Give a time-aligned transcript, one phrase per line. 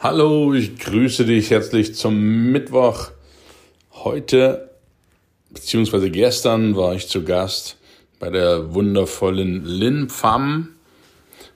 [0.00, 3.10] Hallo, ich grüße dich herzlich zum Mittwoch.
[3.90, 4.70] Heute
[5.50, 7.78] beziehungsweise gestern war ich zu Gast
[8.20, 10.68] bei der wundervollen Lin Pham.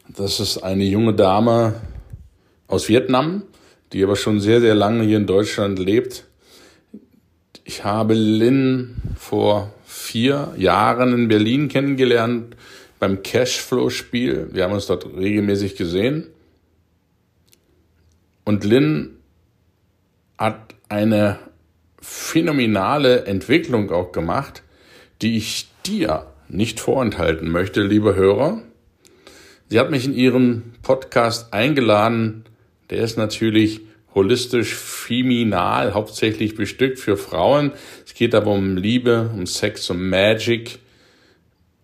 [0.08, 1.82] Das ist eine junge Dame
[2.66, 3.44] aus Vietnam,
[3.92, 6.24] die aber schon sehr, sehr lange hier in Deutschland lebt.
[7.62, 12.56] Ich habe Lin vor vier Jahren in Berlin kennengelernt
[12.98, 14.48] beim Cashflow-Spiel.
[14.50, 16.26] Wir haben uns dort regelmäßig gesehen.
[18.44, 19.18] Und Lin
[20.36, 21.38] hat eine
[22.00, 24.62] phänomenale Entwicklung auch gemacht,
[25.22, 28.62] die ich dir nicht vorenthalten möchte, liebe Hörer.
[29.68, 32.44] Sie hat mich in ihren Podcast eingeladen.
[32.90, 33.80] Der ist natürlich
[34.14, 37.72] holistisch feminal, hauptsächlich bestückt für Frauen.
[38.04, 40.80] Es geht aber um Liebe, um Sex, um Magic.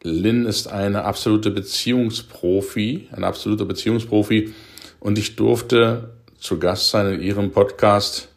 [0.03, 4.53] Lynn ist eine absolute Beziehungsprofi, ein absoluter Beziehungsprofi.
[5.01, 8.29] Und ich durfte zu Gast sein in Ihrem Podcast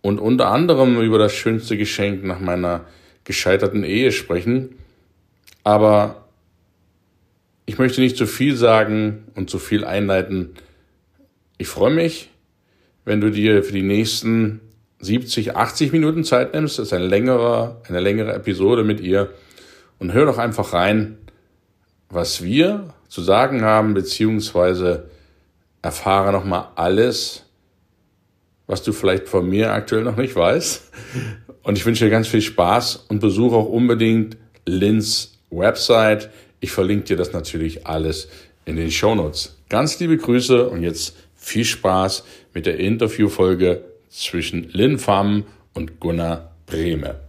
[0.00, 2.84] und unter anderem über das schönste Geschenk nach meiner
[3.24, 4.76] gescheiterten Ehe sprechen.
[5.64, 6.28] Aber
[7.66, 10.54] ich möchte nicht zu viel sagen und zu viel einleiten.
[11.58, 12.30] Ich freue mich,
[13.04, 14.60] wenn du dir für die nächsten
[15.00, 16.78] 70, 80 Minuten Zeit nimmst.
[16.78, 19.30] Das ist ein längerer, eine längere Episode mit ihr.
[19.98, 21.18] Und hör doch einfach rein,
[22.08, 25.10] was wir zu sagen haben, beziehungsweise
[25.88, 27.44] erfahre nochmal alles,
[28.66, 30.82] was du vielleicht von mir aktuell noch nicht weißt.
[31.62, 36.28] Und ich wünsche dir ganz viel Spaß und besuche auch unbedingt Lins Website.
[36.60, 38.28] Ich verlinke dir das natürlich alles
[38.66, 39.56] in den Show Notes.
[39.70, 46.52] Ganz liebe Grüße und jetzt viel Spaß mit der Interviewfolge zwischen Lin Pham und Gunnar
[46.66, 47.27] Brehme.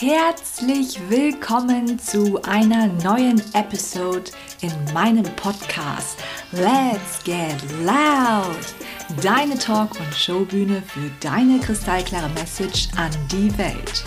[0.00, 4.30] Herzlich willkommen zu einer neuen Episode
[4.62, 6.16] in meinem Podcast
[6.52, 9.22] Let's Get Loud.
[9.22, 14.02] Deine Talk- und Showbühne für deine kristallklare Message an die Welt.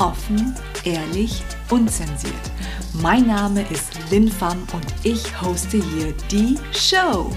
[0.00, 1.40] Offen, ehrlich,
[1.70, 2.34] unzensiert.
[2.94, 7.30] Mein Name ist Lin Pham und ich hoste hier die Show.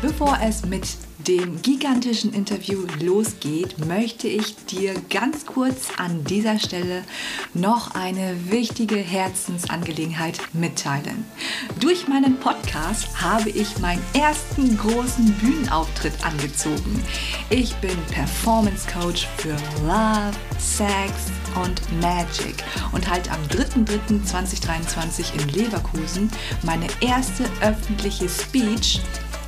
[0.00, 0.86] Bevor es mit
[1.26, 7.04] dem gigantischen Interview losgeht, möchte ich dir ganz kurz an dieser Stelle
[7.54, 11.24] noch eine wichtige Herzensangelegenheit mitteilen.
[11.80, 17.02] Durch meinen Podcast habe ich meinen ersten großen Bühnenauftritt angezogen.
[17.50, 19.56] Ich bin Performance Coach für
[19.86, 21.12] Love, Sex
[21.62, 26.30] und Magic und halte am 3.3.2023 in Leverkusen
[26.62, 29.00] meine erste öffentliche Speech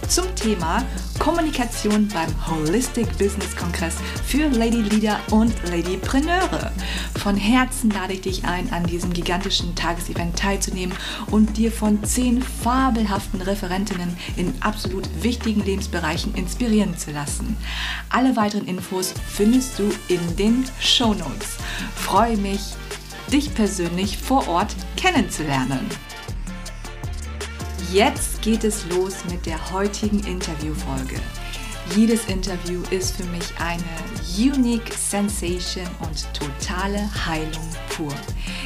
[0.08, 0.84] zum Thema
[1.18, 6.72] Kommunikation beim Holistic Business Kongress für Lady Leader und Ladypreneure.
[7.18, 10.96] Von Herzen lade ich dich ein, an diesem gigantischen Tagesevent teilzunehmen
[11.30, 17.56] und dir von zehn fabelhaften Referentinnen in absolut wichtigen Lebensbereichen inspirieren zu lassen.
[18.10, 21.56] Alle weiteren Infos findest du in den Show Notes.
[21.94, 22.60] Freue mich,
[23.32, 25.88] dich persönlich vor Ort kennenzulernen.
[27.94, 31.14] Jetzt geht es los mit der heutigen Interviewfolge.
[31.94, 33.84] Jedes Interview ist für mich eine
[34.36, 38.12] unique Sensation und totale Heilung pur.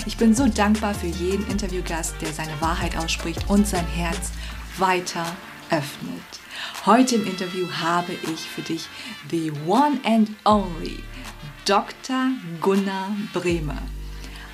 [0.06, 4.32] Ich bin so dankbar für jeden Interviewgast, der seine Wahrheit ausspricht und sein Herz
[4.78, 5.26] weiter
[5.68, 6.40] öffnet.
[6.86, 8.88] Heute im Interview habe ich für dich
[9.30, 11.00] the one and only
[11.66, 12.30] Dr.
[12.62, 13.82] Gunnar Bremer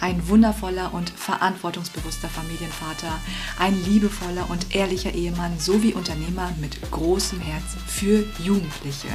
[0.04, 3.18] ein wundervoller und verantwortungsbewusster Familienvater,
[3.58, 9.08] ein liebevoller und ehrlicher Ehemann sowie Unternehmer mit großem Herz für Jugendliche.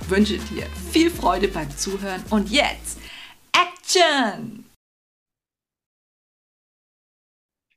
[0.00, 3.00] Ich wünsche dir viel Freude beim Zuhören und jetzt
[3.52, 4.64] Action!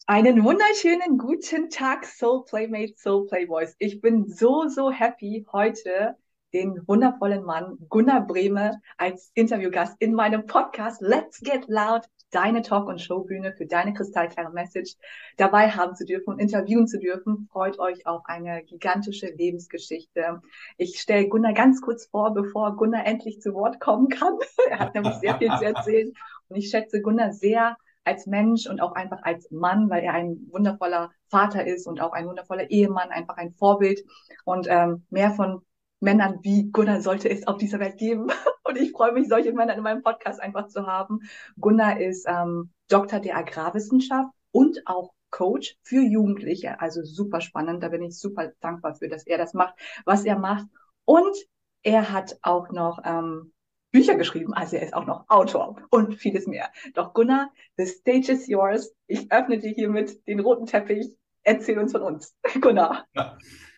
[0.06, 3.76] Einen wunderschönen guten Tag, Soul Playmates, Soul Playboys.
[3.80, 6.16] Ich bin so, so happy, heute
[6.54, 12.88] den wundervollen Mann Gunnar Brehme als Interviewgast in meinem Podcast Let's Get Loud deine Talk-
[12.88, 14.96] und Showbühne für deine kristallklare Message
[15.38, 17.48] dabei haben zu dürfen und interviewen zu dürfen.
[17.52, 20.42] Freut euch auf eine gigantische Lebensgeschichte.
[20.78, 24.38] Ich stelle Gunnar ganz kurz vor, bevor Gunnar endlich zu Wort kommen kann.
[24.70, 26.14] er hat nämlich sehr viel zu erzählen
[26.50, 30.48] und ich schätze Gunnar sehr als Mensch und auch einfach als Mann, weil er ein
[30.52, 34.04] wundervoller Vater ist und auch ein wundervoller Ehemann, einfach ein Vorbild
[34.44, 35.62] und ähm, mehr von
[36.06, 38.28] Männern wie Gunnar sollte es auf dieser Welt geben.
[38.64, 41.22] Und ich freue mich, solche Männer in meinem Podcast einfach zu haben.
[41.60, 46.80] Gunnar ist ähm, Doktor der Agrarwissenschaft und auch Coach für Jugendliche.
[46.80, 47.84] Also super spannend.
[47.84, 49.76] Da bin ich super dankbar für, dass er das macht,
[50.06, 50.68] was er macht.
[51.04, 51.36] Und
[51.84, 53.52] er hat auch noch ähm,
[53.92, 54.54] Bücher geschrieben.
[54.54, 56.70] Also er ist auch noch Autor und vieles mehr.
[56.94, 58.94] Doch Gunnar, the stage is yours.
[59.08, 61.16] Ich öffne dir hiermit den roten Teppich.
[61.44, 62.36] Erzähl uns von uns.
[62.62, 63.06] Gunnar.
[63.14, 63.38] Ja.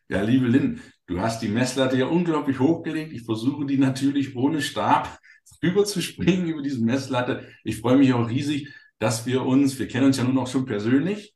[0.09, 3.11] Ja, liebe Lynn, du hast die Messlatte ja unglaublich hochgelegt.
[3.11, 5.19] Ich versuche die natürlich ohne Stab
[5.63, 7.47] rüber zu springen über diese Messlatte.
[7.63, 10.65] Ich freue mich auch riesig, dass wir uns, wir kennen uns ja nun auch schon
[10.65, 11.35] persönlich,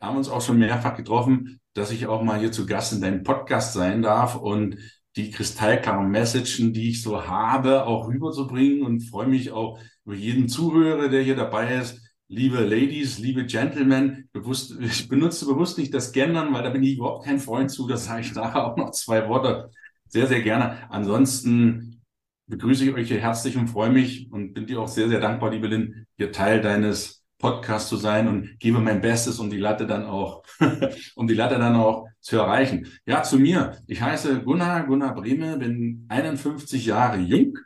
[0.00, 3.22] haben uns auch schon mehrfach getroffen, dass ich auch mal hier zu Gast in deinem
[3.22, 4.76] Podcast sein darf und
[5.16, 10.48] die kristallklaren Messagen, die ich so habe, auch rüberzubringen und freue mich auch über jeden
[10.48, 12.00] Zuhörer, der hier dabei ist.
[12.32, 16.96] Liebe Ladies, liebe Gentlemen, bewusst, ich benutze bewusst nicht das Gendern, weil da bin ich
[16.96, 17.88] überhaupt kein Freund zu.
[17.88, 19.72] Das sage ich nachher auch noch zwei Worte.
[20.06, 20.88] Sehr, sehr gerne.
[20.90, 22.00] Ansonsten
[22.46, 25.50] begrüße ich euch hier herzlich und freue mich und bin dir auch sehr, sehr dankbar,
[25.50, 29.88] liebe Lynn, hier Teil deines Podcast zu sein und gebe mein Bestes, um die Latte
[29.88, 30.44] dann auch,
[31.16, 32.86] um die Latte dann auch zu erreichen.
[33.06, 33.76] Ja, zu mir.
[33.88, 37.58] Ich heiße Gunnar, Gunnar Brehme, bin 51 Jahre jung,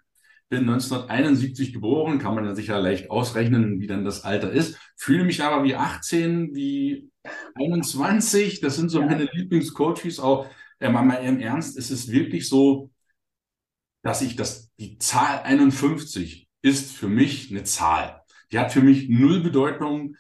[0.49, 4.79] bin 1971 geboren, kann man dann sicher leicht ausrechnen, wie dann das Alter ist.
[4.97, 7.11] Fühle mich aber wie 18, wie
[7.55, 8.61] 21.
[8.61, 9.07] Das sind so ja.
[9.07, 10.47] meine Lieblingscoaches auch.
[10.81, 12.91] Äh, mal im Ernst, es ist wirklich so,
[14.03, 18.25] dass ich das, die Zahl 51 ist für mich eine Zahl
[18.55, 20.17] die hat für mich null Bedeutung.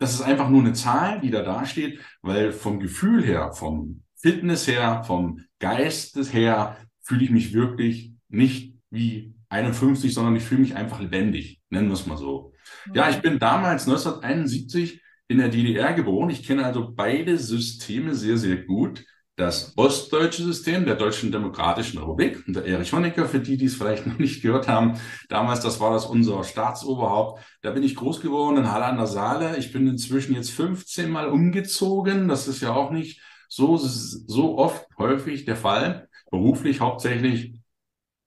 [0.00, 4.66] Das ist einfach nur eine Zahl, die da dasteht, weil vom Gefühl her, vom Fitness
[4.66, 10.76] her, vom Geist her, fühle ich mich wirklich nicht wie 51, sondern ich fühle mich
[10.76, 12.52] einfach lebendig, nennen wir es mal so.
[12.94, 16.30] Ja, ich bin damals 1971 in der DDR geboren.
[16.30, 19.04] Ich kenne also beide Systeme sehr, sehr gut
[19.36, 22.44] das ostdeutsche System der Deutschen Demokratischen Republik.
[22.46, 24.98] Und der Erich Honecker, für die, die es vielleicht noch nicht gehört haben,
[25.28, 27.42] damals, das war das unser Staatsoberhaupt.
[27.62, 29.56] Da bin ich groß geworden in Halle an der Saale.
[29.56, 32.28] Ich bin inzwischen jetzt 15 Mal umgezogen.
[32.28, 36.08] Das ist ja auch nicht so, so oft häufig der Fall.
[36.30, 37.54] Beruflich hauptsächlich.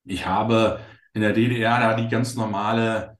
[0.05, 0.79] Ich habe
[1.13, 3.17] in der DDR da die ganz normale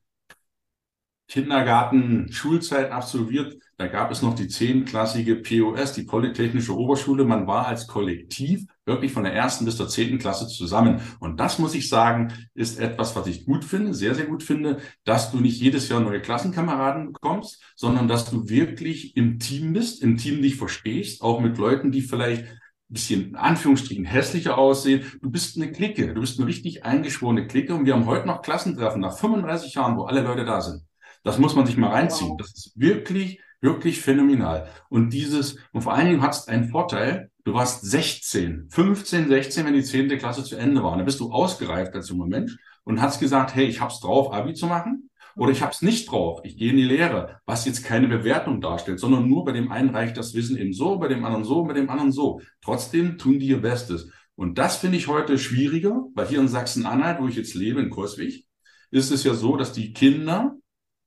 [1.28, 3.58] Kindergarten, Schulzeit absolviert.
[3.78, 7.26] Da gab es noch die zehnklassige POS, die Polytechnische Oberschule.
[7.26, 11.02] Man war als Kollektiv wirklich von der ersten bis zur zehnten Klasse zusammen.
[11.20, 14.78] Und das muss ich sagen, ist etwas, was ich gut finde, sehr, sehr gut finde,
[15.04, 20.04] dass du nicht jedes Jahr neue Klassenkameraden bekommst, sondern dass du wirklich im Team bist,
[20.04, 22.46] im Team dich verstehst, auch mit Leuten, die vielleicht
[22.90, 25.04] bisschen in Anführungsstrichen hässlicher aussehen.
[25.22, 28.42] Du bist eine Clique, du bist eine richtig eingeschworene Clique und wir haben heute noch
[28.42, 30.84] Klassentreffen nach 35 Jahren, wo alle Leute da sind.
[31.24, 32.38] Das muss man sich mal reinziehen.
[32.38, 34.68] Das ist wirklich, wirklich phänomenal.
[34.90, 39.66] Und dieses, und vor allen Dingen hat es einen Vorteil, du warst 16, 15, 16,
[39.66, 40.08] wenn die 10.
[40.20, 40.96] Klasse zu Ende war.
[40.98, 44.54] Da bist du ausgereift als junger Mensch und hast gesagt, hey, ich hab's drauf, Abi
[44.54, 45.10] zu machen.
[45.36, 49.00] Oder ich hab's nicht drauf, ich gehe in die Lehre, was jetzt keine Bewertung darstellt,
[49.00, 51.74] sondern nur bei dem einen reicht das Wissen eben so, bei dem anderen so, bei
[51.74, 52.42] dem anderen so.
[52.62, 54.10] Trotzdem tun die ihr Bestes.
[54.36, 57.90] Und das finde ich heute schwieriger, weil hier in Sachsen-Anhalt, wo ich jetzt lebe, in
[57.90, 58.46] Kurswig,
[58.92, 60.56] ist es ja so, dass die Kinder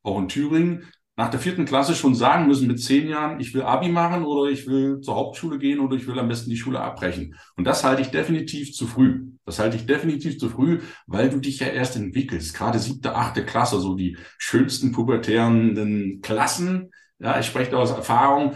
[0.02, 0.84] auch in Thüringen,
[1.18, 4.48] nach der vierten Klasse schon sagen müssen mit zehn Jahren, ich will Abi machen oder
[4.52, 7.34] ich will zur Hauptschule gehen oder ich will am besten die Schule abbrechen.
[7.56, 9.26] Und das halte ich definitiv zu früh.
[9.44, 10.78] Das halte ich definitiv zu früh,
[11.08, 12.54] weil du dich ja erst entwickelst.
[12.54, 16.92] Gerade siebte, achte Klasse, so die schönsten pubertären Klassen.
[17.18, 18.54] Ja, ich spreche da aus Erfahrung.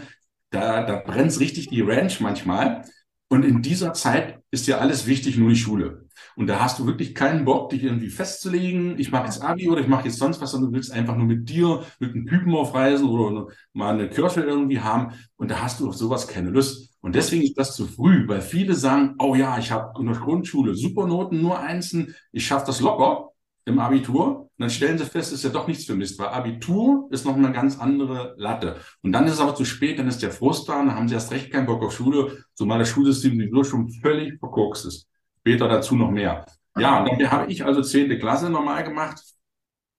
[0.49, 2.85] Da, da brennt richtig die Ranch manchmal.
[3.27, 6.05] Und in dieser Zeit ist ja alles wichtig, nur die Schule.
[6.35, 8.99] Und da hast du wirklich keinen Bock, dich irgendwie festzulegen.
[8.99, 11.25] Ich mache jetzt Abi oder ich mache jetzt sonst was, sondern du willst einfach nur
[11.25, 15.13] mit dir, mit einem Typen aufreisen oder mal eine Kirche irgendwie haben.
[15.37, 16.95] Und da hast du auf sowas keine Lust.
[17.01, 20.15] Und deswegen ist das zu früh, weil viele sagen, oh ja, ich habe in der
[20.15, 23.32] Grundschule super Noten, nur Einsen, ich schaffe das locker
[23.65, 24.41] im Abitur.
[24.41, 27.35] Und dann stellen sie fest, ist ja doch nichts für Mist, weil Abitur ist noch
[27.35, 28.77] eine ganz andere Latte.
[29.01, 31.15] Und dann ist es aber zu spät, dann ist der Frust da, dann haben sie
[31.15, 35.07] erst recht keinen Bock auf Schule, zumal das Schulsystem sowieso schon völlig verkorkst ist.
[35.39, 36.45] Später dazu noch mehr.
[36.77, 39.21] Ja, und dann habe ich also zehnte Klasse normal gemacht.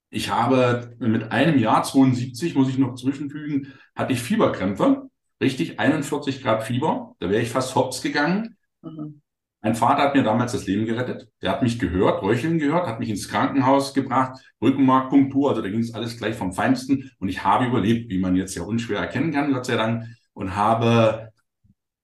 [0.09, 5.09] Ich habe mit einem Jahr 72, muss ich noch zwischenfügen, hatte ich Fieberkrämpfe.
[5.41, 7.15] Richtig, 41 Grad Fieber.
[7.19, 8.57] Da wäre ich fast hops gegangen.
[8.81, 9.21] Mhm.
[9.65, 11.27] Mein Vater hat mir damals das Leben gerettet.
[11.41, 15.79] Der hat mich gehört, röcheln gehört, hat mich ins Krankenhaus gebracht, Rückenmarkpunktur, also da ging
[15.79, 17.11] es alles gleich vom Feinsten.
[17.17, 20.05] Und ich habe überlebt, wie man jetzt ja unschwer erkennen kann, Gott sei Dank.
[20.33, 21.31] Und habe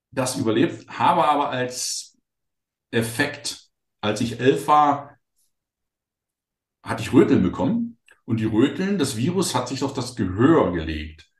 [0.10, 2.18] das überlebt, habe aber als
[2.90, 3.70] Effekt.
[4.02, 5.20] Als ich elf war,
[6.82, 8.00] hatte ich Röteln bekommen.
[8.26, 11.31] Und die Röteln, das Virus hat sich auf das Gehör gelegt.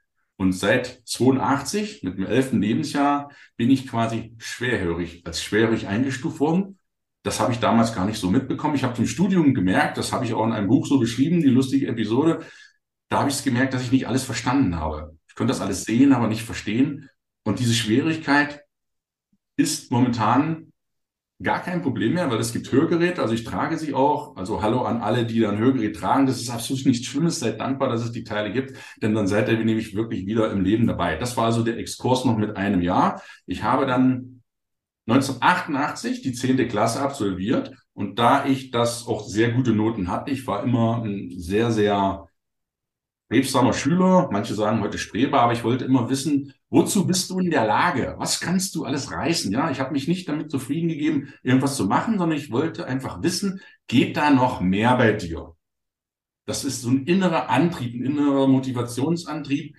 [0.42, 6.80] Und seit 82, mit dem elften Lebensjahr, bin ich quasi schwerhörig, als schwerhörig eingestuft worden.
[7.22, 8.74] Das habe ich damals gar nicht so mitbekommen.
[8.74, 11.50] Ich habe zum Studium gemerkt, das habe ich auch in einem Buch so beschrieben, die
[11.50, 12.44] lustige Episode.
[13.10, 15.16] Da habe ich es gemerkt, dass ich nicht alles verstanden habe.
[15.28, 17.08] Ich konnte das alles sehen, aber nicht verstehen.
[17.44, 18.64] Und diese Schwierigkeit
[19.58, 20.71] ist momentan
[21.44, 24.36] gar kein Problem mehr, weil es gibt Hörgeräte, also ich trage sie auch.
[24.36, 26.26] Also hallo an alle, die dann Hörgerät tragen.
[26.26, 27.40] Das ist absolut nichts Schlimmes.
[27.40, 30.62] Seid dankbar, dass es die Teile gibt, denn dann seid ihr nämlich wirklich wieder im
[30.62, 31.16] Leben dabei.
[31.16, 33.22] Das war also der Exkurs noch mit einem Jahr.
[33.46, 34.42] Ich habe dann
[35.08, 36.68] 1988 die 10.
[36.68, 41.32] Klasse absolviert und da ich das auch sehr gute Noten hatte, ich war immer ein
[41.38, 42.28] sehr, sehr
[43.26, 47.52] strebsamer Schüler, manche sagen heute Streber, aber ich wollte immer wissen, wozu bist du in
[47.52, 48.16] der Lage?
[48.18, 49.52] Was kannst du alles reißen?
[49.52, 53.22] Ja, ich habe mich nicht damit zufrieden gegeben, irgendwas zu machen, sondern ich wollte einfach
[53.22, 55.56] wissen, geht da noch mehr bei dir?
[56.46, 59.78] Das ist so ein innerer Antrieb, ein innerer Motivationsantrieb.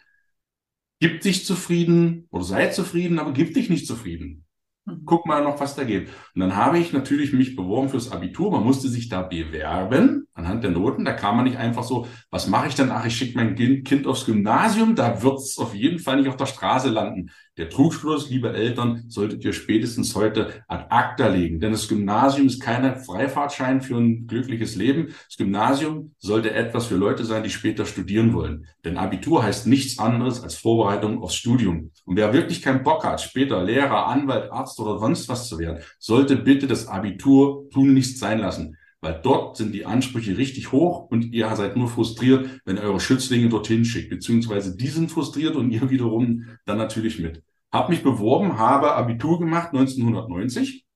[1.00, 4.44] Gib dich zufrieden oder sei zufrieden, aber gib dich nicht zufrieden.
[4.85, 5.03] Mhm.
[5.05, 6.09] Guck mal noch, was da geht.
[6.35, 8.51] Und dann habe ich natürlich mich beworben fürs Abitur.
[8.51, 11.05] Man musste sich da bewerben anhand der Noten.
[11.05, 12.91] Da kam man nicht einfach so, was mache ich denn?
[12.91, 14.95] Ach, ich schicke mein Kind aufs Gymnasium.
[14.97, 17.31] Da wird es auf jeden Fall nicht auf der Straße landen.
[17.59, 21.61] Der Trugschluss, liebe Eltern, solltet ihr spätestens heute ad acta legen.
[21.61, 25.09] Denn das Gymnasium ist kein Freifahrtschein für ein glückliches Leben.
[25.28, 28.66] Das Gymnasium sollte etwas für Leute sein, die später studieren wollen.
[28.87, 31.90] Denn Abitur heißt nichts anderes als Vorbereitung aufs Studium.
[32.06, 35.82] Und wer wirklich keinen Bock hat, später Lehrer, Anwalt, Arzt oder sonst was zu werden,
[35.99, 41.32] sollte bitte das Abitur tunlichst sein lassen weil dort sind die Ansprüche richtig hoch und
[41.35, 45.71] ihr seid nur frustriert, wenn ihr eure Schützlinge dorthin schickt, beziehungsweise die sind frustriert und
[45.73, 47.42] ihr wiederum dann natürlich mit.
[47.73, 50.87] Hab mich beworben, habe Abitur gemacht 1990,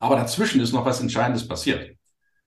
[0.00, 1.96] aber dazwischen ist noch was Entscheidendes passiert.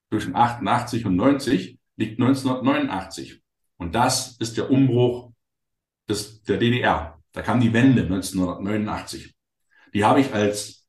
[0.09, 3.41] Zwischen 88 und 90 liegt 1989
[3.77, 5.31] und das ist der Umbruch
[6.09, 7.17] des, der DDR.
[7.31, 9.33] Da kam die Wende 1989.
[9.93, 10.80] Die habe ich als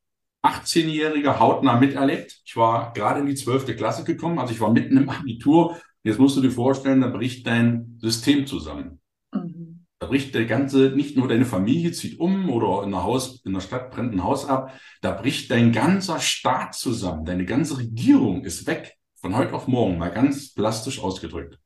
[0.43, 2.41] 18-Jähriger hautnah miterlebt.
[2.45, 5.77] Ich war gerade in die zwölfte Klasse gekommen, also ich war mitten im Abitur.
[6.03, 9.01] Jetzt musst du dir vorstellen, da bricht dein System zusammen.
[9.33, 9.87] Mhm.
[10.01, 13.53] Da bricht der ganze, nicht nur deine Familie zieht um oder in der Haus, in
[13.53, 17.25] der Stadt brennt ein Haus ab, da bricht dein ganzer Staat zusammen.
[17.25, 18.97] Deine ganze Regierung ist weg.
[19.21, 21.62] Von heute auf morgen, mal ganz plastisch ausgedrückt.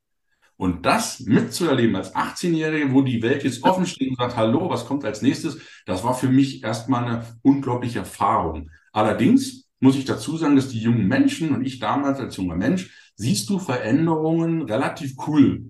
[0.56, 4.86] Und das mitzuerleben als 18-Jährige, wo die Welt jetzt offen steht und sagt, hallo, was
[4.86, 8.70] kommt als nächstes, das war für mich erstmal eine unglaubliche Erfahrung.
[8.92, 13.12] Allerdings muss ich dazu sagen, dass die jungen Menschen und ich damals als junger Mensch,
[13.16, 15.68] siehst du Veränderungen relativ cool.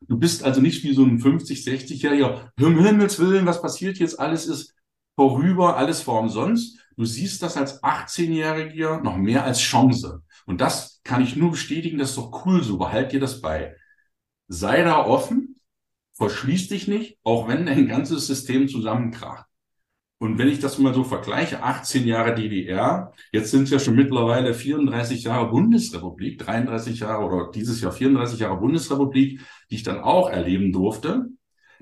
[0.00, 4.20] Du bist also nicht wie so ein 50, 60-Jähriger, um Himmels Willen, was passiert jetzt?
[4.20, 4.74] Alles ist
[5.16, 6.78] vorüber, alles vor umsonst.
[6.96, 10.22] Du siehst das als 18-Jähriger noch mehr als Chance.
[10.46, 13.74] Und das kann ich nur bestätigen, das ist doch cool so, behalt dir das bei
[14.48, 15.60] sei da offen,
[16.14, 19.46] verschließ dich nicht, auch wenn dein ganzes System zusammenkracht.
[20.20, 23.94] Und wenn ich das mal so vergleiche, 18 Jahre DDR, jetzt sind es ja schon
[23.94, 29.40] mittlerweile 34 Jahre Bundesrepublik, 33 Jahre oder dieses Jahr 34 Jahre Bundesrepublik,
[29.70, 31.28] die ich dann auch erleben durfte,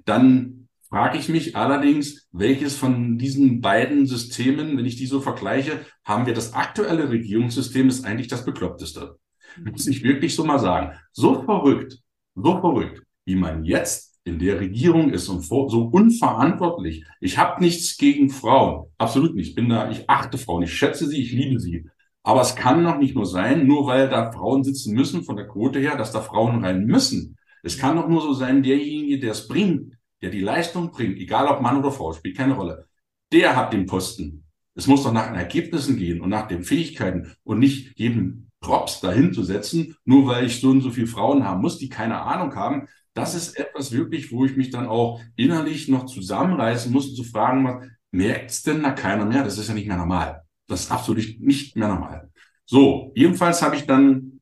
[0.05, 5.81] dann frage ich mich allerdings, welches von diesen beiden Systemen, wenn ich die so vergleiche,
[6.05, 9.17] haben wir das aktuelle Regierungssystem ist eigentlich das bekloppteste.
[9.65, 10.99] Muss ich wirklich so mal sagen.
[11.13, 11.99] So verrückt,
[12.37, 17.05] so verrückt, wie man jetzt in der Regierung ist und so unverantwortlich.
[17.21, 19.51] Ich habe nichts gegen Frauen, absolut nicht.
[19.51, 21.89] Ich bin da, ich achte Frauen, ich schätze sie, ich liebe sie.
[22.23, 25.47] Aber es kann doch nicht nur sein, nur weil da Frauen sitzen müssen von der
[25.47, 27.37] Quote her, dass da Frauen rein müssen.
[27.63, 31.47] Es kann doch nur so sein, derjenige, der es bringt, der die Leistung bringt, egal
[31.47, 32.87] ob Mann oder Frau, spielt keine Rolle.
[33.33, 34.45] Der hat den Posten.
[34.75, 39.01] Es muss doch nach den Ergebnissen gehen und nach den Fähigkeiten und nicht jedem Props
[39.01, 42.21] dahin zu setzen, nur weil ich so und so viele Frauen haben muss, die keine
[42.21, 42.89] Ahnung haben.
[43.15, 47.97] Das ist etwas wirklich, wo ich mich dann auch innerlich noch zusammenreißen muss, zu fragen,
[48.11, 49.45] merkt es denn da keiner mehr?
[49.45, 50.43] Das ist ja nicht mehr normal.
[50.67, 52.31] Das ist absolut nicht mehr normal.
[52.65, 54.41] So, jedenfalls habe ich dann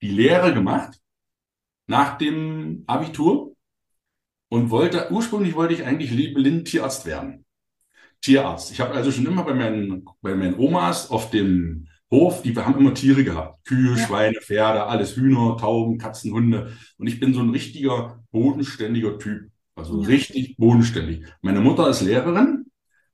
[0.00, 0.98] die Lehre gemacht
[1.86, 3.54] nach dem Abitur
[4.48, 7.44] und wollte, ursprünglich wollte ich eigentlich blind Tierarzt werden.
[8.22, 8.72] Tierarzt.
[8.72, 12.78] Ich habe also schon immer bei meinen, bei meinen Omas auf dem Hof, die haben
[12.78, 13.64] immer Tiere gehabt.
[13.64, 14.06] Kühe, ja.
[14.06, 16.72] Schweine, Pferde, alles Hühner, Tauben, Katzen, Hunde.
[16.98, 19.50] Und ich bin so ein richtiger bodenständiger Typ.
[19.74, 20.06] Also ja.
[20.06, 21.26] richtig bodenständig.
[21.42, 22.66] Meine Mutter ist Lehrerin,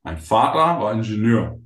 [0.03, 1.59] mein Vater war Ingenieur.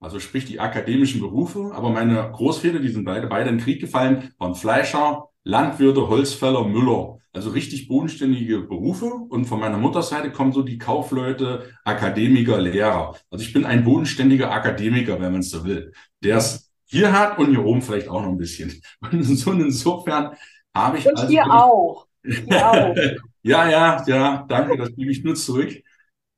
[0.00, 1.70] Also sprich die akademischen Berufe.
[1.72, 6.64] Aber meine Großväter, die sind beide, beide in den Krieg gefallen, waren Fleischer, Landwirte, Holzfäller,
[6.66, 7.18] Müller.
[7.32, 9.06] Also richtig bodenständige Berufe.
[9.06, 13.14] Und von meiner Mutterseite kommen so die Kaufleute, Akademiker, Lehrer.
[13.30, 15.92] Also ich bin ein bodenständiger Akademiker, wenn man es so will
[16.26, 18.80] der es hier hat und hier oben vielleicht auch noch ein bisschen.
[19.00, 20.36] Und so insofern
[20.74, 21.06] habe ich.
[21.06, 22.06] Und also hier auch.
[22.26, 22.96] Hier auch.
[23.42, 25.72] ja, ja, ja, danke, das gebe ich nur zurück.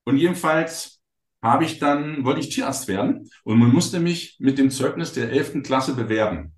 [0.05, 1.00] Und jedenfalls
[1.41, 5.33] habe ich dann, wollte ich Tierarzt werden und man musste mich mit dem Zeugnis der
[5.33, 5.62] 11.
[5.62, 6.53] Klasse bewerben.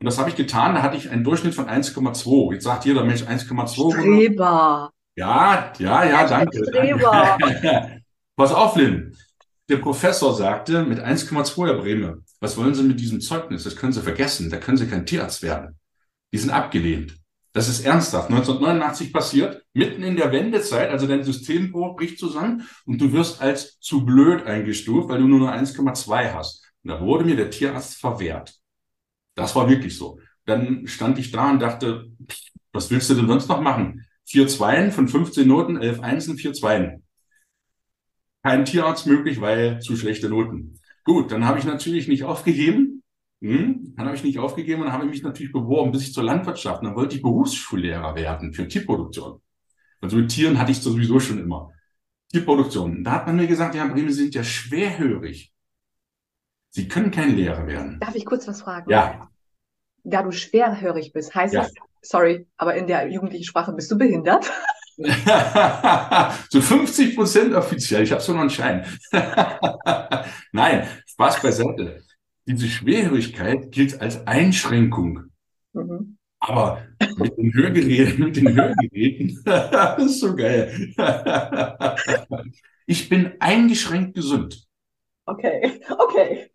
[0.00, 2.54] Und das habe ich getan, da hatte ich einen Durchschnitt von 1,2.
[2.54, 3.92] Jetzt sagt jeder Mensch 1,2.
[3.92, 4.92] Streber.
[5.16, 6.64] Ja, ja, ja, danke.
[6.64, 7.38] Streber.
[8.36, 9.16] Pass auf, Lynn.
[9.68, 13.64] Der Professor sagte mit 1,2 Herr Breme, was wollen Sie mit diesem Zeugnis?
[13.64, 14.50] Das können Sie vergessen.
[14.50, 15.76] Da können Sie kein Tierarzt werden.
[16.32, 17.16] Die sind abgelehnt.
[17.52, 18.30] Das ist ernsthaft.
[18.30, 23.80] 1989 passiert, mitten in der Wendezeit, also dein Systembruch bricht zusammen und du wirst als
[23.80, 26.64] zu blöd eingestuft, weil du nur eine 1,2 hast.
[26.84, 28.54] Und da wurde mir der Tierarzt verwehrt.
[29.38, 30.18] Das war wirklich so.
[30.46, 32.10] Dann stand ich da und dachte,
[32.72, 34.04] was willst du denn sonst noch machen?
[34.24, 37.04] Vier Zweien von 15 Noten, elf Einsen, vier Zweien.
[38.42, 40.80] Kein Tierarzt möglich, weil zu schlechte Noten.
[41.04, 43.04] Gut, dann habe ich natürlich nicht aufgegeben.
[43.40, 46.82] Hm, dann habe ich nicht aufgegeben und habe mich natürlich beworben, bis ich zur Landwirtschaft.
[46.82, 49.40] dann wollte ich Berufsschullehrer werden für Tierproduktion.
[50.00, 51.70] Also mit Tieren hatte ich sowieso schon immer.
[52.32, 53.04] Tierproduktion.
[53.04, 55.52] Da hat man mir gesagt, ja, Bremen, Sie sind ja schwerhörig.
[56.78, 57.98] Sie können kein Lehrer werden.
[57.98, 58.88] Darf ich kurz was fragen?
[58.88, 59.28] Ja.
[60.04, 61.62] Da du schwerhörig bist, heißt Ja.
[61.62, 64.48] das, sorry, aber in der jugendlichen Sprache bist du behindert?
[66.50, 68.04] so 50 Prozent offiziell.
[68.04, 68.86] Ich habe so noch einen Schein.
[70.52, 72.00] Nein, Spaß beiseite.
[72.46, 75.24] Diese Schwerhörigkeit gilt als Einschränkung.
[75.72, 76.16] Mhm.
[76.38, 80.94] Aber mit den Hörgeräten, mit den Hörgeräten, das ist so geil.
[82.86, 84.64] Ich bin eingeschränkt gesund.
[85.26, 86.50] Okay, okay.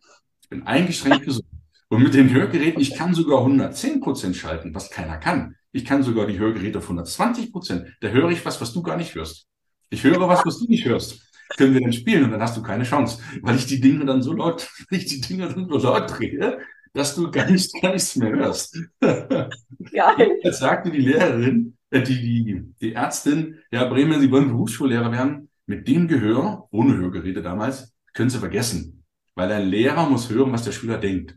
[0.53, 1.47] Bin eingeschränkt gesund.
[1.89, 5.55] Und mit den Hörgeräten, ich kann sogar 110 Prozent schalten, was keiner kann.
[5.71, 7.87] Ich kann sogar die Hörgeräte auf 120 Prozent.
[8.01, 9.47] Da höre ich was, was du gar nicht hörst.
[9.89, 11.23] Ich höre was, was du nicht hörst.
[11.57, 14.21] Können wir dann spielen und dann hast du keine Chance, weil ich die Dinge dann
[14.21, 16.59] so laut, weil ich die Dinge dann so laut drehe,
[16.93, 18.79] dass du gar nichts, gar nichts mehr hörst.
[18.99, 20.37] Geil.
[20.43, 25.49] Jetzt sagte die Lehrerin, äh, die, die, die Ärztin, Herr Bremen, Sie wollen Berufsschullehrer werden.
[25.65, 29.02] Mit dem Gehör, ohne Hörgeräte damals, können Sie vergessen.
[29.35, 31.35] Weil ein Lehrer muss hören, was der Schüler denkt.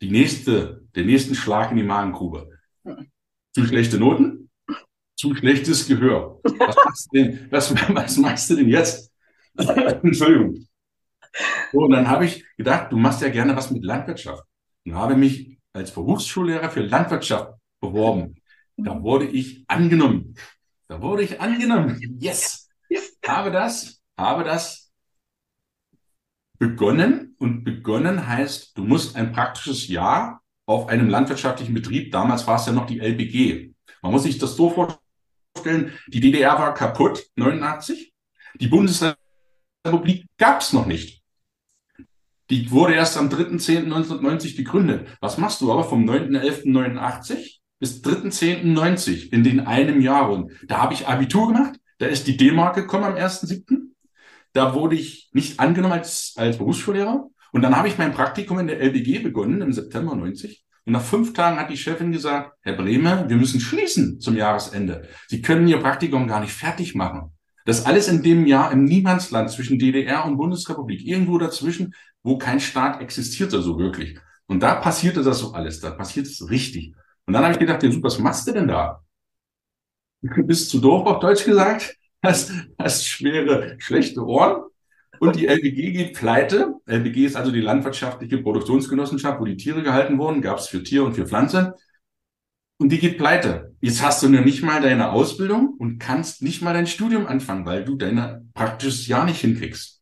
[0.00, 2.50] Die nächste, den nächsten Schlag in die Magengrube.
[3.54, 4.50] Zu schlechte Noten?
[5.16, 6.40] Zu schlechtes Gehör.
[6.44, 9.12] Was machst du denn, was, was machst du denn jetzt?
[9.56, 10.68] Entschuldigung.
[11.72, 14.44] So, und dann habe ich gedacht, du machst ja gerne was mit Landwirtschaft.
[14.84, 18.36] Und habe mich als Berufsschullehrer für Landwirtschaft beworben.
[18.76, 20.34] Da wurde ich angenommen.
[20.86, 22.00] Da wurde ich angenommen.
[22.18, 22.68] Yes.
[23.26, 24.87] Habe das, habe das
[26.58, 27.36] begonnen.
[27.38, 32.66] Und begonnen heißt, du musst ein praktisches Jahr auf einem landwirtschaftlichen Betrieb, damals war es
[32.66, 33.72] ja noch die LBG.
[34.02, 38.12] Man muss sich das so vorstellen, die DDR war kaputt, 89.
[38.60, 41.22] Die Bundesrepublik gab es noch nicht.
[42.50, 45.08] Die wurde erst am 3.10.1990 gegründet.
[45.20, 50.30] Was machst du aber vom 9.11.89 bis 3.10.90 in den einem Jahr?
[50.30, 51.78] Und da habe ich Abitur gemacht.
[51.98, 53.88] Da ist die D-Mark gekommen am 1.7.
[54.52, 57.28] Da wurde ich nicht angenommen als, als Berufsschullehrer.
[57.52, 60.64] Und dann habe ich mein Praktikum in der LBG begonnen im September 90.
[60.86, 65.06] Und nach fünf Tagen hat die Chefin gesagt, Herr Bremer, wir müssen schließen zum Jahresende.
[65.26, 67.32] Sie können Ihr Praktikum gar nicht fertig machen.
[67.66, 72.60] Das alles in dem Jahr im Niemandsland zwischen DDR und Bundesrepublik, irgendwo dazwischen, wo kein
[72.60, 74.18] Staat existierte so wirklich.
[74.46, 76.94] Und da passierte das so alles, da passiert es richtig.
[77.26, 79.02] Und dann habe ich gedacht, ja, super, was machst du denn da?
[80.22, 84.62] Du bist zu doof, auf Deutsch gesagt, hast, hast schwere, schlechte Ohren
[85.20, 86.74] und die LBG geht pleite.
[86.86, 91.04] LBG ist also die landwirtschaftliche Produktionsgenossenschaft, wo die Tiere gehalten wurden, gab es für Tier
[91.04, 91.74] und für Pflanze.
[92.80, 93.74] Und die geht pleite.
[93.80, 97.66] Jetzt hast du nur nicht mal deine Ausbildung und kannst nicht mal dein Studium anfangen,
[97.66, 100.00] weil du dein praktisches Jahr nicht hinkriegst.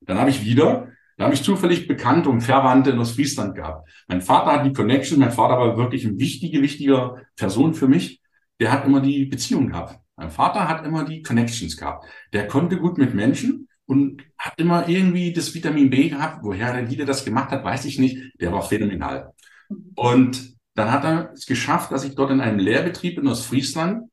[0.00, 3.88] Dann habe ich wieder, da habe ich zufällig Bekannte und Verwandte in Ostfriesland gehabt.
[4.06, 8.20] Mein Vater hat die Connection, mein Vater war wirklich eine wichtige, wichtige Person für mich.
[8.60, 10.01] Der hat immer die Beziehung gehabt.
[10.22, 12.06] Mein Vater hat immer die Connections gehabt.
[12.32, 16.44] Der konnte gut mit Menschen und hat immer irgendwie das Vitamin B gehabt.
[16.44, 18.40] Woher er wieder das gemacht hat, weiß ich nicht.
[18.40, 19.32] Der war phänomenal.
[19.96, 24.04] Und dann hat er es geschafft, dass ich dort in einem Lehrbetrieb in Ostfriesland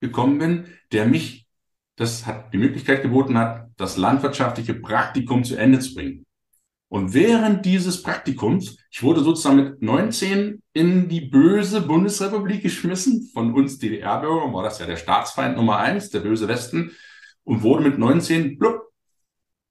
[0.00, 1.46] gekommen bin, der mich,
[1.96, 6.26] das hat die Möglichkeit geboten hat, das landwirtschaftliche Praktikum zu Ende zu bringen.
[6.88, 13.52] Und während dieses Praktikums, ich wurde sozusagen mit 19 in die böse Bundesrepublik geschmissen, von
[13.52, 16.92] uns DDR-Bürgern war das ja der Staatsfeind Nummer eins, der böse Westen,
[17.44, 18.88] und wurde mit 19, blub,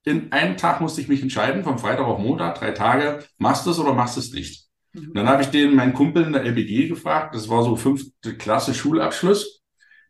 [0.03, 3.71] in einem Tag musste ich mich entscheiden, vom Freitag auf Montag, drei Tage, machst du
[3.71, 4.67] es oder machst du es nicht?
[4.95, 8.35] Und dann habe ich den, meinen Kumpel in der LBG gefragt, das war so fünfte
[8.37, 9.56] Klasse Schulabschluss.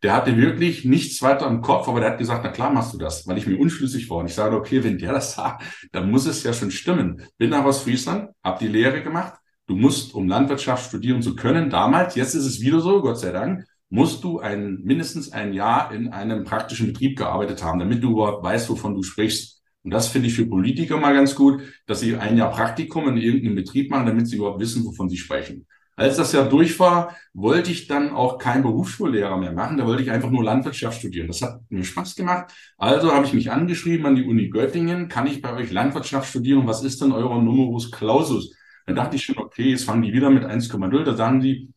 [0.03, 2.97] Der hatte wirklich nichts weiter im Kopf, aber der hat gesagt, na klar machst du
[2.97, 4.17] das, weil ich mir unschlüssig war.
[4.17, 7.21] Und ich sage, okay, wenn der das sagt, dann muss es ja schon stimmen.
[7.37, 9.33] Bin nach Ostfriesland, habe die Lehre gemacht.
[9.65, 13.31] Du musst, um Landwirtschaft studieren zu können, damals, jetzt ist es wieder so, Gott sei
[13.31, 18.11] Dank, musst du ein, mindestens ein Jahr in einem praktischen Betrieb gearbeitet haben, damit du
[18.11, 19.61] überhaupt weißt, wovon du sprichst.
[19.83, 23.17] Und das finde ich für Politiker mal ganz gut, dass sie ein Jahr Praktikum in
[23.17, 25.65] irgendeinem Betrieb machen, damit sie überhaupt wissen, wovon sie sprechen.
[25.97, 29.77] Als das Jahr durch war, wollte ich dann auch kein Berufsschullehrer mehr machen.
[29.77, 31.27] Da wollte ich einfach nur Landwirtschaft studieren.
[31.27, 32.53] Das hat mir Spaß gemacht.
[32.77, 35.09] Also habe ich mich angeschrieben an die Uni Göttingen.
[35.09, 36.67] Kann ich bei euch Landwirtschaft studieren?
[36.67, 38.55] Was ist denn euer Numerus Clausus?
[38.85, 41.03] Dann dachte ich schon, okay, jetzt fangen die wieder mit 1,0.
[41.03, 41.69] Da sagen die,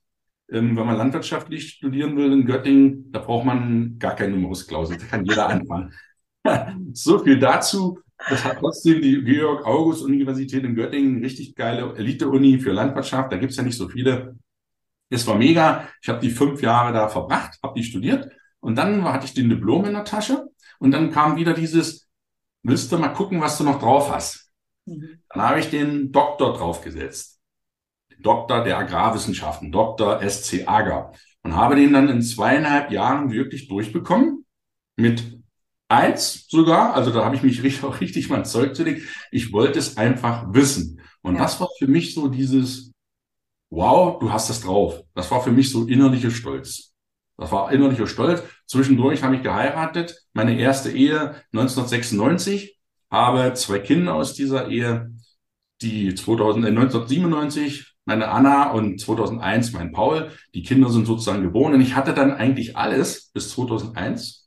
[0.52, 4.98] Ähm, wenn man landwirtschaftlich studieren will in Göttingen, da braucht man gar keine Numerusklausel.
[4.98, 5.92] Da kann jeder anfangen.
[6.94, 7.98] so viel dazu.
[8.28, 13.32] Das hat trotzdem die Georg-August-Universität in Göttingen, richtig geile Elite-Uni für Landwirtschaft.
[13.32, 14.36] Da gibt's ja nicht so viele.
[15.08, 15.88] Es war mega.
[16.02, 18.30] Ich habe die fünf Jahre da verbracht, habe die studiert
[18.60, 20.46] und dann hatte ich den Diplom in der Tasche
[20.78, 22.08] und dann kam wieder dieses,
[22.62, 24.50] willst du mal gucken, was du noch drauf hast?
[24.86, 25.20] Mhm.
[25.28, 27.40] Dann habe ich den Doktor draufgesetzt.
[28.22, 31.12] Doktor der Agrarwissenschaften, Doktor SC Ager.
[31.42, 34.44] Und habe den dann in zweieinhalb Jahren wirklich durchbekommen.
[34.96, 35.39] Mit
[35.90, 36.94] eins sogar.
[36.94, 39.02] Also da habe ich mich richtig, auch richtig mal Zeug legen.
[39.30, 41.00] Ich wollte es einfach wissen.
[41.22, 41.42] Und ja.
[41.42, 42.92] das war für mich so dieses,
[43.70, 45.02] wow, du hast das drauf.
[45.14, 46.94] Das war für mich so innerlicher Stolz.
[47.36, 48.42] Das war innerlicher Stolz.
[48.66, 50.22] Zwischendurch habe ich geheiratet.
[50.32, 52.76] Meine erste Ehe 1996.
[53.10, 55.10] Habe zwei Kinder aus dieser Ehe.
[55.82, 60.30] Die 2000, äh, 1997 meine Anna und 2001 mein Paul.
[60.54, 61.74] Die Kinder sind sozusagen geboren.
[61.74, 64.39] Und ich hatte dann eigentlich alles bis 2001.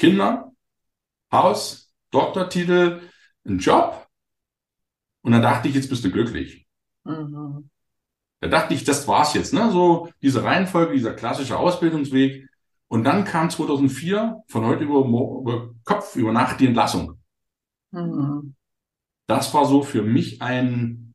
[0.00, 0.50] Kinder,
[1.30, 3.02] Haus, Doktortitel,
[3.44, 4.08] einen Job.
[5.20, 6.66] Und dann dachte ich, jetzt bist du glücklich.
[7.04, 7.68] Mhm.
[8.40, 9.70] Da dachte ich, das war's jetzt, ne?
[9.70, 12.48] So diese Reihenfolge, dieser klassische Ausbildungsweg.
[12.88, 17.20] Und dann kam 2004 von heute über, über Kopf, über Nacht die Entlassung.
[17.90, 18.54] Mhm.
[19.26, 21.14] Das war so für mich ein,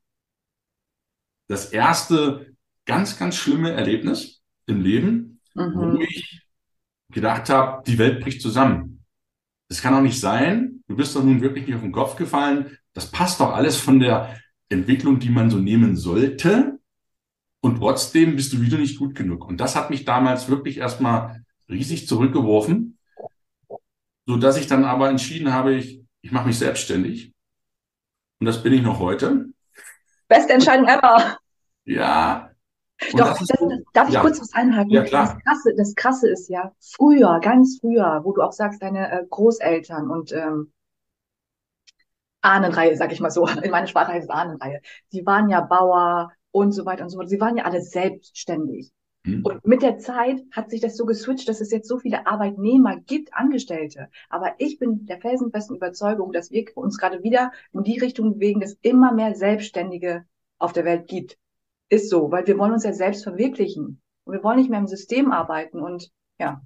[1.48, 5.74] das erste ganz, ganz schlimme Erlebnis im Leben, mhm.
[5.74, 6.45] wo ich
[7.16, 9.04] gedacht habe, die Welt bricht zusammen.
[9.70, 10.84] Das kann doch nicht sein.
[10.88, 12.78] Du bist doch nun wirklich nicht auf den Kopf gefallen.
[12.94, 14.38] Das passt doch alles von der
[14.70, 16.78] Entwicklung, die man so nehmen sollte.
[17.62, 19.48] Und trotzdem bist du wieder nicht gut genug.
[19.48, 23.00] Und das hat mich damals wirklich erstmal riesig zurückgeworfen,
[24.28, 27.34] so dass ich dann aber entschieden habe, ich, ich mache mich selbstständig.
[28.40, 29.46] Und das bin ich noch heute.
[30.28, 31.38] Beste Entscheidung ever.
[31.86, 32.52] Ja,
[33.14, 33.48] doch, das,
[33.94, 34.22] darf ich ja.
[34.22, 34.90] kurz was einhaken?
[34.90, 35.26] Ja, klar.
[35.26, 39.26] Das Krasse, das Krasse ist ja, früher, ganz früher, wo du auch sagst, deine äh,
[39.30, 40.72] Großeltern und ähm,
[42.42, 44.82] Ahnenreihe, sag ich mal so, in meiner Sprache heißt es Ahnenreihe,
[45.12, 47.30] die waren ja Bauer und so weiter und so fort.
[47.30, 48.92] Sie waren ja alle selbstständig.
[49.26, 49.44] Hm.
[49.44, 52.98] Und mit der Zeit hat sich das so geswitcht, dass es jetzt so viele Arbeitnehmer
[52.98, 54.10] gibt, Angestellte.
[54.30, 58.62] Aber ich bin der felsenfesten Überzeugung, dass wir uns gerade wieder in die Richtung bewegen,
[58.62, 60.26] dass immer mehr Selbstständige
[60.60, 61.38] auf der Welt gibt.
[61.90, 64.02] Ist so, weil wir wollen uns ja selbst verwirklichen.
[64.24, 66.62] Und wir wollen nicht mehr im System arbeiten und ja.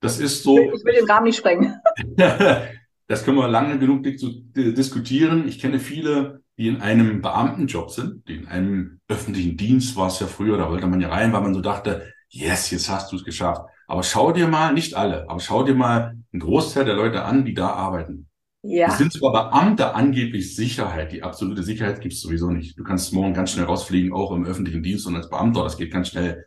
[0.00, 0.58] Das ist so.
[0.58, 1.76] Ich will, den Rahmen nicht sprengen.
[3.08, 5.48] das können wir lange genug diskutieren.
[5.48, 10.20] Ich kenne viele, die in einem Beamtenjob sind, die in einem öffentlichen Dienst war es
[10.20, 13.16] ja früher, da wollte man ja rein, weil man so dachte, yes, jetzt hast du
[13.16, 13.62] es geschafft.
[13.86, 17.44] Aber schau dir mal, nicht alle, aber schau dir mal einen Großteil der Leute an,
[17.44, 18.28] die da arbeiten.
[18.70, 18.88] Ja.
[18.88, 21.12] Es sind sogar Beamte angeblich Sicherheit.
[21.12, 22.78] Die absolute Sicherheit gibt es sowieso nicht.
[22.78, 25.90] Du kannst morgen ganz schnell rausfliegen, auch im öffentlichen Dienst und als Beamter, das geht
[25.90, 26.44] ganz schnell.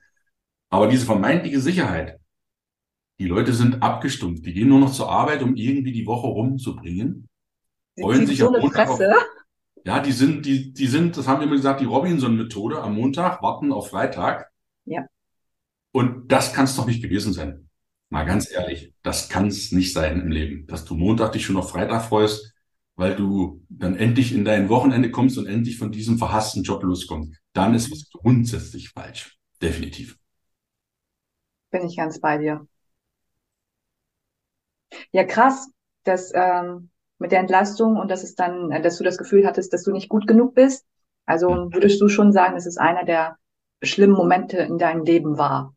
[0.69, 2.19] Aber diese vermeintliche Sicherheit,
[3.17, 4.45] die Leute sind abgestumpft.
[4.45, 7.27] Die gehen nur noch zur Arbeit, um irgendwie die Woche rumzubringen.
[7.95, 9.15] Sie freuen sich so Fresse.
[9.15, 9.25] Auf,
[9.83, 13.41] ja, die sind, die, die sind, das haben wir immer gesagt, die Robinson-Methode am Montag,
[13.41, 14.51] warten auf Freitag.
[14.85, 15.07] Ja.
[15.91, 17.67] Und das kann es doch nicht gewesen sein.
[18.11, 21.55] Mal ganz ehrlich, das kann es nicht sein im Leben, dass du Montag dich schon
[21.55, 22.53] auf Freitag freust,
[22.97, 27.33] weil du dann endlich in dein Wochenende kommst und endlich von diesem verhassten Job loskommst.
[27.53, 29.37] Dann ist was grundsätzlich falsch.
[29.61, 30.17] Definitiv.
[31.71, 32.67] Bin ich ganz bei dir.
[35.13, 35.69] Ja, krass,
[36.03, 39.83] dass ähm, mit der Entlastung und dass es dann, dass du das Gefühl hattest, dass
[39.83, 40.85] du nicht gut genug bist.
[41.25, 43.37] Also würdest du schon sagen, dass es einer der
[43.81, 45.73] schlimmen Momente in deinem Leben war?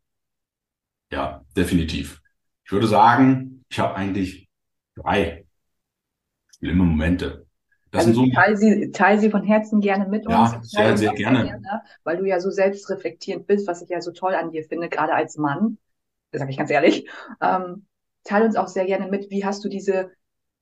[1.10, 2.23] Ja, definitiv.
[2.64, 4.48] Ich würde sagen, ich habe eigentlich
[4.96, 5.44] drei
[6.58, 7.46] schlimme Momente.
[7.90, 10.72] Das also sind so teile sie, teile sie von Herzen gerne mit ja, uns.
[10.72, 11.44] Ja, sehr, sehr gerne.
[11.44, 11.82] gerne.
[12.02, 15.14] Weil du ja so selbstreflektierend bist, was ich ja so toll an dir finde, gerade
[15.14, 15.78] als Mann.
[16.32, 17.08] Das sage ich ganz ehrlich.
[17.40, 17.86] Ähm,
[18.24, 20.10] teile uns auch sehr gerne mit, wie hast du diese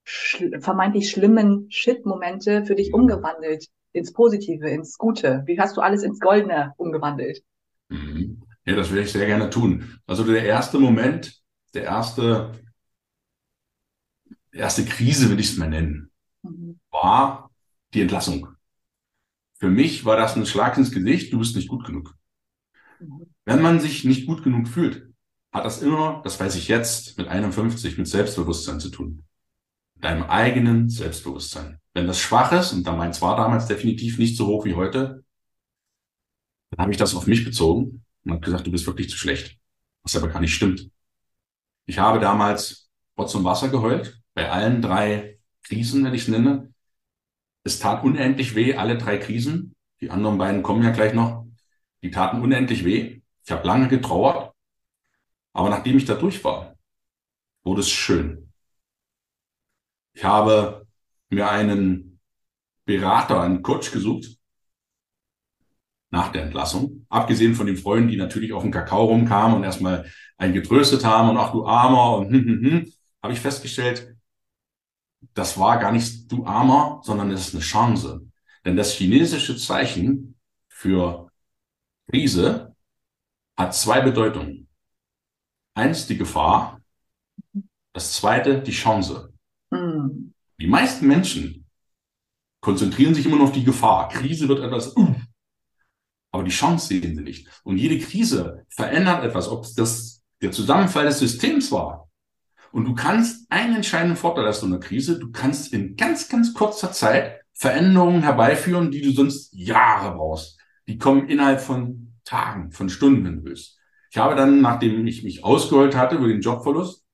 [0.04, 5.42] schl vermeintlich schlimmen Shit-Momente für dich umgewandelt ins Positive, ins Gute?
[5.46, 7.42] Wie hast du alles ins Goldene umgewandelt?
[7.88, 8.42] Mhm.
[8.64, 9.98] Ja, das würde ich sehr gerne tun.
[10.06, 11.41] Also der erste Moment,
[11.74, 12.52] der erste,
[14.52, 16.10] erste Krise, will ich es mal nennen,
[16.42, 16.78] mhm.
[16.90, 17.50] war
[17.94, 18.48] die Entlassung.
[19.58, 22.16] Für mich war das ein Schlag ins Gesicht, du bist nicht gut genug.
[23.00, 23.26] Mhm.
[23.44, 25.12] Wenn man sich nicht gut genug fühlt,
[25.52, 29.24] hat das immer, das weiß ich jetzt, mit 51, mit Selbstbewusstsein zu tun.
[29.94, 31.78] Mit deinem eigenen Selbstbewusstsein.
[31.94, 35.24] Wenn das schwach ist, und da meins war damals definitiv nicht so hoch wie heute,
[36.70, 39.58] dann habe ich das auf mich bezogen und habe gesagt, du bist wirklich zu schlecht.
[40.02, 40.90] Was aber gar nicht stimmt.
[41.86, 46.72] Ich habe damals Rotz und Wasser geheult, bei allen drei Krisen, wenn ich es nenne.
[47.64, 49.74] Es tat unendlich weh, alle drei Krisen.
[50.00, 51.46] Die anderen beiden kommen ja gleich noch.
[52.02, 53.22] Die taten unendlich weh.
[53.44, 54.54] Ich habe lange getrauert.
[55.52, 56.76] Aber nachdem ich da durch war,
[57.62, 58.52] wurde es schön.
[60.14, 60.86] Ich habe
[61.28, 62.20] mir einen
[62.84, 64.36] Berater, einen Coach gesucht
[66.10, 67.06] nach der Entlassung.
[67.08, 70.10] Abgesehen von den Freunden, die natürlich auf den Kakao rumkamen und erstmal
[70.42, 74.16] einen getröstet haben und ach du Armer und hm, hm, hm, habe ich festgestellt,
[75.34, 78.26] das war gar nicht du Armer, sondern es ist eine Chance.
[78.64, 80.34] Denn das chinesische Zeichen
[80.68, 81.30] für
[82.10, 82.74] Krise
[83.56, 84.68] hat zwei Bedeutungen.
[85.74, 86.80] Eins die Gefahr,
[87.92, 89.32] das zweite die Chance.
[89.70, 90.34] Mhm.
[90.58, 91.68] Die meisten Menschen
[92.60, 94.08] konzentrieren sich immer nur auf die Gefahr.
[94.08, 95.14] Krise wird etwas, uh,
[96.32, 97.48] aber die Chance sehen sie nicht.
[97.62, 100.11] Und jede Krise verändert etwas, ob das
[100.42, 102.10] der Zusammenfall des Systems war.
[102.72, 106.52] Und du kannst einen entscheidenden Vorteil aus so einer Krise, du kannst in ganz, ganz
[106.52, 110.58] kurzer Zeit Veränderungen herbeiführen, die du sonst Jahre brauchst.
[110.88, 113.78] Die kommen innerhalb von Tagen, von Stunden, wenn du willst.
[114.10, 117.04] Ich habe dann, nachdem ich mich ausgeholt hatte über den Jobverlust,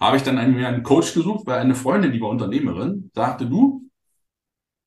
[0.00, 3.90] habe ich dann einen, einen Coach gesucht, weil eine Freundin, die war Unternehmerin, sagte, du,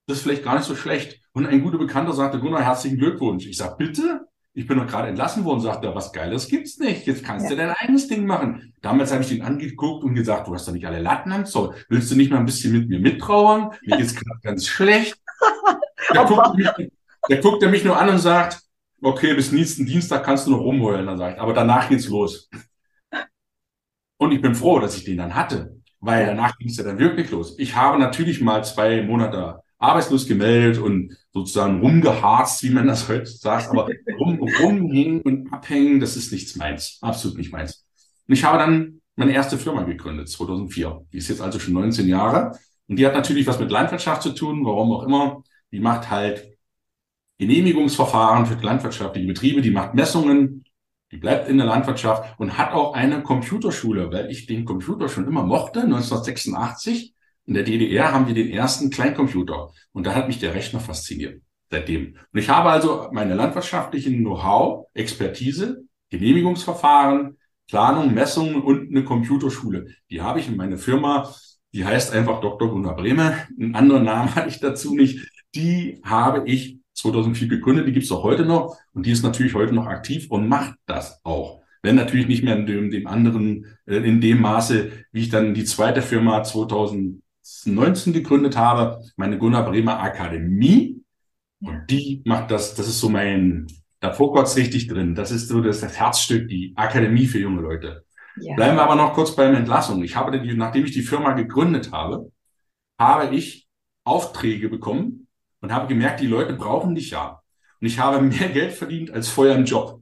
[0.07, 1.21] das ist vielleicht gar nicht so schlecht.
[1.33, 3.45] Und ein guter Bekannter sagte, Gunnar, herzlichen Glückwunsch.
[3.45, 4.27] Ich sag, bitte?
[4.53, 7.07] Ich bin doch gerade entlassen worden, sagt er, was Geiles gibt's nicht.
[7.07, 7.51] Jetzt kannst ja.
[7.51, 8.73] du dein eigenes Ding machen.
[8.81, 11.73] Damals habe ich ihn angeguckt und gesagt, du hast doch nicht alle Latten am Zoll.
[11.87, 13.71] Willst du nicht mal ein bisschen mit mir mittrauern?
[13.85, 15.17] Mir geht's gerade ganz schlecht.
[16.13, 18.59] Der guckt, mich, guckt er mich nur an und sagt,
[19.01, 21.05] okay, bis nächsten Dienstag kannst du noch rumholen.
[21.05, 22.49] Dann sagt, aber danach geht's los.
[24.17, 26.99] Und ich bin froh, dass ich den dann hatte, weil danach ging es ja dann
[26.99, 27.57] wirklich los.
[27.57, 33.25] Ich habe natürlich mal zwei Monate arbeitslos gemeldet und sozusagen rumgeharzt, wie man das heute
[33.25, 33.89] sagt, aber
[34.19, 37.85] rum, rumhängen und abhängen, das ist nichts meins, absolut nicht meins.
[38.27, 41.05] Und ich habe dann meine erste Firma gegründet, 2004.
[41.11, 44.33] Die ist jetzt also schon 19 Jahre und die hat natürlich was mit Landwirtschaft zu
[44.33, 45.43] tun, warum auch immer.
[45.71, 46.57] Die macht halt
[47.39, 50.63] Genehmigungsverfahren für landwirtschaftliche Betriebe, die macht Messungen,
[51.11, 55.25] die bleibt in der Landwirtschaft und hat auch eine Computerschule, weil ich den Computer schon
[55.25, 57.15] immer mochte, 1986
[57.51, 61.41] in der DDR haben wir den ersten Kleincomputer und da hat mich der Rechner fasziniert
[61.69, 62.15] seitdem.
[62.31, 67.37] Und ich habe also meine landwirtschaftlichen Know-how, Expertise, Genehmigungsverfahren,
[67.67, 69.87] Planung, Messungen und eine Computerschule.
[70.09, 71.29] Die habe ich in meiner Firma,
[71.73, 72.69] die heißt einfach Dr.
[72.69, 73.35] Gunnar Brehme.
[73.59, 75.19] Einen anderen Namen hatte ich dazu nicht.
[75.53, 79.55] Die habe ich 2004 gegründet, die gibt es auch heute noch und die ist natürlich
[79.55, 81.63] heute noch aktiv und macht das auch.
[81.83, 85.53] Wenn natürlich nicht mehr in dem, dem anderen, äh, in dem Maße, wie ich dann
[85.53, 87.20] die zweite Firma 2000
[87.65, 91.01] 19 gegründet habe, meine Gunnar Bremer Akademie.
[91.61, 93.67] Und die macht das, das ist so mein,
[93.99, 95.15] da Fokus richtig drin.
[95.15, 98.03] Das ist so das, das Herzstück, die Akademie für junge Leute.
[98.37, 98.55] Ja.
[98.55, 100.03] Bleiben wir aber noch kurz beim Entlassung.
[100.03, 102.31] Ich habe, die, nachdem ich die Firma gegründet habe,
[102.99, 103.67] habe ich
[104.03, 105.27] Aufträge bekommen
[105.59, 107.41] und habe gemerkt, die Leute brauchen dich ja.
[107.79, 110.01] Und ich habe mehr Geld verdient als vorher im Job.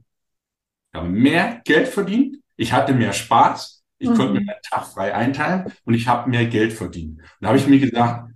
[0.92, 4.14] Ich habe mehr Geld verdient, ich hatte mehr Spaß ich mhm.
[4.14, 7.18] konnte mir meinen Tag frei einteilen und ich habe mehr Geld verdient.
[7.18, 8.30] Und da habe ich mir gedacht,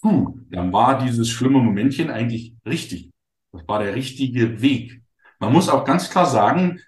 [0.00, 3.10] puh, dann war dieses schlimme Momentchen eigentlich richtig.
[3.52, 5.02] Das war der richtige Weg.
[5.38, 6.80] Man muss auch ganz klar sagen,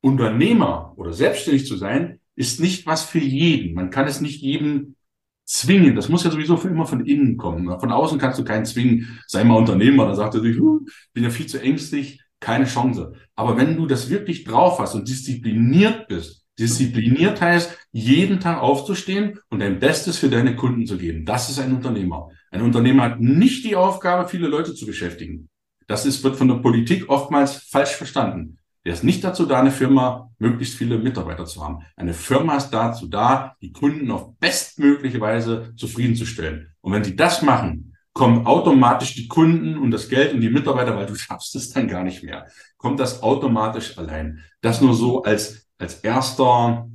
[0.00, 3.74] Unternehmer oder selbstständig zu sein, ist nicht was für jeden.
[3.74, 4.96] Man kann es nicht jedem
[5.44, 5.94] zwingen.
[5.94, 7.78] Das muss ja sowieso immer von innen kommen.
[7.78, 9.20] Von außen kannst du keinen zwingen.
[9.26, 10.06] Sei mal Unternehmer.
[10.06, 13.12] Da sagt er sich, uh, bin ja viel zu ängstlich, keine Chance.
[13.34, 19.38] Aber wenn du das wirklich drauf hast und diszipliniert bist, Diszipliniert heißt, jeden Tag aufzustehen
[19.50, 21.24] und dein Bestes für deine Kunden zu geben.
[21.24, 22.28] Das ist ein Unternehmer.
[22.50, 25.48] Ein Unternehmer hat nicht die Aufgabe, viele Leute zu beschäftigen.
[25.86, 28.58] Das ist, wird von der Politik oftmals falsch verstanden.
[28.84, 31.84] Der ist nicht dazu da, eine Firma möglichst viele Mitarbeiter zu haben.
[31.96, 36.68] Eine Firma ist dazu da, die Kunden auf bestmögliche Weise zufriedenzustellen.
[36.80, 40.96] Und wenn sie das machen, kommen automatisch die Kunden und das Geld und die Mitarbeiter,
[40.96, 42.46] weil du schaffst es dann gar nicht mehr.
[42.76, 44.40] Kommt das automatisch allein.
[44.60, 46.90] Das nur so als als erster,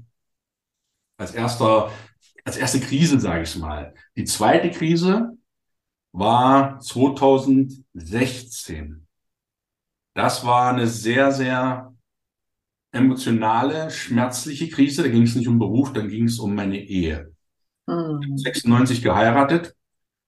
[1.18, 1.92] als erster,
[2.44, 3.94] als erste Krise, sage ich mal.
[4.16, 5.38] Die zweite Krise
[6.12, 9.06] war 2016.
[10.14, 11.94] Das war eine sehr, sehr
[12.92, 15.04] emotionale, schmerzliche Krise.
[15.04, 17.32] Da ging es nicht um Beruf, dann ging es um meine Ehe.
[17.88, 18.38] Mhm.
[18.38, 19.76] 96 geheiratet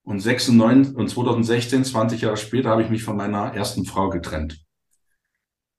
[0.04, 4.64] und 96 und 2016, 20 Jahre später, habe ich mich von meiner ersten Frau getrennt.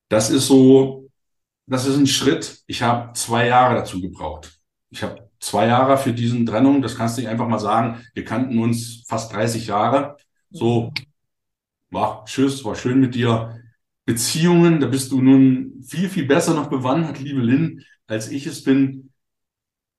[0.09, 1.02] Das ist so
[1.65, 2.61] das ist ein Schritt.
[2.67, 4.59] Ich habe zwei Jahre dazu gebraucht.
[4.89, 8.03] Ich habe zwei Jahre für diesen Trennung, das kannst du nicht einfach mal sagen.
[8.13, 10.17] Wir kannten uns fast 30 Jahre.
[10.51, 10.93] So,
[11.89, 13.59] war tschüss, war schön mit dir.
[14.05, 18.63] Beziehungen, da bist du nun viel, viel besser noch bewandert, liebe Lynn, als ich es
[18.63, 19.11] bin.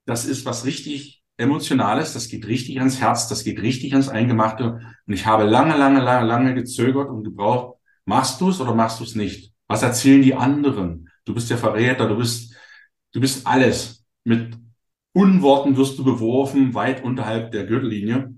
[0.05, 4.79] Das ist was richtig Emotionales, das geht richtig ans Herz, das geht richtig ans Eingemachte.
[5.05, 9.01] Und ich habe lange, lange, lange, lange gezögert und gebraucht, machst du es oder machst
[9.01, 9.53] du es nicht?
[9.67, 11.04] Was erzählen die anderen?
[11.25, 12.55] Du bist der Verräter, du bist,
[13.11, 14.05] du bist alles.
[14.23, 14.57] Mit
[15.13, 18.33] Unworten wirst du beworfen, weit unterhalb der Gürtellinie.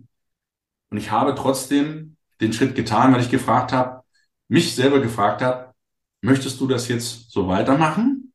[0.89, 4.03] Und ich habe trotzdem den Schritt getan, weil ich gefragt habe,
[4.47, 5.73] mich selber gefragt habe,
[6.21, 8.31] möchtest du das jetzt so weitermachen?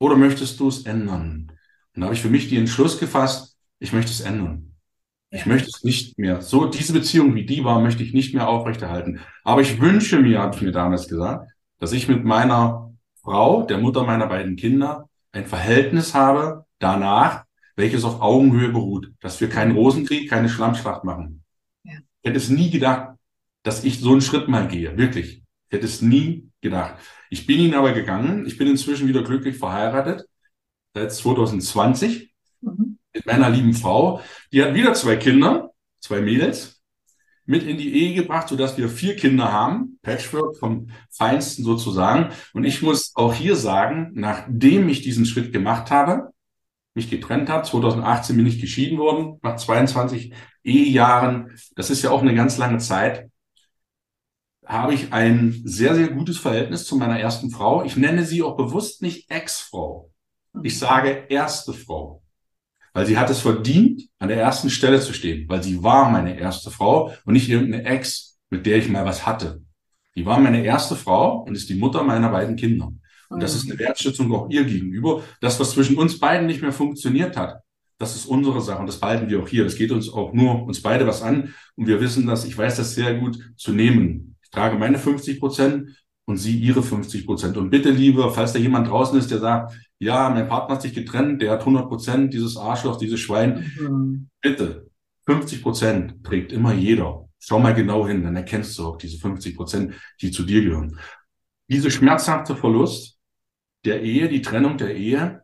[0.00, 1.52] Oder möchtest du es ändern?
[1.94, 4.74] Und da habe ich für mich den Entschluss gefasst, ich möchte es ändern.
[5.30, 6.40] Ich möchte es nicht mehr.
[6.40, 9.20] So, diese Beziehung, wie die war, möchte ich nicht mehr aufrechterhalten.
[9.44, 12.87] Aber ich wünsche mir, habe ich mir damals gesagt, dass ich mit meiner
[13.28, 17.44] Frau, der Mutter meiner beiden Kinder, ein Verhältnis habe danach,
[17.76, 21.44] welches auf Augenhöhe beruht, dass wir keinen Rosenkrieg, keine Schlammschlacht machen.
[21.84, 21.98] Ja.
[22.22, 23.18] Ich hätte es nie gedacht,
[23.64, 25.42] dass ich so einen Schritt mal gehe, wirklich.
[25.68, 26.94] Ich hätte es nie gedacht.
[27.28, 28.46] Ich bin ihn aber gegangen.
[28.46, 30.26] Ich bin inzwischen wieder glücklich verheiratet,
[30.94, 32.98] seit 2020, mhm.
[33.12, 34.22] mit meiner lieben Frau.
[34.52, 36.77] Die hat wieder zwei Kinder, zwei Mädels
[37.48, 42.30] mit in die Ehe gebracht, sodass wir vier Kinder haben, Patchwork vom Feinsten sozusagen.
[42.52, 46.28] Und ich muss auch hier sagen, nachdem ich diesen Schritt gemacht habe,
[46.92, 52.20] mich getrennt habe, 2018 bin ich geschieden worden, nach 22 Ehejahren, das ist ja auch
[52.20, 53.30] eine ganz lange Zeit,
[54.66, 57.82] habe ich ein sehr, sehr gutes Verhältnis zu meiner ersten Frau.
[57.82, 60.10] Ich nenne sie auch bewusst nicht Ex-Frau.
[60.62, 62.22] Ich sage erste Frau
[62.98, 66.36] weil sie hat es verdient, an der ersten Stelle zu stehen, weil sie war meine
[66.36, 69.62] erste Frau und nicht irgendeine Ex, mit der ich mal was hatte.
[70.16, 72.92] Die war meine erste Frau und ist die Mutter meiner beiden Kinder.
[73.28, 75.22] Und das ist eine Wertschätzung auch ihr gegenüber.
[75.40, 77.60] Das, was zwischen uns beiden nicht mehr funktioniert hat,
[77.98, 79.64] das ist unsere Sache und das behalten wir auch hier.
[79.64, 82.78] Es geht uns auch nur uns beide was an und wir wissen das, ich weiß
[82.78, 84.34] das sehr gut zu nehmen.
[84.42, 85.90] Ich trage meine 50 Prozent
[86.28, 87.56] und sie ihre 50 Prozent.
[87.56, 90.92] Und bitte, liebe, falls da jemand draußen ist, der sagt, ja, mein Partner hat sich
[90.92, 94.28] getrennt, der hat 100 Prozent, dieses Arschloch, dieses Schwein, mhm.
[94.42, 94.90] bitte,
[95.24, 97.26] 50 Prozent trägt immer jeder.
[97.38, 100.98] Schau mal genau hin, dann erkennst du auch diese 50 Prozent, die zu dir gehören.
[101.66, 103.18] Diese schmerzhafte Verlust
[103.86, 105.42] der Ehe, die Trennung der Ehe,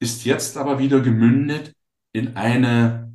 [0.00, 1.72] ist jetzt aber wieder gemündet
[2.12, 3.14] in eine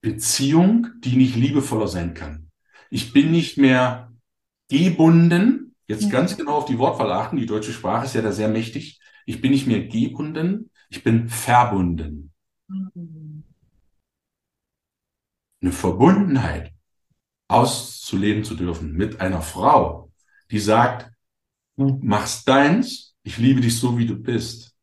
[0.00, 2.50] Beziehung, die nicht liebevoller sein kann.
[2.90, 4.12] Ich bin nicht mehr
[4.68, 6.10] gebunden, Jetzt ja.
[6.10, 7.36] ganz genau auf die Wortwahl achten.
[7.36, 9.00] Die deutsche Sprache ist ja da sehr mächtig.
[9.26, 12.32] Ich bin nicht mehr gebunden, ich bin verbunden.
[12.66, 13.44] Mhm.
[15.62, 16.72] Eine Verbundenheit
[17.48, 20.10] auszuleben zu dürfen mit einer Frau,
[20.50, 21.12] die sagt,
[21.76, 24.74] du machst deins, ich liebe dich so, wie du bist.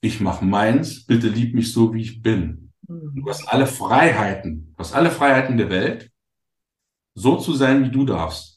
[0.00, 2.72] Ich mach meins, bitte lieb mich so, wie ich bin.
[2.88, 3.22] Mhm.
[3.22, 6.10] Du hast alle Freiheiten, du hast alle Freiheiten der Welt,
[7.14, 8.49] so zu sein, wie du darfst.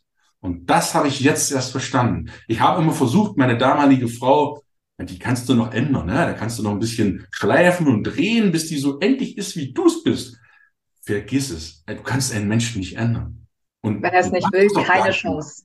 [0.44, 2.30] Und das habe ich jetzt erst verstanden.
[2.50, 4.62] Ich habe immer versucht, meine damalige Frau,
[5.00, 6.16] die kannst du noch ändern, ne?
[6.16, 9.72] da kannst du noch ein bisschen schleifen und drehen, bis die so endlich ist, wie
[9.72, 10.38] du es bist.
[11.02, 11.86] Vergiss es.
[11.86, 13.48] Du kannst einen Menschen nicht ändern.
[13.84, 15.64] Und Wenn er es nicht will, keine Chance.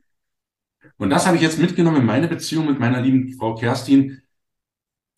[0.97, 4.23] Und das habe ich jetzt mitgenommen in meine Beziehung mit meiner lieben Frau Kerstin.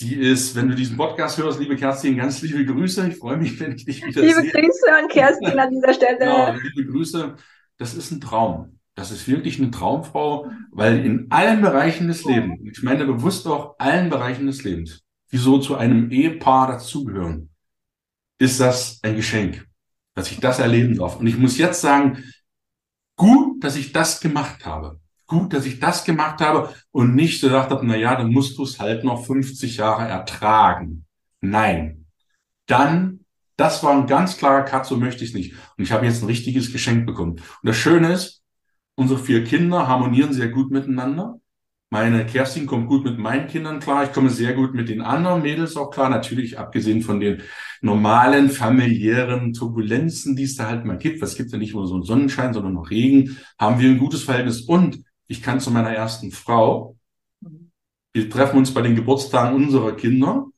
[0.00, 3.08] Die ist, wenn du diesen Podcast hörst, liebe Kerstin, ganz liebe Grüße.
[3.08, 4.42] Ich freue mich, wenn ich dich wieder liebe sehe.
[4.42, 6.18] Liebe Grüße an Kerstin an dieser Stelle.
[6.18, 7.36] Genau, liebe Grüße.
[7.76, 8.79] Das ist ein Traum.
[9.00, 13.76] Das ist wirklich eine Traumfrau, weil in allen Bereichen des Lebens, ich meine bewusst auch
[13.78, 15.00] allen Bereichen des Lebens,
[15.32, 17.48] die so zu einem Ehepaar dazugehören,
[18.38, 19.66] ist das ein Geschenk,
[20.14, 21.16] dass ich das erleben darf.
[21.16, 22.22] Und ich muss jetzt sagen,
[23.16, 25.00] gut, dass ich das gemacht habe.
[25.26, 28.58] Gut, dass ich das gemacht habe und nicht so gedacht habe, na ja, dann musst
[28.58, 31.06] du es halt noch 50 Jahre ertragen.
[31.40, 32.04] Nein.
[32.66, 33.20] Dann,
[33.56, 35.54] das war ein ganz klarer Cut, so möchte ich es nicht.
[35.78, 37.36] Und ich habe jetzt ein richtiges Geschenk bekommen.
[37.38, 38.39] Und das Schöne ist,
[39.00, 41.40] Unsere vier Kinder harmonieren sehr gut miteinander.
[41.88, 44.04] Meine Kerstin kommt gut mit meinen Kindern klar.
[44.04, 46.10] Ich komme sehr gut mit den anderen Mädels auch klar.
[46.10, 47.40] Natürlich abgesehen von den
[47.80, 51.22] normalen familiären Turbulenzen, die es da halt mal gibt.
[51.22, 53.38] Es gibt ja nicht nur so einen Sonnenschein, sondern noch Regen.
[53.58, 54.60] Haben wir ein gutes Verhältnis.
[54.60, 56.98] Und ich kann zu meiner ersten Frau.
[58.12, 60.48] Wir treffen uns bei den Geburtstagen unserer Kinder.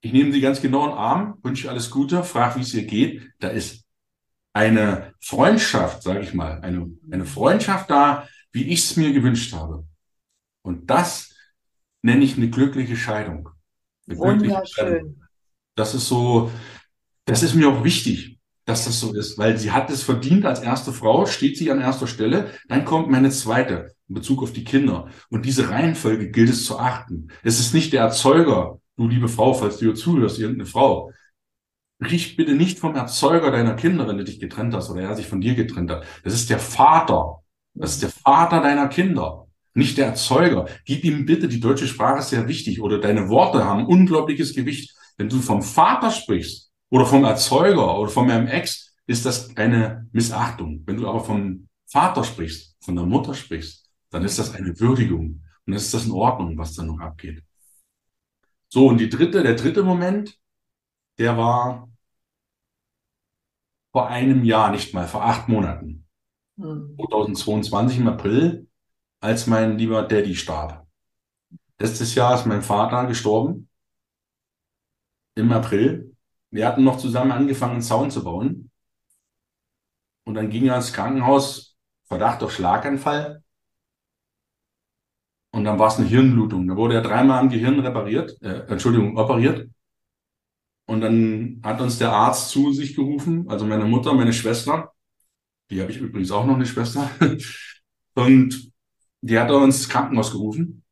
[0.00, 2.84] Ich nehme sie ganz genau in den Arm, wünsche alles Gute, frage, wie es ihr
[2.84, 3.30] geht.
[3.38, 3.83] Da ist
[4.54, 9.84] eine Freundschaft, sage ich mal, eine, eine Freundschaft da, wie ich es mir gewünscht habe.
[10.62, 11.34] Und das
[12.02, 13.50] nenne ich eine glückliche Scheidung.
[14.08, 14.66] Eine Wunderschön.
[14.66, 15.22] Scheidung.
[15.74, 16.50] Das ist so,
[17.24, 20.60] das ist mir auch wichtig, dass das so ist, weil sie hat es verdient als
[20.60, 24.64] erste Frau, steht sie an erster Stelle, dann kommt meine zweite in Bezug auf die
[24.64, 25.08] Kinder.
[25.30, 27.28] Und diese Reihenfolge gilt es zu achten.
[27.42, 31.10] Es ist nicht der Erzeuger, du liebe Frau, falls du hier zuhörst, irgendeine Frau,
[32.04, 35.26] Riech bitte nicht vom Erzeuger deiner Kinder, wenn du dich getrennt hast oder er sich
[35.26, 36.04] von dir getrennt hat.
[36.22, 37.42] Das ist der Vater.
[37.74, 40.66] Das ist der Vater deiner Kinder, nicht der Erzeuger.
[40.84, 44.94] Gib ihm bitte, die deutsche Sprache ist sehr wichtig oder deine Worte haben unglaubliches Gewicht.
[45.16, 50.08] Wenn du vom Vater sprichst oder vom Erzeuger oder von meinem Ex, ist das eine
[50.12, 50.82] Missachtung.
[50.86, 55.42] Wenn du aber vom Vater sprichst, von der Mutter sprichst, dann ist das eine Würdigung.
[55.66, 57.42] Und dann ist das in Ordnung, was da noch abgeht.
[58.68, 60.36] So, und die dritte, der dritte Moment,
[61.18, 61.88] der war
[63.94, 66.04] vor einem Jahr, nicht mal, vor acht Monaten.
[66.56, 66.96] Mhm.
[66.98, 68.66] 2022 im April,
[69.20, 70.84] als mein lieber Daddy starb.
[71.78, 73.68] Letztes Jahr ist mein Vater gestorben.
[75.36, 76.16] Im April.
[76.50, 78.72] Wir hatten noch zusammen angefangen, einen Zaun zu bauen.
[80.24, 81.76] Und dann ging er ins Krankenhaus,
[82.06, 83.44] Verdacht auf Schlaganfall.
[85.52, 86.66] Und dann war es eine Hirnblutung.
[86.66, 89.70] Da wurde er dreimal am Gehirn repariert, äh, Entschuldigung, operiert.
[90.86, 94.92] Und dann hat uns der Arzt zu sich gerufen, also meine Mutter, meine Schwester.
[95.70, 97.10] Die habe ich übrigens auch noch eine Schwester.
[98.14, 98.72] Und
[99.22, 100.84] die hat uns ins Krankenhaus gerufen.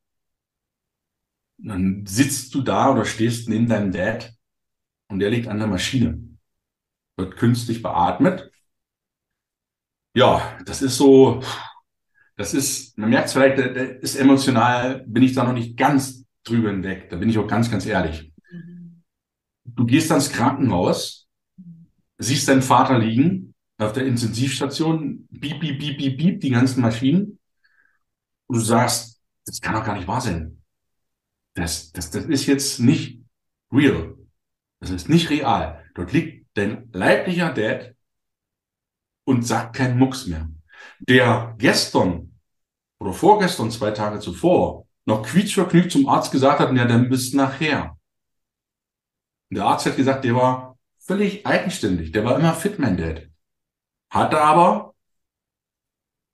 [1.59, 4.33] Dann sitzt du da oder stehst neben deinem Dad
[5.09, 6.37] und der liegt an der Maschine.
[7.17, 8.51] Wird künstlich beatmet.
[10.15, 11.43] Ja, das ist so,
[12.37, 16.71] das ist, man merkt es vielleicht, ist emotional, bin ich da noch nicht ganz drüber
[16.71, 17.09] hinweg.
[17.11, 18.32] Da bin ich auch ganz, ganz ehrlich.
[19.75, 21.29] Du gehst ans Krankenhaus,
[22.19, 27.39] siehst deinen Vater liegen auf der Intensivstation, piep, piep, piep, piep, piep, die ganzen Maschinen.
[28.47, 30.63] Und du sagst, das kann doch gar nicht wahr sein.
[31.55, 33.21] Das, das, das ist jetzt nicht
[33.73, 34.17] real.
[34.81, 35.83] Das ist nicht real.
[35.95, 37.95] Dort liegt dein leiblicher Dad
[39.25, 40.49] und sagt keinen Mucks mehr.
[41.01, 42.39] Der gestern
[42.99, 47.97] oder vorgestern, zwei Tage zuvor, noch quietschvergnügt zum Arzt gesagt hat, ja, dann bist nachher.
[49.53, 53.29] Der Arzt hat gesagt, der war völlig eigenständig, der war immer fit, mein Dad.
[54.09, 54.95] Hatte aber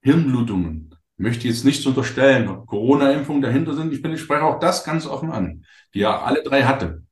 [0.03, 0.95] Hirnblutungen.
[1.17, 3.93] Möchte jetzt nichts unterstellen, ob Corona-Impfungen dahinter sind.
[3.93, 5.65] Ich bin, ich spreche auch das ganz offen an,
[5.95, 7.03] die er alle drei hatte.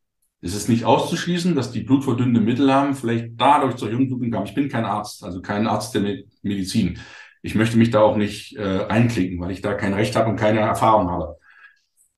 [0.40, 4.44] Es ist nicht auszuschließen, dass die blutverdünnende Mittel haben, vielleicht dadurch zur Hirnblutung kam.
[4.44, 6.02] Ich bin kein Arzt, also kein Arzt der
[6.42, 7.00] Medizin.
[7.42, 10.36] Ich möchte mich da auch nicht äh, einklicken, weil ich da kein Recht habe und
[10.36, 11.36] keine Erfahrung habe.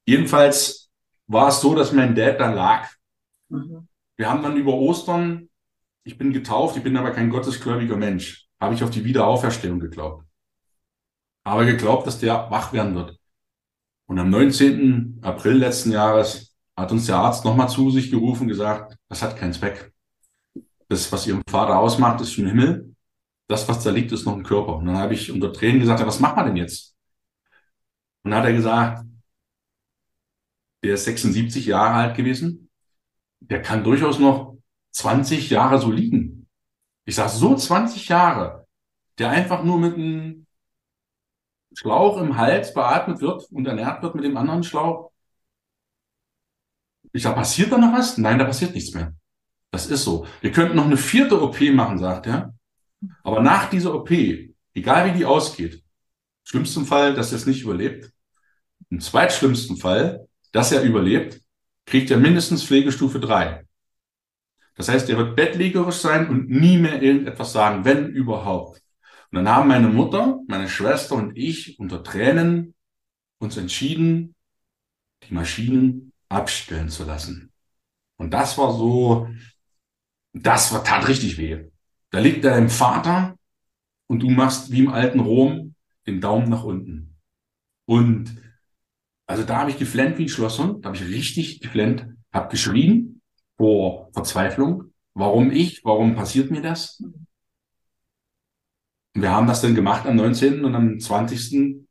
[0.05, 0.91] Jedenfalls
[1.27, 2.89] war es so, dass mein Dad da lag.
[3.49, 3.89] Mhm.
[4.17, 5.49] Wir haben dann über Ostern,
[6.05, 10.25] ich bin getauft, ich bin aber kein gottesgläubiger Mensch, habe ich auf die Wiederauferstehung geglaubt.
[11.45, 13.19] Habe geglaubt, dass der wach werden wird.
[14.07, 15.21] Und am 19.
[15.23, 19.37] April letzten Jahres hat uns der Arzt nochmal zu sich gerufen und gesagt, das hat
[19.37, 19.93] keinen Zweck.
[20.89, 22.95] Das, was Ihrem Vater ausmacht, ist schon Himmel.
[23.49, 24.77] Das, was da liegt, ist noch ein Körper.
[24.77, 26.97] Und dann habe ich unter Tränen gesagt, ja, was macht man denn jetzt?
[28.23, 29.05] Und dann hat er gesagt,
[30.83, 32.68] der ist 76 Jahre alt gewesen.
[33.51, 34.57] Der kann durchaus noch
[34.93, 36.49] 20 Jahre so liegen.
[37.05, 38.67] Ich sage, so 20 Jahre,
[39.19, 40.47] der einfach nur mit einem
[41.73, 45.13] Schlauch im Hals beatmet wird und ernährt wird mit dem anderen Schlauch.
[47.13, 48.19] Ich sage, passiert da noch was?
[48.19, 49.15] Nein, da passiert nichts mehr.
[49.71, 50.27] Das ist so.
[50.41, 52.55] Wir könnten noch eine vierte OP machen, sagt er.
[53.23, 55.83] Aber nach dieser OP, egal wie die ausgeht,
[56.45, 58.13] schlimmsten Fall, dass er es nicht überlebt,
[58.91, 61.43] im zweitschlimmsten Fall, dass er überlebt,
[61.89, 63.65] kriegt er mindestens Pflegestufe 3.
[64.75, 68.83] Das heißt, er wird bettlägerisch sein und nie mehr irgendetwas sagen, wenn überhaupt.
[69.31, 72.75] Und dann haben meine Mutter, meine Schwester und ich unter Tränen
[73.39, 74.35] uns entschieden,
[75.25, 77.53] die Maschinen abstellen zu lassen.
[78.17, 79.29] Und das war so,
[80.33, 81.71] das war, tat richtig weh.
[82.11, 83.37] Da liegt dein Vater
[84.07, 85.75] und du machst wie im alten Rom
[86.07, 87.17] den Daumen nach unten.
[87.87, 88.37] Und
[89.29, 93.21] also da habe ich geflennt wie ein Schlosshund, da habe ich richtig geflennt, habe geschrien
[93.59, 94.95] vor Verzweiflung.
[95.13, 95.85] Warum ich?
[95.85, 96.99] Warum passiert mir das?
[99.15, 100.65] Und wir haben das dann gemacht am 19.
[100.65, 101.87] und am 20.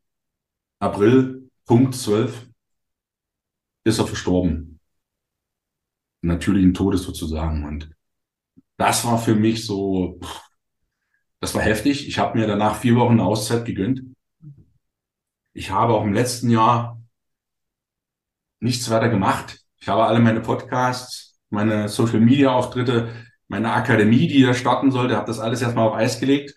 [0.80, 2.48] April, Punkt 12,
[3.84, 4.80] ist er verstorben.
[6.22, 7.64] Natürlichen Todes sozusagen.
[7.64, 7.94] Und
[8.78, 10.18] das war für mich so,
[11.38, 12.08] das war heftig.
[12.08, 14.02] Ich habe mir danach vier Wochen Auszeit gegönnt.
[15.52, 16.97] Ich habe auch im letzten Jahr
[18.60, 19.58] nichts weiter gemacht.
[19.80, 23.08] Ich habe alle meine Podcasts, meine Social Media Auftritte,
[23.48, 26.54] meine Akademie, die da starten sollte, habe das alles erstmal auf Eis gelegt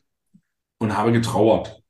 [0.80, 1.82] und habe getrauert.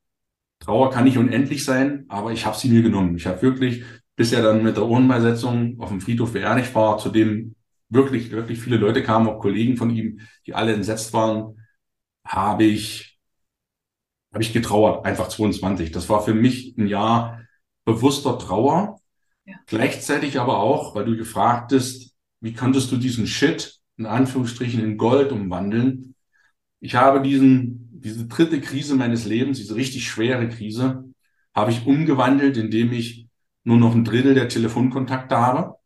[0.60, 3.16] Trauer kann nicht unendlich sein, aber ich habe sie mir genommen.
[3.16, 3.84] Ich habe wirklich
[4.16, 7.54] bis er dann mit der Urnenbeisetzung auf dem Friedhof beerdigt war, zu dem
[7.88, 11.58] wirklich, wirklich viele Leute kamen, auch Kollegen von ihm, die alle entsetzt waren,
[12.26, 13.18] habe ich,
[14.32, 15.90] habe ich getrauert, einfach 22.
[15.90, 17.42] Das war für mich ein Jahr
[17.84, 19.00] bewusster Trauer.
[19.44, 19.54] Ja.
[19.66, 24.96] Gleichzeitig aber auch, weil du gefragt bist, wie konntest du diesen Shit in Anführungsstrichen in
[24.96, 26.14] Gold umwandeln?
[26.80, 31.04] Ich habe diesen, diese dritte Krise meines Lebens, diese richtig schwere Krise,
[31.54, 33.28] habe ich umgewandelt, indem ich
[33.64, 35.76] nur noch ein Drittel der Telefonkontakte habe,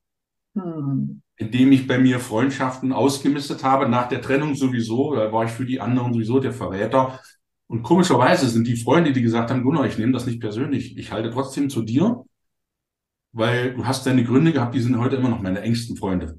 [0.54, 1.20] hm.
[1.36, 5.66] indem ich bei mir Freundschaften ausgemistet habe, nach der Trennung sowieso, da war ich für
[5.66, 7.20] die anderen sowieso der Verräter.
[7.66, 11.12] Und komischerweise sind die Freunde, die gesagt haben, Gunnar, ich nehme das nicht persönlich, ich
[11.12, 12.24] halte trotzdem zu dir,
[13.36, 16.38] weil du hast deine Gründe gehabt, die sind heute immer noch meine engsten Freunde.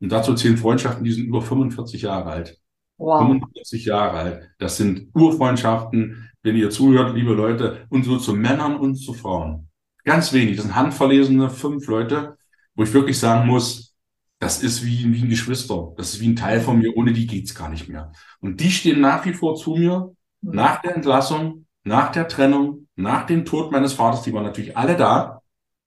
[0.00, 2.60] Und dazu zählen Freundschaften, die sind über 45 Jahre alt.
[2.98, 3.20] Wow.
[3.26, 4.50] 45 Jahre alt.
[4.58, 9.68] Das sind Urfreundschaften, wenn ihr zuhört, liebe Leute, und so zu Männern und zu Frauen.
[10.04, 10.56] Ganz wenig.
[10.56, 12.36] Das sind handverlesene fünf Leute,
[12.76, 13.94] wo ich wirklich sagen muss,
[14.38, 15.94] das ist wie, wie ein Geschwister.
[15.96, 16.96] Das ist wie ein Teil von mir.
[16.96, 18.12] Ohne die geht's gar nicht mehr.
[18.38, 20.54] Und die stehen nach wie vor zu mir, mhm.
[20.54, 24.22] nach der Entlassung, nach der Trennung, nach dem Tod meines Vaters.
[24.22, 25.35] Die waren natürlich alle da.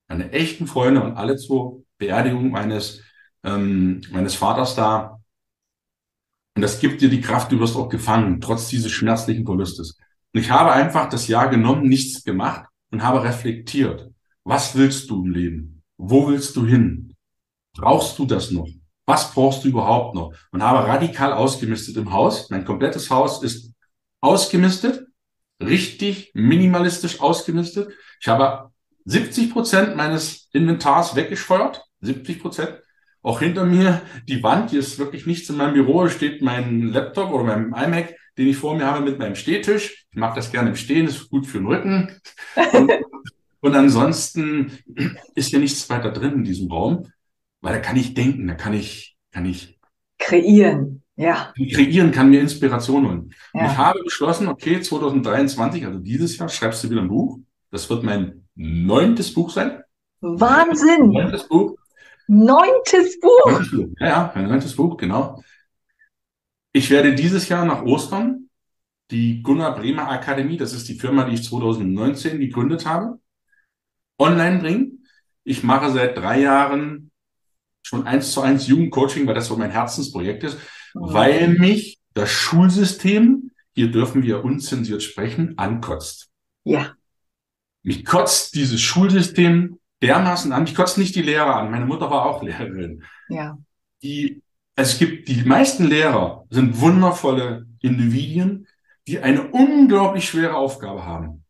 [0.09, 3.01] Meine echten Freunde und alle zur Beerdigung meines,
[3.43, 5.21] ähm, meines Vaters da.
[6.55, 9.97] Und das gibt dir die Kraft, du wirst auch gefangen, trotz dieses schmerzlichen Verlustes.
[10.33, 14.09] Und ich habe einfach das Jahr genommen, nichts gemacht und habe reflektiert.
[14.43, 15.83] Was willst du im Leben?
[15.97, 17.15] Wo willst du hin?
[17.73, 18.67] Brauchst du das noch?
[19.05, 20.33] Was brauchst du überhaupt noch?
[20.51, 22.49] Und habe radikal ausgemistet im Haus.
[22.49, 23.73] Mein komplettes Haus ist
[24.21, 25.07] ausgemistet,
[25.61, 27.91] richtig minimalistisch ausgemistet.
[28.19, 28.68] Ich habe
[29.05, 32.79] 70 Prozent meines Inventars weggescheuert, 70 Prozent.
[33.21, 37.31] Auch hinter mir die Wand, hier ist wirklich nichts in meinem Büro, steht mein Laptop
[37.31, 40.05] oder mein iMac, den ich vor mir habe mit meinem Stehtisch.
[40.11, 42.21] Ich mag das gerne im Stehen, ist gut für den Rücken.
[42.73, 42.91] Und,
[43.59, 44.71] und ansonsten
[45.35, 47.11] ist ja nichts weiter drin in diesem Raum,
[47.59, 49.77] weil da kann ich denken, da kann ich, kann ich
[50.17, 51.03] kreieren.
[51.17, 51.53] Ja.
[51.73, 53.33] Kreieren kann mir Inspiration holen.
[53.53, 53.65] Ja.
[53.65, 57.39] ich habe beschlossen, okay, 2023, also dieses Jahr, schreibst du wieder ein Buch.
[57.71, 59.81] Das wird mein neuntes Buch sein.
[60.21, 61.09] Wahnsinn!
[61.09, 61.75] Neuntes Buch.
[62.27, 63.61] Neuntes Buch.
[63.99, 65.41] Ja, ja, ein neuntes Buch, genau.
[66.73, 68.49] Ich werde dieses Jahr nach Ostern
[69.11, 73.19] die Gunnar Bremer Akademie, das ist die Firma, die ich 2019 gegründet habe,
[74.19, 75.07] online bringen.
[75.43, 77.11] Ich mache seit drei Jahren
[77.81, 80.59] schon eins zu eins Jugendcoaching, weil das so mein Herzensprojekt ist,
[80.93, 81.13] oh.
[81.13, 86.29] weil mich das Schulsystem, hier dürfen wir unzensiert sprechen, ankotzt.
[86.65, 86.93] Ja.
[87.83, 90.63] Mich kotzt dieses Schulsystem dermaßen an.
[90.63, 91.71] Mich kotzt nicht die Lehrer an.
[91.71, 93.03] Meine Mutter war auch Lehrerin.
[93.29, 93.57] Ja.
[94.01, 94.41] Die,
[94.75, 98.67] also es gibt, die meisten Lehrer sind wundervolle Individuen,
[99.07, 101.43] die eine unglaublich schwere Aufgabe haben.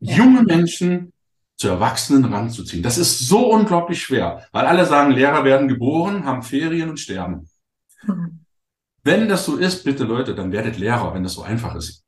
[0.00, 0.16] Ja.
[0.16, 1.12] Junge Menschen
[1.56, 2.82] zu Erwachsenen ranzuziehen.
[2.82, 7.48] Das ist so unglaublich schwer, weil alle sagen, Lehrer werden geboren, haben Ferien und sterben.
[8.04, 8.44] Mhm.
[9.02, 12.04] Wenn das so ist, bitte Leute, dann werdet Lehrer, wenn das so einfach ist.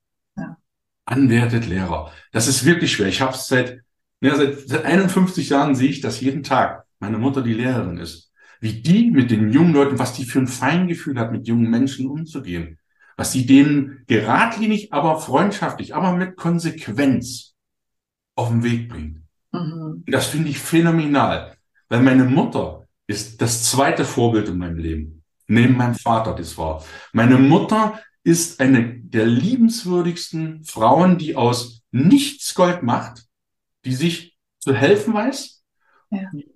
[1.08, 2.12] Anwertet Lehrer.
[2.32, 3.08] Das ist wirklich schwer.
[3.08, 3.82] Ich habe es seit
[4.20, 6.84] ja, seit, seit 51 Jahren sehe ich das jeden Tag.
[6.98, 8.32] Meine Mutter, die Lehrerin ist.
[8.60, 12.08] Wie die mit den jungen Leuten, was die für ein Feingefühl hat, mit jungen Menschen
[12.08, 12.78] umzugehen.
[13.16, 17.54] Was sie denen geradlinig, aber freundschaftlich, aber mit Konsequenz
[18.34, 19.22] auf den Weg bringt.
[19.52, 20.04] Mhm.
[20.06, 21.56] Das finde ich phänomenal.
[21.88, 25.22] Weil meine Mutter ist das zweite Vorbild in meinem Leben.
[25.46, 26.84] Neben meinem Vater, das war.
[27.12, 33.24] Meine Mutter ist eine der liebenswürdigsten Frauen, die aus nichts Gold macht,
[33.86, 35.64] die sich zu helfen weiß,
[36.10, 36.30] ja.
[36.34, 36.46] die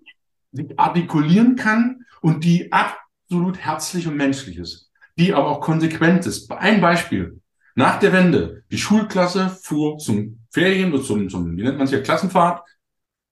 [0.53, 6.53] sich artikulieren kann und die absolut herzlich und menschlich ist, die aber auch konsequent ist.
[6.53, 7.41] Ein Beispiel.
[7.75, 11.91] Nach der Wende, die Schulklasse fuhr zum Ferien oder zum, zum wie nennt man es
[11.91, 12.69] hier, Klassenfahrt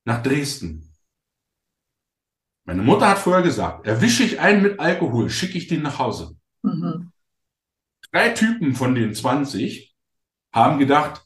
[0.07, 0.91] nach Dresden.
[2.65, 6.39] Meine Mutter hat vorher gesagt, erwische ich einen mit Alkohol, schicke ich den nach Hause.
[6.63, 7.10] Mhm.
[8.13, 9.95] Drei Typen von den 20
[10.53, 11.23] haben gedacht,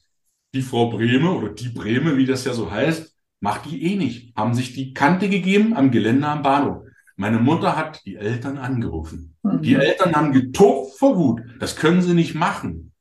[0.52, 4.36] die Frau Breme oder die Breme, wie das ja so heißt, macht die eh nicht.
[4.36, 6.84] Haben sich die Kante gegeben am Geländer am Bahnhof.
[7.16, 9.36] Meine Mutter hat die Eltern angerufen.
[9.42, 9.62] Mhm.
[9.62, 11.42] Die Eltern haben getobt vor Wut.
[11.58, 12.92] Das können sie nicht machen.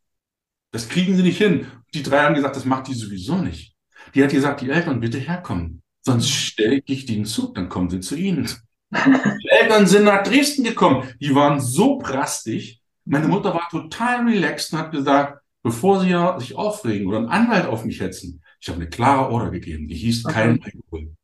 [0.72, 1.68] Das kriegen sie nicht hin.
[1.94, 3.76] Die drei haben gesagt, das macht die sowieso nicht.
[4.16, 5.82] Die hat gesagt, die Eltern bitte herkommen.
[6.02, 8.50] Sonst stelle ich den Zug, dann kommen sie zu ihnen.
[8.92, 11.08] Die Eltern sind nach Dresden gekommen.
[11.20, 12.83] Die waren so prastig.
[13.06, 17.30] Meine Mutter war total relaxed und hat gesagt, bevor sie ja sich aufregen oder einen
[17.30, 18.42] Anwalt auf mich hetzen.
[18.60, 20.34] Ich habe eine klare Order gegeben, die hieß okay.
[20.34, 21.16] kein Alkohol.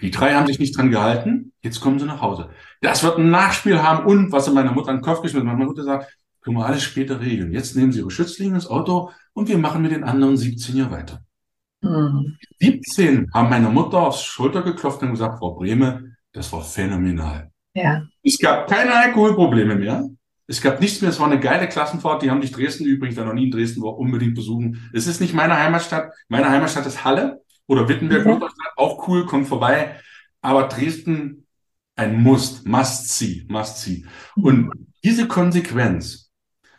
[0.00, 2.50] Die drei haben sich nicht dran gehalten, jetzt kommen sie nach Hause.
[2.80, 5.56] Das wird ein Nachspiel haben und was in meiner Mutter an den Kopf geschmissen hat.
[5.56, 7.52] Meine Mutter sagt, können wir alles später regeln.
[7.52, 10.90] Jetzt nehmen Sie Ihre Schützlinge ins Auto und wir machen mit den anderen 17 Jahre
[10.90, 11.24] weiter.
[11.82, 12.36] Mhm.
[12.60, 17.50] 17 haben meine Mutter aufs Schulter geklopft und gesagt, Frau Brehme, das war phänomenal.
[17.74, 18.02] Ja.
[18.22, 20.08] Es gab keine Alkoholprobleme mehr.
[20.52, 23.24] Es gab nichts mehr, es war eine geile Klassenfahrt, die haben dich Dresden übrigens, wer
[23.24, 24.90] noch nie in Dresden war, unbedingt besuchen.
[24.92, 26.12] Es ist nicht meine Heimatstadt.
[26.28, 28.44] Meine Heimatstadt ist Halle oder Wittenberg, mhm.
[28.76, 29.96] auch cool, kommt vorbei.
[30.42, 31.46] Aber Dresden,
[31.96, 34.04] ein Must, must see, must see.
[34.36, 34.70] Und
[35.02, 36.30] diese Konsequenz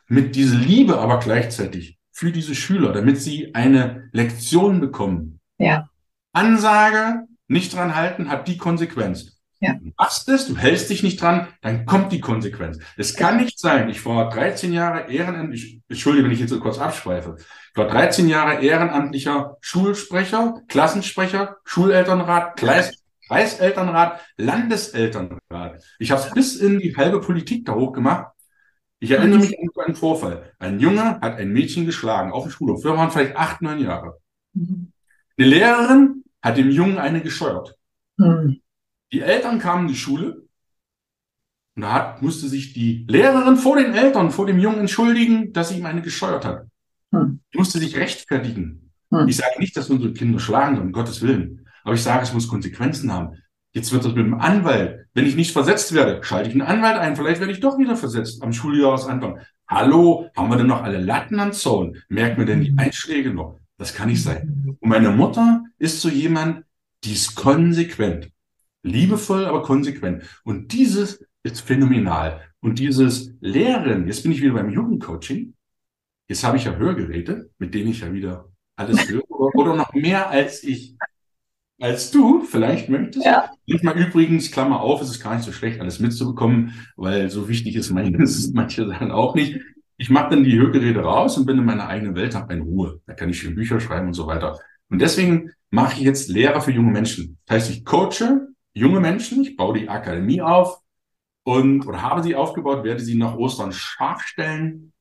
[0.08, 5.40] mit dieser Liebe aber gleichzeitig für diese Schüler, damit sie eine Lektion bekommen.
[5.58, 5.90] Ja.
[6.32, 9.33] Ansage, nicht dran halten, hat die Konsequenz.
[9.64, 9.76] Ja.
[9.76, 12.80] Du machst es, du hältst dich nicht dran, dann kommt die Konsequenz.
[12.98, 16.80] Es kann nicht sein, ich war 13 Jahre ehrenamtlich, entschuldige, wenn ich jetzt so kurz
[16.80, 22.92] abschweife, ich war 13 Jahre ehrenamtlicher Schulsprecher, Klassensprecher, Schulelternrat, Kreis,
[23.30, 25.82] Kreiselternrat, Landeselternrat.
[25.98, 28.34] Ich habe es bis in die halbe Politik da hoch gemacht.
[29.00, 30.52] Ich erinnere mich an einen Vorfall.
[30.60, 32.84] Ein Junge hat ein Mädchen geschlagen auf dem Schulhof.
[32.84, 34.18] Wir waren vielleicht acht, neun Jahre.
[34.54, 34.92] Mhm.
[35.38, 37.78] Eine Lehrerin hat dem Jungen eine gescheuert.
[38.18, 38.60] Mhm.
[39.14, 40.44] Die Eltern kamen in die Schule
[41.76, 45.70] und da hat, musste sich die Lehrerin vor den Eltern, vor dem Jungen entschuldigen, dass
[45.70, 46.66] sie ihm eine gescheuert hat.
[47.12, 47.40] Mhm.
[47.54, 48.92] Die musste sich rechtfertigen.
[49.12, 49.28] Mhm.
[49.28, 51.68] Ich sage nicht, dass unsere Kinder schlagen, um Gottes Willen.
[51.84, 53.38] Aber ich sage, es muss Konsequenzen haben.
[53.72, 55.06] Jetzt wird das mit dem Anwalt.
[55.14, 57.16] Wenn ich nicht versetzt werde, schalte ich einen Anwalt ein.
[57.16, 59.40] Vielleicht werde ich doch wieder versetzt am Schuljahresanfang.
[59.68, 61.98] Hallo, haben wir denn noch alle Latten am Zaun?
[62.10, 63.60] Merkt mir denn die Einschläge noch?
[63.78, 64.78] Das kann nicht sein.
[64.80, 66.66] Und meine Mutter ist so jemand,
[67.04, 68.33] die ist konsequent.
[68.84, 70.24] Liebevoll, aber konsequent.
[70.44, 72.42] Und dieses ist phänomenal.
[72.60, 75.54] Und dieses Lehren, jetzt bin ich wieder beim Jugendcoaching.
[76.28, 79.24] Jetzt habe ich ja Hörgeräte, mit denen ich ja wieder alles höre.
[79.30, 80.96] Oder noch mehr als ich
[81.82, 83.26] als du vielleicht möchtest.
[83.26, 83.50] Ja.
[83.68, 87.76] Manchmal übrigens, Klammer auf, es ist gar nicht so schlecht, alles mitzubekommen, weil so wichtig
[87.76, 87.92] ist
[88.54, 89.60] manche Sachen auch nicht.
[89.98, 93.02] Ich mache dann die Hörgeräte raus und bin in meiner eigenen Welt, habe meine Ruhe.
[93.06, 94.60] Da kann ich schön Bücher schreiben und so weiter.
[94.90, 97.38] Und deswegen mache ich jetzt Lehrer für junge Menschen.
[97.46, 100.82] Das heißt, ich coache junge Menschen, ich baue die Akademie auf
[101.44, 104.94] und oder habe sie aufgebaut, werde sie nach Ostern scharf stellen.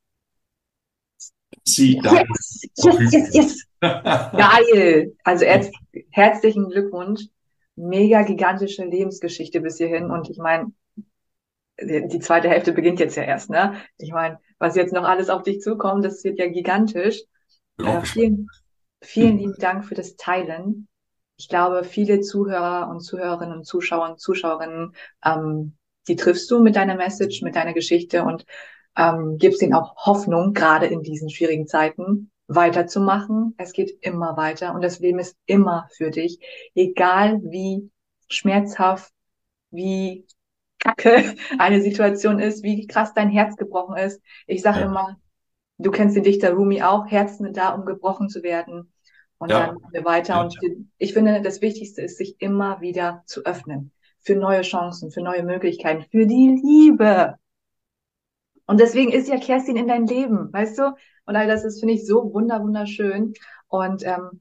[1.64, 3.66] Sie dann yes, yes, yes, yes.
[3.81, 5.14] Geil.
[5.25, 5.45] Also
[6.11, 7.23] herzlichen Glückwunsch.
[7.77, 10.11] Mega gigantische Lebensgeschichte bis hierhin.
[10.11, 10.73] Und ich meine,
[11.81, 13.77] die zweite Hälfte beginnt jetzt ja erst, ne?
[13.99, 17.23] Ich meine, was jetzt noch alles auf dich zukommt, das wird ja gigantisch.
[17.79, 18.49] Äh, vielen,
[19.01, 20.89] vielen lieben Dank für das Teilen.
[21.43, 25.76] Ich glaube, viele Zuhörer und Zuhörerinnen und Zuschauer und Zuschauerinnen, ähm,
[26.07, 28.47] die triffst du mit deiner Message, mit deiner Geschichte und
[28.97, 33.57] ähm, gibst ihnen auch Hoffnung, gerade in diesen schwierigen Zeiten weiterzumachen.
[33.59, 36.38] Es geht immer weiter und das Leben ist immer für dich,
[36.76, 37.90] egal wie
[38.28, 39.12] schmerzhaft,
[39.72, 40.28] wie
[40.78, 44.22] kacke eine Situation ist, wie krass dein Herz gebrochen ist.
[44.47, 44.86] Ich sage ja.
[44.86, 45.16] immer,
[45.78, 48.91] du kennst den Dichter Rumi auch, Herzen sind da, um gebrochen zu werden.
[49.43, 49.66] Und ja.
[49.66, 50.34] dann machen wir weiter.
[50.34, 50.43] Ja.
[50.43, 50.57] Und
[50.99, 53.90] ich finde, das Wichtigste ist, sich immer wieder zu öffnen
[54.20, 57.34] für neue Chancen, für neue Möglichkeiten, für die Liebe.
[58.66, 60.95] Und deswegen ist ja Kerstin in dein Leben, weißt du?
[61.24, 63.34] Und all das ist, finde ich, so wunder, wunderschön.
[63.66, 64.40] Und ähm,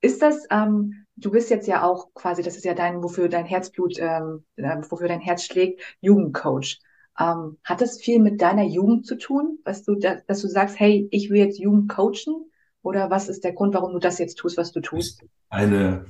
[0.00, 3.44] ist das, ähm, du bist jetzt ja auch quasi, das ist ja dein, wofür dein
[3.44, 6.80] Herzblut, ähm, äh, wofür dein Herz schlägt, Jugendcoach.
[7.16, 10.80] Ähm, hat das viel mit deiner Jugend zu tun, was du, da, dass du sagst,
[10.80, 12.50] hey, ich will jetzt Jugend coachen?
[12.82, 15.24] Oder was ist der Grund, warum du das jetzt tust, was du tust?
[15.48, 16.06] Eine,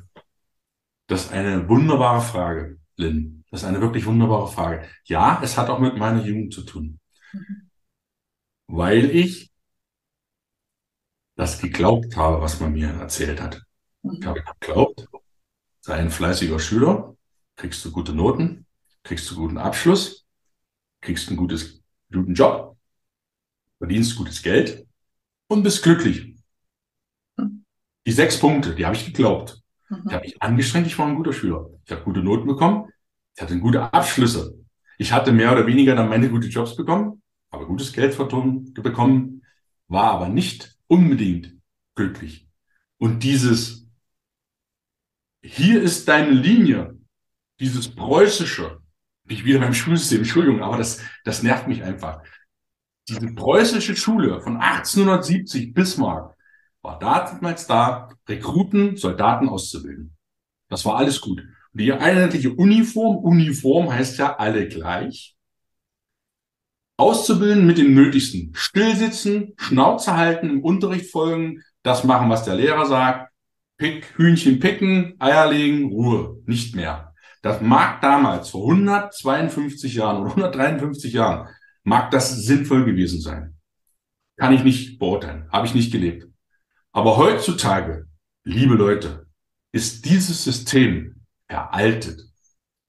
[1.07, 3.45] das ist eine wunderbare Frage, Lynn.
[3.51, 4.89] Das ist eine wirklich wunderbare Frage.
[5.05, 6.99] Ja, es hat auch mit meiner Jugend zu tun.
[7.33, 7.71] Mhm.
[8.67, 9.53] Weil ich
[11.37, 13.63] das geglaubt habe, was man mir erzählt hat.
[14.03, 14.17] Mhm.
[14.19, 15.09] Ich habe geglaubt,
[15.81, 17.15] sei ein fleißiger Schüler,
[17.57, 18.67] kriegst du gute Noten,
[19.03, 20.27] kriegst du guten Abschluss,
[21.03, 22.79] kriegst einen gutes, guten Job,
[23.79, 24.87] verdienst gutes Geld
[25.49, 26.32] und bist glücklich.
[28.07, 29.63] Die sechs Punkte, die habe ich geglaubt.
[29.89, 30.03] Mhm.
[30.07, 31.69] Ich habe mich angestrengt, ich war ein guter Schüler.
[31.85, 32.89] Ich habe gute Noten bekommen,
[33.35, 34.55] ich hatte gute Abschlüsse.
[34.99, 39.43] Ich hatte mehr oder weniger dann meine gute Jobs bekommen, aber gutes Geld bekommen,
[39.89, 41.55] war aber nicht unbedingt
[41.95, 42.49] glücklich.
[42.99, 43.89] Und dieses,
[45.43, 46.99] hier ist deine Linie,
[47.59, 48.81] dieses preußische,
[49.25, 52.23] nicht wieder beim Schulsystem, Entschuldigung, aber das, das nervt mich einfach.
[53.09, 56.32] Diese preußische Schule von 1870 Bismarck
[56.83, 60.17] war damals da, Rekruten, Soldaten auszubilden.
[60.69, 61.41] Das war alles gut.
[61.41, 65.37] Und die einheitliche Uniform, Uniform heißt ja alle gleich
[66.97, 68.53] auszubilden mit dem Nötigsten.
[68.55, 73.33] Stillsitzen, Schnauze halten, im Unterricht folgen, das machen, was der Lehrer sagt.
[73.77, 77.13] Pick, Hühnchen picken, Eier legen, Ruhe, nicht mehr.
[77.43, 81.49] Das mag damals, vor 152 Jahren oder 153 Jahren,
[81.83, 83.57] mag das sinnvoll gewesen sein.
[84.37, 86.32] Kann ich nicht beurteilen, habe ich nicht gelebt.
[86.93, 88.07] Aber heutzutage,
[88.45, 89.27] liebe Leute,
[89.73, 92.21] ist dieses System veraltet.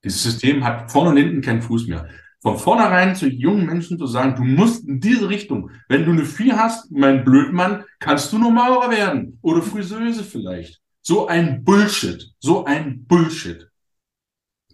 [0.04, 2.10] Dieses System hat vorne und hinten keinen Fuß mehr
[2.44, 5.72] von vornherein zu jungen Menschen zu sagen, du musst in diese Richtung.
[5.88, 10.82] Wenn du eine Vier hast, mein Blödmann, kannst du nur Maurer werden oder Friseuse vielleicht.
[11.02, 13.70] So ein Bullshit, so ein Bullshit.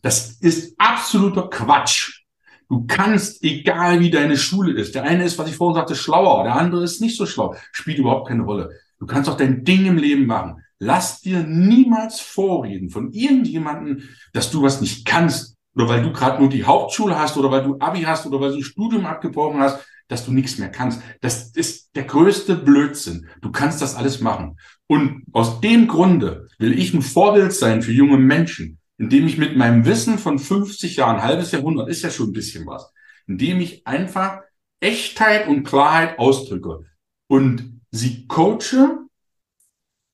[0.02, 2.24] Das ist absoluter Quatsch.
[2.70, 6.44] Du kannst, egal wie deine Schule ist, der eine ist, was ich vorhin sagte, schlauer,
[6.44, 8.72] der andere ist nicht so schlau, spielt überhaupt keine Rolle.
[9.00, 10.64] Du kannst auch dein Ding im Leben machen.
[10.78, 16.40] Lass dir niemals vorreden von irgendjemandem, dass du was nicht kannst, oder weil du gerade
[16.40, 19.62] nur die Hauptschule hast oder weil du Abi hast oder weil du ein Studium abgebrochen
[19.62, 21.02] hast, dass du nichts mehr kannst.
[21.22, 23.28] Das ist der größte Blödsinn.
[23.42, 24.58] Du kannst das alles machen.
[24.88, 28.80] Und aus dem Grunde will ich ein Vorbild sein für junge Menschen.
[29.00, 32.68] indem ich mit meinem Wissen von 50 Jahren, halbes Jahrhundert, ist ja schon ein bisschen
[32.68, 32.92] was,
[33.28, 34.42] indem ich einfach
[34.82, 36.86] Echtheit und Klarheit ausdrücke
[37.28, 39.08] und sie coache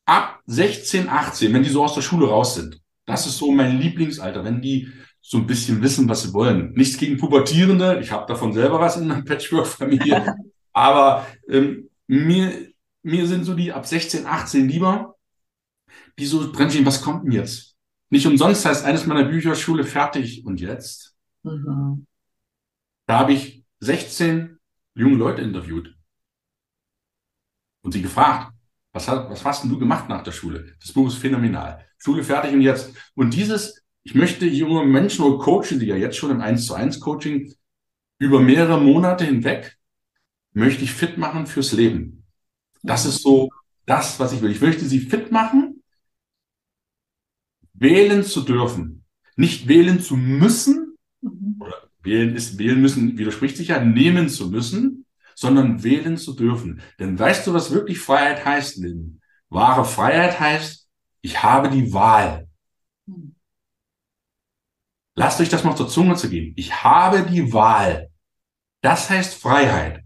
[0.05, 2.79] ab 16, 18, wenn die so aus der Schule raus sind.
[3.05, 6.73] Das ist so mein Lieblingsalter, wenn die so ein bisschen wissen, was sie wollen.
[6.73, 10.35] Nichts gegen Pubertierende, ich habe davon selber was in einer Patchwork-Familie,
[10.73, 12.69] aber ähm, mir,
[13.01, 15.15] mir sind so die ab 16, 18 lieber,
[16.19, 17.75] die so drin was kommt denn jetzt?
[18.09, 21.15] Nicht umsonst heißt eines meiner Bücher Schule fertig und jetzt.
[21.43, 22.05] Mhm.
[23.07, 24.57] Da habe ich 16
[24.93, 25.94] junge Leute interviewt
[27.85, 28.51] und sie gefragt,
[28.91, 30.73] was, hast, was hast denn du gemacht nach der Schule?
[30.81, 31.85] Das Buch ist phänomenal.
[31.99, 32.93] Schule fertig und jetzt.
[33.13, 36.73] Und dieses, ich möchte junge Menschen oder coachen, die ja jetzt schon im 1 zu
[36.73, 37.53] 1 Coaching
[38.17, 39.77] über mehrere Monate hinweg,
[40.53, 42.25] möchte ich fit machen fürs Leben.
[42.81, 43.51] Das ist so
[43.85, 44.51] das, was ich will.
[44.51, 45.83] Ich möchte sie fit machen,
[47.73, 49.05] wählen zu dürfen.
[49.35, 51.57] Nicht wählen zu müssen, mhm.
[51.59, 55.04] oder wählen ist, wählen müssen widerspricht sich ja, nehmen zu müssen,
[55.35, 56.81] sondern wählen zu dürfen.
[56.99, 58.83] Denn weißt du, was wirklich Freiheit heißt?
[58.83, 60.89] Denn wahre Freiheit heißt,
[61.21, 62.47] ich habe die Wahl.
[65.15, 66.53] Lasst euch das mal zur Zunge zu gehen.
[66.57, 68.09] Ich habe die Wahl.
[68.81, 70.03] Das heißt Freiheit.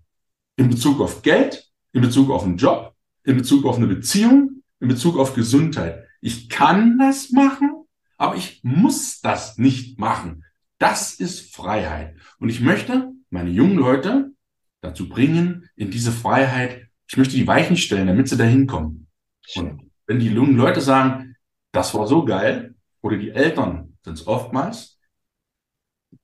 [0.55, 4.87] In Bezug auf Geld, in Bezug auf einen Job, in Bezug auf eine Beziehung, in
[4.87, 6.05] Bezug auf Gesundheit.
[6.21, 7.85] Ich kann das machen,
[8.17, 10.43] aber ich muss das nicht machen.
[10.77, 12.15] Das ist Freiheit.
[12.39, 14.31] Und ich möchte meine jungen Leute
[14.81, 19.07] dazu bringen, in diese Freiheit, ich möchte die Weichen stellen, damit sie da hinkommen.
[19.55, 21.35] Und wenn die jungen Leute sagen,
[21.71, 24.99] das war so geil, oder die Eltern sind es oftmals,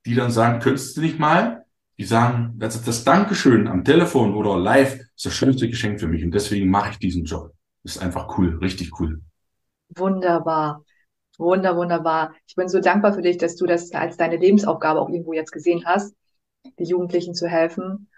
[0.05, 1.65] die dann sagen, könntest du nicht mal,
[1.97, 6.07] die sagen, das ist das Dankeschön am Telefon oder live ist das schönste Geschenk für
[6.07, 7.53] mich und deswegen mache ich diesen Job.
[7.83, 9.21] Das ist einfach cool, richtig cool.
[9.95, 10.83] Wunderbar.
[11.37, 12.33] Wunder, wunderbar.
[12.47, 15.51] Ich bin so dankbar für dich, dass du das als deine Lebensaufgabe auch irgendwo jetzt
[15.51, 16.15] gesehen hast,
[16.79, 18.09] die Jugendlichen zu helfen,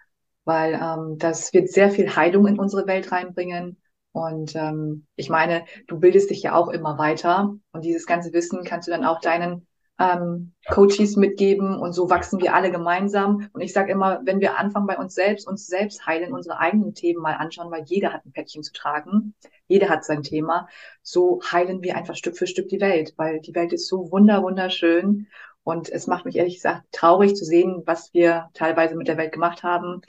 [0.47, 3.77] weil ähm, das wird sehr viel Heilung in unsere Welt reinbringen.
[4.13, 8.63] Und ähm, ich meine, du bildest dich ja auch immer weiter und dieses ganze Wissen
[8.63, 9.67] kannst du dann auch deinen
[9.99, 13.49] ähm, Coaches mitgeben und so wachsen wir alle gemeinsam.
[13.53, 16.93] Und ich sage immer, wenn wir anfangen bei uns selbst, uns selbst heilen, unsere eigenen
[16.93, 19.33] Themen mal anschauen, weil jeder hat ein Päckchen zu tragen,
[19.67, 20.67] jeder hat sein Thema,
[21.01, 24.43] so heilen wir einfach Stück für Stück die Welt, weil die Welt ist so wunder
[24.43, 25.27] wunderschön
[25.67, 29.33] und es macht mich ehrlich gesagt traurig zu sehen, was wir teilweise mit der Welt
[29.33, 30.01] gemacht haben.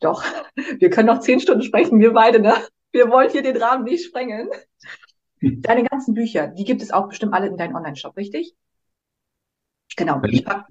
[0.00, 0.24] Doch,
[0.78, 2.54] wir können noch zehn Stunden sprechen, wir beide, ne?
[2.92, 4.48] Wir wollen hier den Rahmen nicht sprengen.
[5.40, 8.54] Deine ganzen Bücher, die gibt es auch bestimmt alle in deinem Online-Shop, richtig?
[9.96, 10.20] Genau.
[10.24, 10.66] Ich pack,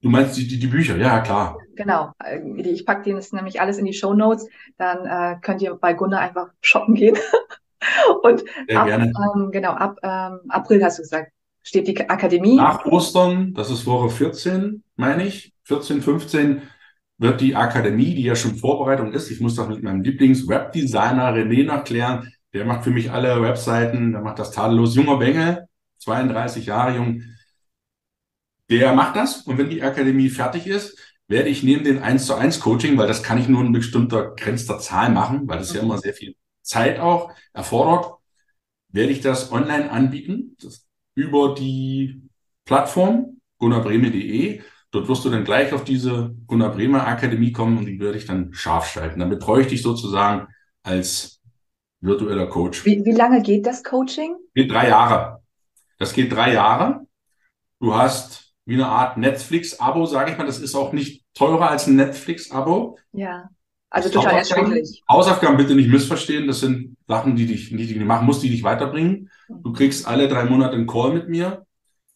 [0.00, 1.58] du meinst die, die, die, Bücher, ja, klar.
[1.74, 2.12] Genau.
[2.22, 4.48] Äh, ich packe denen nämlich alles in die Show Notes.
[4.78, 7.16] Dann äh, könnt ihr bei Gunnar einfach shoppen gehen.
[8.22, 9.12] Und Sehr ab, gerne.
[9.34, 12.56] Ähm, genau, ab ähm, April hast du gesagt, steht die Akademie.
[12.56, 16.62] Nach Ostern, das ist Woche 14, meine ich, 14, 15,
[17.18, 21.64] wird die Akademie, die ja schon Vorbereitung ist, ich muss das mit meinem Lieblings-Webdesigner René
[21.64, 24.94] nachklären, der macht für mich alle Webseiten, der macht das tadellos.
[24.94, 25.66] Junger Bengel,
[25.98, 27.22] 32 Jahre jung,
[28.70, 30.98] der macht das und wenn die Akademie fertig ist,
[31.28, 34.34] werde ich neben den 1 zu 1 Coaching, weil das kann ich nur in bestimmter
[34.34, 38.14] grenzter Zahl machen, weil das ja immer sehr viel Zeit auch erfordert,
[38.88, 40.56] werde ich das online anbieten
[41.14, 42.22] über die
[42.64, 44.62] Plattform gunnarbreme.de.
[44.96, 48.24] Dort wirst du dann gleich auf diese Gunnar Bremer Akademie kommen und die werde ich
[48.24, 49.20] dann scharf schalten.
[49.20, 50.48] Dann betreue ich dich sozusagen
[50.82, 51.42] als
[52.00, 52.82] virtueller Coach.
[52.86, 54.36] Wie, wie lange geht das Coaching?
[54.54, 55.42] Geht drei Jahre.
[55.98, 57.06] Das geht drei Jahre.
[57.78, 60.46] Du hast wie eine Art Netflix-Abo, sage ich mal.
[60.46, 62.96] Das ist auch nicht teurer als ein Netflix-Abo.
[63.12, 63.50] Ja.
[63.90, 65.04] Also total erschwinglich.
[65.10, 66.46] Hausaufgaben bitte nicht missverstehen.
[66.46, 69.30] Das sind Sachen, die dich, die du machen musst, die dich weiterbringen.
[69.50, 71.66] Du kriegst alle drei Monate einen Call mit mir.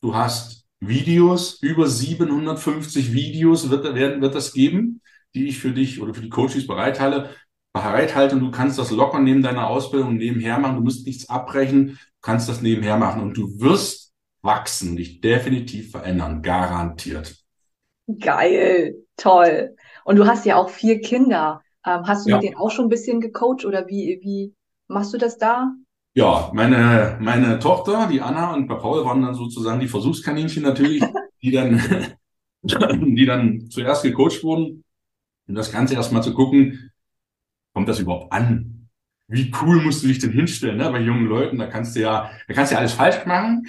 [0.00, 5.02] Du hast Videos, über 750 Videos wird, werden, wird das geben,
[5.34, 7.30] die ich für dich oder für die Coaches bereithalte.
[7.72, 10.76] Bereithalte und du kannst das locker neben deiner Ausbildung nebenher machen.
[10.76, 11.88] Du musst nichts abbrechen.
[11.90, 14.12] Du kannst das nebenher machen und du wirst
[14.42, 17.36] wachsen, dich definitiv verändern, garantiert.
[18.18, 19.76] Geil, toll.
[20.04, 21.62] Und du hast ja auch vier Kinder.
[21.86, 22.36] Ähm, hast du ja.
[22.36, 24.54] mit denen auch schon ein bisschen gecoacht oder wie, wie
[24.88, 25.72] machst du das da?
[26.14, 31.02] Ja, meine, meine Tochter, die Anna und bei Paul waren dann sozusagen die Versuchskaninchen natürlich,
[31.40, 31.80] die dann,
[32.62, 34.84] die dann zuerst gecoacht wurden,
[35.48, 36.90] um das Ganze erstmal zu gucken,
[37.74, 38.88] kommt das überhaupt an?
[39.28, 40.90] Wie cool musst du dich denn hinstellen, ne?
[40.90, 43.64] Bei jungen Leuten, da kannst du ja, da kannst du ja alles falsch machen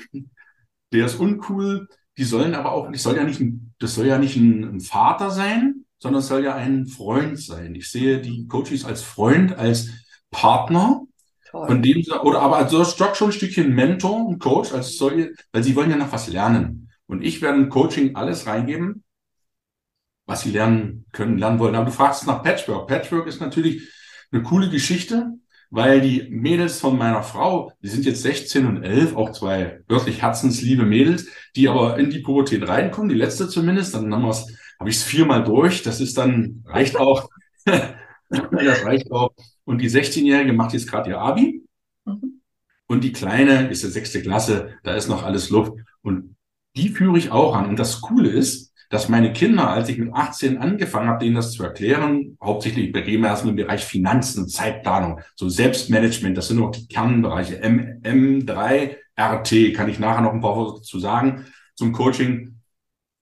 [0.91, 1.87] der ist uncool.
[2.17, 3.41] Die sollen aber auch, ich soll ja nicht,
[3.79, 7.75] das soll ja nicht ein, ein Vater sein, sondern es soll ja ein Freund sein.
[7.75, 9.89] Ich sehe die Coaches als Freund, als
[10.29, 11.03] Partner.
[11.51, 11.67] Toll.
[11.67, 15.63] Von dem, oder aber also doch schon ein Stückchen Mentor und Coach, als soll, weil
[15.63, 16.89] sie wollen ja noch was lernen.
[17.07, 19.03] Und ich werde im Coaching alles reingeben,
[20.25, 21.75] was sie lernen können, lernen wollen.
[21.75, 22.87] Aber du fragst nach Patchwork.
[22.87, 23.89] Patchwork ist natürlich
[24.31, 25.33] eine coole Geschichte,
[25.69, 30.21] weil die Mädels von meiner Frau, die sind jetzt 16 und 11, auch zwei wirklich
[30.21, 31.27] herzensliebe Mädels,
[31.57, 34.47] die aber in die Pubertät reinkommen, die letzte zumindest, dann haben wir es,
[34.79, 37.29] habe ich es viermal durch, das ist dann, reicht auch,
[37.65, 39.33] das reicht auch.
[39.65, 41.63] Und die 16-Jährige macht jetzt gerade ihr Abi.
[42.05, 42.41] Mhm.
[42.87, 45.73] Und die Kleine ist der sechste Klasse, da ist noch alles Luft.
[46.01, 46.35] Und
[46.75, 47.67] die führe ich auch an.
[47.67, 51.53] Und das Coole ist, dass meine Kinder, als ich mit 18 angefangen habe, denen das
[51.53, 56.71] zu erklären, hauptsächlich reden wir erstmal im Bereich Finanzen, Zeitplanung, so Selbstmanagement, das sind noch
[56.71, 57.61] die Kernbereiche.
[57.61, 61.45] M, M3, RT, kann ich nachher noch ein paar Worte dazu sagen,
[61.75, 62.59] zum Coaching,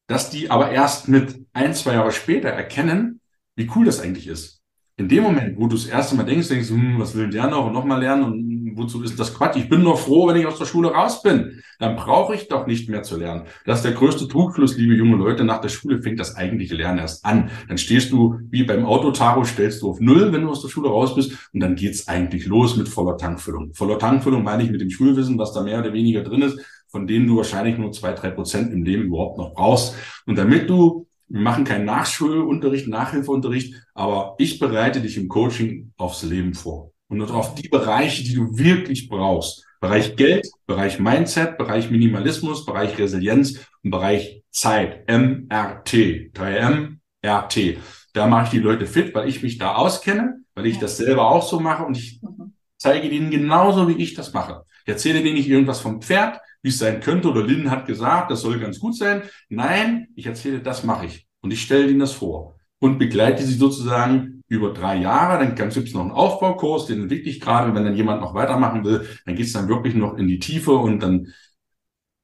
[0.08, 3.22] dass die aber erst mit ein, zwei Jahre später erkennen,
[3.56, 4.59] wie cool das eigentlich ist
[5.00, 7.47] in dem Moment, wo du das erste Mal denkst, denkst du, hm, was will der
[7.47, 9.56] noch und nochmal lernen und wozu ist das Quatsch?
[9.56, 11.62] Ich bin doch froh, wenn ich aus der Schule raus bin.
[11.80, 13.43] Dann brauche ich doch nicht mehr zu lernen.
[13.66, 15.45] Das ist der größte Trugfluss, liebe junge Leute.
[15.45, 17.50] Nach der Schule fängt das eigentliche Lernen erst an.
[17.70, 20.89] Dann stehst du wie beim Autotaro, stellst du auf Null, wenn du aus der Schule
[20.89, 23.74] raus bist und dann geht's eigentlich los mit voller Tankfüllung.
[23.74, 27.08] Voller Tankfüllung meine ich mit dem Schulwissen, was da mehr oder weniger drin ist, von
[27.08, 29.95] denen du wahrscheinlich nur zwei, drei Prozent im Leben überhaupt noch brauchst.
[30.26, 36.24] Und damit du wir machen keinen Nachschulunterricht, Nachhilfeunterricht, aber ich bereite dich im Coaching aufs
[36.24, 39.66] Leben vor und auf die Bereiche, die du wirklich brauchst.
[39.80, 45.08] Bereich Geld, Bereich Mindset, Bereich Minimalismus, Bereich Resilienz und Bereich Zeit.
[45.08, 46.34] MRT.
[46.34, 47.78] 3M, RT.
[48.14, 51.30] Da mache ich die Leute fit, weil ich mich da auskenne, weil ich das selber
[51.30, 52.54] auch so mache und ich mhm.
[52.78, 54.64] zeige denen genauso, wie ich das mache.
[54.84, 58.32] Ich erzähle denen nicht irgendwas vom Pferd, wie es sein könnte, oder Lynn hat gesagt,
[58.32, 59.24] das soll ganz gut sein.
[59.49, 61.28] Nein, ich erzähle, das mache ich.
[61.41, 65.43] Und ich stelle ihnen das vor und begleite sie sozusagen über drei Jahre.
[65.43, 67.74] Dann gibt es noch einen Aufbaukurs, den entwickle ich gerade.
[67.74, 70.72] Wenn dann jemand noch weitermachen will, dann geht es dann wirklich noch in die Tiefe
[70.72, 71.28] und dann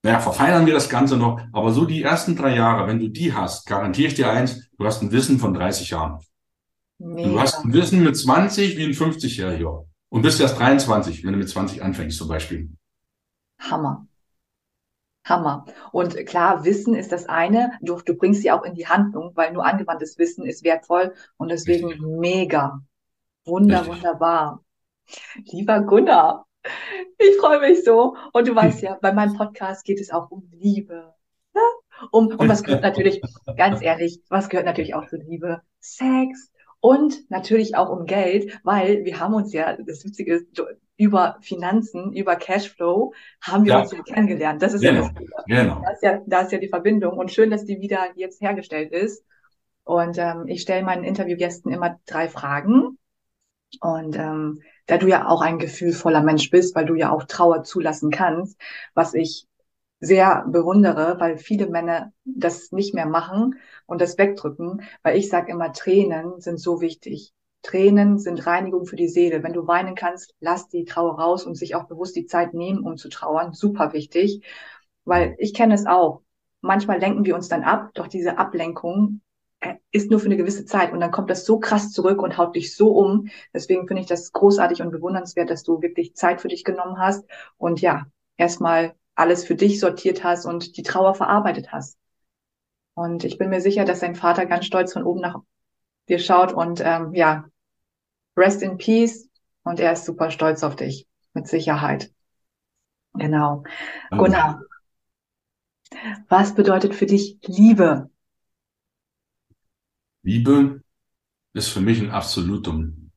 [0.05, 1.41] naja, verfeinern wir das Ganze noch.
[1.51, 4.85] Aber so die ersten drei Jahre, wenn du die hast, garantiere ich dir eins, du
[4.85, 6.19] hast ein Wissen von 30 Jahren.
[6.99, 7.27] Mega.
[7.27, 9.85] Du hast ein Wissen mit 20 wie ein 50-Jähriger.
[10.09, 12.69] Und bist erst 23, wenn du mit 20 anfängst zum Beispiel.
[13.59, 14.05] Hammer.
[15.25, 15.65] Hammer.
[15.91, 17.71] Und klar, Wissen ist das eine.
[17.81, 21.51] Du, du bringst sie auch in die Handlung, weil nur angewandtes Wissen ist wertvoll und
[21.51, 22.05] deswegen Richtig.
[22.07, 22.81] mega.
[23.43, 23.95] Wunder, Richtig.
[23.95, 24.63] wunderbar.
[25.51, 26.45] Lieber Gunnar,
[27.17, 28.15] ich freue mich so.
[28.31, 31.13] Und du weißt ja, bei meinem Podcast geht es auch um Liebe.
[31.53, 31.61] Ne?
[32.11, 33.21] Um, und was gehört natürlich,
[33.57, 35.61] ganz ehrlich, was gehört natürlich auch zu Liebe?
[35.79, 36.51] Sex,
[36.85, 40.63] und natürlich auch um Geld, weil wir haben uns ja, das Witzige ist,
[40.97, 43.79] über Finanzen, über Cashflow haben wir ja.
[43.81, 44.61] uns ja kennengelernt.
[44.61, 45.03] Das ist genau.
[45.03, 45.81] ja das genau.
[45.83, 48.91] Da ist ja, da ist ja die Verbindung und schön, dass die wieder jetzt hergestellt
[48.91, 49.23] ist.
[49.83, 52.97] Und ähm, ich stelle meinen Interviewgästen immer drei Fragen.
[53.81, 57.63] Und ähm, da du ja auch ein gefühlvoller Mensch bist, weil du ja auch Trauer
[57.63, 58.59] zulassen kannst,
[58.93, 59.47] was ich
[59.99, 65.51] sehr bewundere, weil viele Männer das nicht mehr machen und das wegdrücken, weil ich sage
[65.51, 67.33] immer, Tränen sind so wichtig.
[67.65, 69.41] Tränen sind Reinigung für die Seele.
[69.41, 72.83] Wenn du weinen kannst, lass die Trauer raus und sich auch bewusst die Zeit nehmen,
[72.83, 73.53] um zu trauern.
[73.53, 74.43] Super wichtig,
[75.03, 76.21] weil ich kenne es auch.
[76.61, 79.21] Manchmal lenken wir uns dann ab, doch diese Ablenkung
[79.61, 82.37] äh, ist nur für eine gewisse Zeit und dann kommt das so krass zurück und
[82.37, 83.29] haut dich so um.
[83.53, 87.25] Deswegen finde ich das großartig und bewundernswert, dass du wirklich Zeit für dich genommen hast
[87.57, 88.05] und ja,
[88.37, 91.97] erstmal alles für dich sortiert hast und die Trauer verarbeitet hast.
[92.93, 95.39] Und ich bin mir sicher, dass dein Vater ganz stolz von oben nach
[96.09, 97.45] dir schaut und ähm, ja,
[98.35, 99.29] rest in peace
[99.63, 102.11] und er ist super stolz auf dich, mit Sicherheit.
[103.13, 103.63] Genau.
[104.11, 104.61] Gunnar,
[106.27, 108.09] was bedeutet für dich Liebe?
[110.23, 110.83] Liebe
[111.53, 113.11] ist für mich ein Absolutum.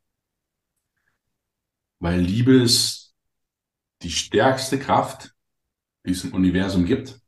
[1.98, 3.14] Weil Liebe ist
[4.02, 5.34] die stärkste Kraft,
[6.06, 7.20] die es im Universum gibt.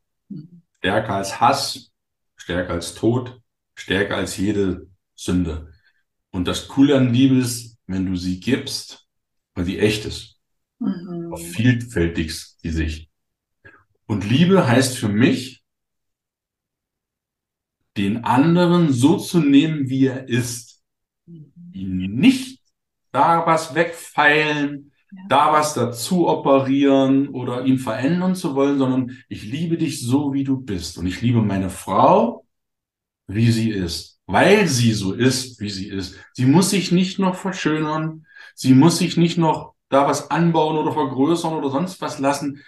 [0.79, 1.91] Stärker als Hass,
[2.37, 3.43] stärker als Tod,
[3.75, 5.73] stärker als jede Sünde.
[6.31, 9.07] Und das Coole an Liebe ist, wenn du sie gibst,
[9.55, 10.41] weil sie echt ist.
[10.79, 11.33] Mhm.
[11.33, 12.33] Auf vielfältig
[12.63, 13.11] die Sicht.
[14.07, 15.63] Und Liebe heißt für mich,
[17.97, 20.83] den anderen so zu nehmen, wie er ist.
[21.27, 21.53] Mhm.
[21.73, 22.61] Ihn nicht
[23.13, 24.93] da was wegfeilen,
[25.29, 30.45] da was dazu operieren oder ihn verändern zu wollen, sondern ich liebe dich so, wie
[30.45, 30.99] du bist.
[30.99, 32.47] Und ich liebe meine Frau,
[33.27, 36.17] wie sie ist, weil sie so ist, wie sie ist.
[36.33, 38.27] Sie muss sich nicht noch verschönern.
[38.55, 42.63] Sie muss sich nicht noch da was anbauen oder vergrößern oder sonst was lassen,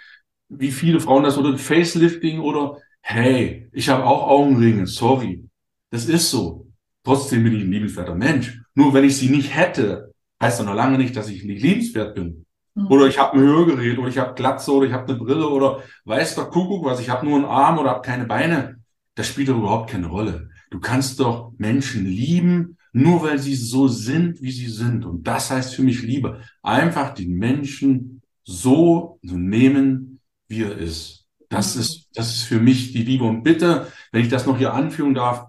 [0.49, 5.43] wie viele Frauen das oder Facelifting oder hey, ich habe auch Augenringe, sorry.
[5.89, 6.67] Das ist so.
[7.03, 8.61] Trotzdem bin ich ein liebenswerter Mensch.
[8.75, 12.15] Nur wenn ich sie nicht hätte, heißt doch noch lange nicht, dass ich nicht liebenswert
[12.15, 12.45] bin.
[12.75, 12.87] Mhm.
[12.87, 15.81] Oder ich habe ein Hörgerät oder ich habe Glatze oder ich habe eine Brille oder
[16.05, 18.81] weiß doch Kuckuck was, ich habe nur einen Arm oder habe keine Beine.
[19.15, 20.49] Das spielt doch überhaupt keine Rolle.
[20.73, 25.05] Du kannst doch Menschen lieben, nur weil sie so sind, wie sie sind.
[25.05, 26.41] Und das heißt für mich Liebe.
[26.63, 31.27] Einfach den Menschen so zu nehmen, wie er ist.
[31.47, 31.81] Das mhm.
[31.81, 33.23] ist, das ist für mich die Liebe.
[33.23, 35.45] Und bitte, wenn ich das noch hier anführen darf,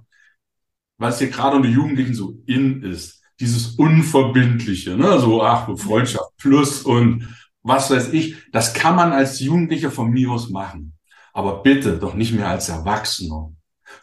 [0.99, 5.18] es hier gerade unter Jugendlichen so in ist, dieses Unverbindliche, ne?
[5.20, 10.31] so, ach, Freundschaft plus und was weiß ich, das kann man als Jugendlicher von mir
[10.31, 10.93] aus machen.
[11.33, 13.54] Aber bitte doch nicht mehr als Erwachsener.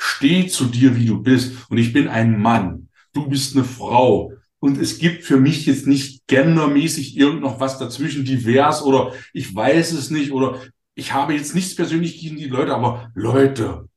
[0.04, 1.70] Steh zu dir, wie du bist.
[1.70, 2.90] Und ich bin ein Mann.
[3.14, 4.34] Du bist eine Frau.
[4.60, 9.54] Und es gibt für mich jetzt nicht gendermäßig irgend noch was dazwischen, divers oder ich
[9.54, 10.62] weiß es nicht oder
[10.94, 13.90] ich habe jetzt nichts persönlich gegen die Leute, aber Leute,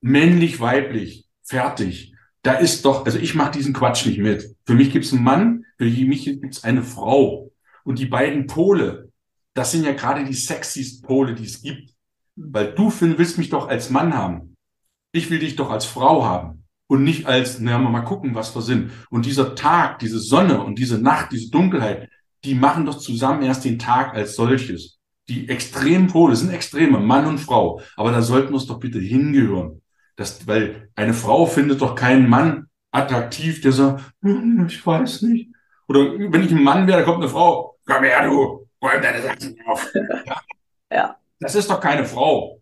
[0.00, 2.14] männlich, weiblich, fertig
[2.44, 4.54] da ist doch, also ich mache diesen Quatsch nicht mit.
[4.66, 7.50] Für mich gibt es einen Mann, für mich gibt es eine Frau.
[7.84, 9.10] Und die beiden Pole,
[9.54, 11.94] das sind ja gerade die sexiest Pole, die es gibt.
[12.36, 14.53] Weil du willst mich doch als Mann haben.
[15.14, 16.64] Ich will dich doch als Frau haben.
[16.88, 18.90] Und nicht als, na, mal gucken, was wir sind.
[19.10, 22.10] Und dieser Tag, diese Sonne und diese Nacht, diese Dunkelheit,
[22.42, 24.98] die machen doch zusammen erst den Tag als solches.
[25.28, 27.80] Die extremen Pole sind Extreme, Mann und Frau.
[27.96, 29.82] Aber da sollten wir es doch bitte hingehören.
[30.16, 35.48] Das, weil eine Frau findet doch keinen Mann attraktiv, der sagt, hm, ich weiß nicht.
[35.86, 39.22] Oder wenn ich ein Mann wäre, da kommt eine Frau, komm her, du, räum deine
[39.22, 39.92] Sachen auf.
[39.94, 40.40] Ja.
[40.90, 41.16] ja.
[41.38, 42.60] Das ist doch keine Frau.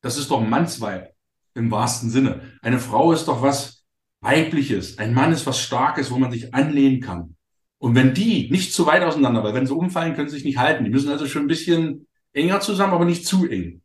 [0.00, 1.11] Das ist doch ein Mannsweib
[1.54, 2.40] im wahrsten Sinne.
[2.62, 3.84] Eine Frau ist doch was
[4.20, 4.98] Weibliches.
[4.98, 7.36] Ein Mann ist was Starkes, wo man sich anlehnen kann.
[7.78, 10.58] Und wenn die nicht zu weit auseinander, weil wenn sie umfallen, können sie sich nicht
[10.58, 10.84] halten.
[10.84, 13.82] Die müssen also schon ein bisschen enger zusammen, aber nicht zu eng.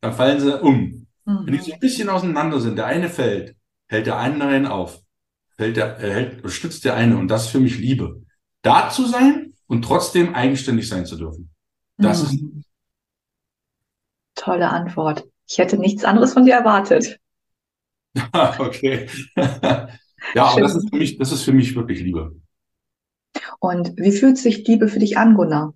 [0.00, 1.06] Dann fallen sie um.
[1.24, 1.46] Mhm.
[1.46, 3.56] Wenn die so ein bisschen auseinander sind, der eine fällt,
[3.88, 5.00] hält der andere auf,
[5.56, 8.22] fällt der, äh, hält, stützt der eine und das ist für mich Liebe.
[8.62, 11.50] Da zu sein und trotzdem eigenständig sein zu dürfen.
[11.96, 12.60] Das mhm.
[12.60, 12.70] ist.
[14.36, 15.24] Tolle Antwort.
[15.50, 17.18] Ich hätte nichts anderes von dir erwartet.
[18.58, 19.08] okay.
[19.36, 19.88] ja,
[20.36, 22.36] aber das ist, für mich, das ist für mich wirklich Liebe.
[23.58, 25.74] Und wie fühlt sich Liebe für dich an, Gunnar?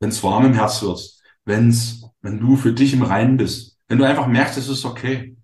[0.00, 0.98] Wenn es warm im Herz wird,
[1.44, 5.36] wenn's, wenn du für dich im Reinen bist, wenn du einfach merkst, es ist okay.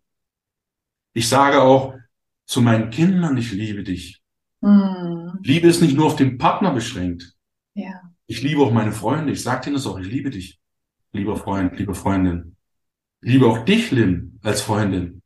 [1.13, 1.95] Ich sage auch
[2.47, 4.23] zu meinen Kindern, ich liebe dich.
[4.63, 5.33] Mm.
[5.43, 7.35] Liebe ist nicht nur auf den Partner beschränkt.
[7.75, 8.01] Ja.
[8.27, 9.33] Ich liebe auch meine Freunde.
[9.33, 10.59] Ich sage denen das auch, ich liebe dich,
[11.13, 12.57] lieber Freund, liebe Freundin.
[13.23, 15.23] Liebe auch dich, Lynn, als Freundin.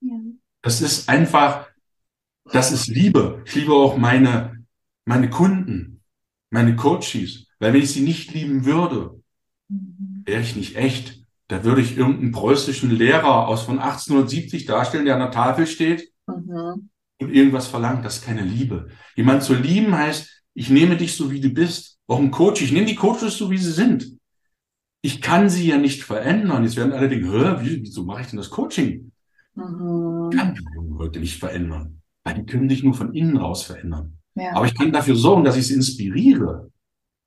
[0.00, 0.16] Ja.
[0.62, 1.68] Das ist einfach,
[2.52, 3.42] das ist Liebe.
[3.46, 4.64] Ich liebe auch meine,
[5.04, 6.02] meine Kunden,
[6.50, 7.46] meine Coaches.
[7.58, 9.20] Weil wenn ich sie nicht lieben würde,
[9.68, 10.22] mhm.
[10.24, 11.20] wäre ich nicht echt.
[11.48, 16.10] Da würde ich irgendeinen preußischen Lehrer aus von 1870 darstellen, der an der Tafel steht
[16.26, 16.90] mhm.
[17.18, 18.04] und irgendwas verlangt.
[18.04, 18.88] Das ist keine Liebe.
[19.16, 21.98] Jemand zu lieben heißt, ich nehme dich so, wie du bist.
[22.06, 24.18] Auch ein Coach, ich nehme die Coaches so, wie sie sind.
[25.02, 26.62] Ich kann sie ja nicht verändern.
[26.62, 29.12] Jetzt werden alle denken, Hä, wieso mache ich denn das Coaching?
[29.54, 30.30] Mhm.
[30.32, 33.64] Ich kann die jungen Leute nicht verändern, weil die können dich nur von innen raus
[33.64, 34.16] verändern.
[34.34, 34.54] Ja.
[34.54, 36.70] Aber ich kann dafür sorgen, dass ich sie inspiriere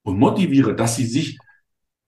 [0.03, 1.37] und motiviere, dass sie sich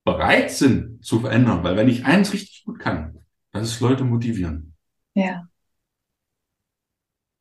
[0.04, 1.62] bereit sind zu verändern.
[1.62, 3.18] Weil wenn ich eins richtig gut kann,
[3.52, 4.74] das ist Leute motivieren.
[5.14, 5.46] Ja.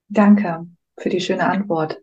[0.09, 0.67] Danke
[0.99, 2.01] für die schöne Antwort.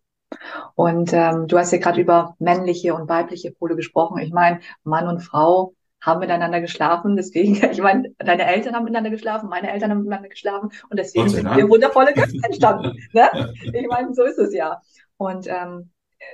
[0.74, 4.18] Und ähm, du hast ja gerade über männliche und weibliche Pole gesprochen.
[4.18, 5.73] Ich meine, Mann und Frau
[6.04, 7.16] haben miteinander geschlafen.
[7.16, 11.28] Deswegen, ich meine, deine Eltern haben miteinander geschlafen, meine Eltern haben miteinander geschlafen und deswegen
[11.28, 12.98] sind wir wundervolle Köpfe entstanden.
[13.12, 13.54] ne?
[13.62, 14.80] Ich meine, so ist es ja.
[15.16, 15.90] Und ähm,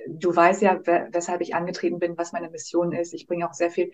[0.08, 0.78] du weißt ja,
[1.12, 3.14] weshalb ich angetreten bin, was meine Mission ist.
[3.14, 3.92] Ich bringe auch sehr viel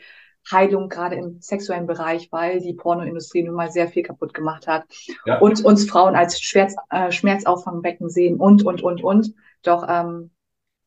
[0.51, 4.85] Heilung gerade im sexuellen Bereich, weil die Pornoindustrie nun mal sehr viel kaputt gemacht hat
[5.25, 5.39] ja.
[5.39, 9.35] und uns Frauen als Schmerz, äh, Schmerzauffangbecken sehen und, und, und, und.
[9.63, 10.31] Doch ähm,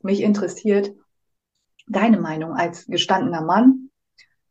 [0.01, 0.91] mich interessiert
[1.87, 3.88] deine Meinung als gestandener Mann.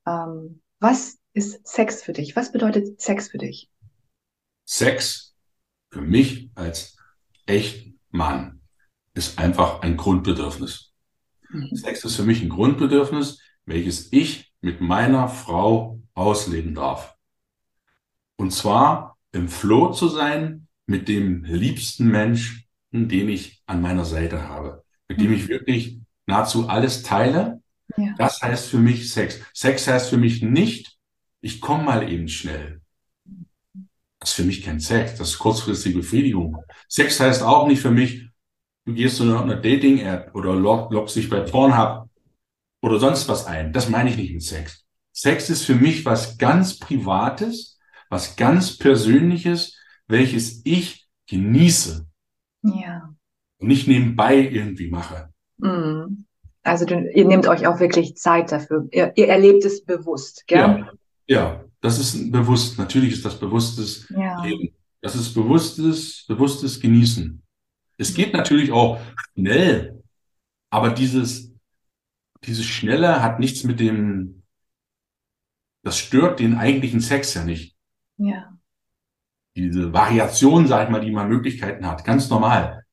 [0.09, 2.37] Ähm, was ist Sex für dich?
[2.37, 3.71] Was bedeutet Sex für dich?
[4.65, 5.35] Sex
[5.91, 6.97] für mich als
[7.47, 8.61] echt Mann
[9.15, 10.93] ist einfach ein Grundbedürfnis.
[11.51, 11.75] Mhm.
[11.75, 17.15] Sex ist für mich ein Grundbedürfnis, welches ich mit meiner Frau ausleben darf.
[18.37, 24.49] Und zwar im Flow zu sein mit dem liebsten Mensch, den ich an meiner Seite
[24.49, 25.49] habe, mit dem ich mhm.
[25.49, 27.63] wirklich nahezu alles teile.
[27.99, 28.15] Ja.
[28.17, 29.41] Das heißt für mich Sex.
[29.53, 30.97] Sex heißt für mich nicht,
[31.41, 32.81] ich komme mal eben schnell.
[34.21, 36.57] Das ist für mich kein Sex, das ist kurzfristige Befriedigung.
[36.89, 38.29] Sex heißt auch nicht für mich,
[38.85, 42.09] du gehst zu einer, Dating-App oder log, loggst dich bei Pornhub
[42.83, 43.73] oder sonst was ein.
[43.73, 44.85] Das meine ich nicht mit Sex.
[45.13, 47.79] Sex ist für mich was ganz Privates,
[48.09, 49.77] was ganz Persönliches,
[50.07, 52.07] welches ich genieße.
[52.63, 53.15] Ja.
[53.59, 55.33] Und nicht nebenbei irgendwie mache.
[55.59, 56.28] Mhm.
[56.63, 58.87] Also du, ihr nehmt euch auch wirklich Zeit dafür.
[58.91, 60.59] Ihr, ihr erlebt es bewusst, gell?
[60.59, 60.93] Ja,
[61.27, 62.79] ja, das ist bewusst.
[62.79, 64.43] Natürlich ist das bewusstes Ja.
[64.43, 64.75] Leben.
[65.01, 67.43] Das ist bewusstes, bewusstes Genießen.
[67.99, 68.99] Es geht natürlich auch
[69.35, 70.03] schnell,
[70.71, 71.53] aber dieses,
[72.45, 74.43] dieses Schnelle hat nichts mit dem,
[75.85, 77.77] das stört den eigentlichen Sex ja nicht.
[78.17, 78.59] Ja.
[79.57, 82.85] Diese Variation, sag ich mal, die man Möglichkeiten hat, ganz normal.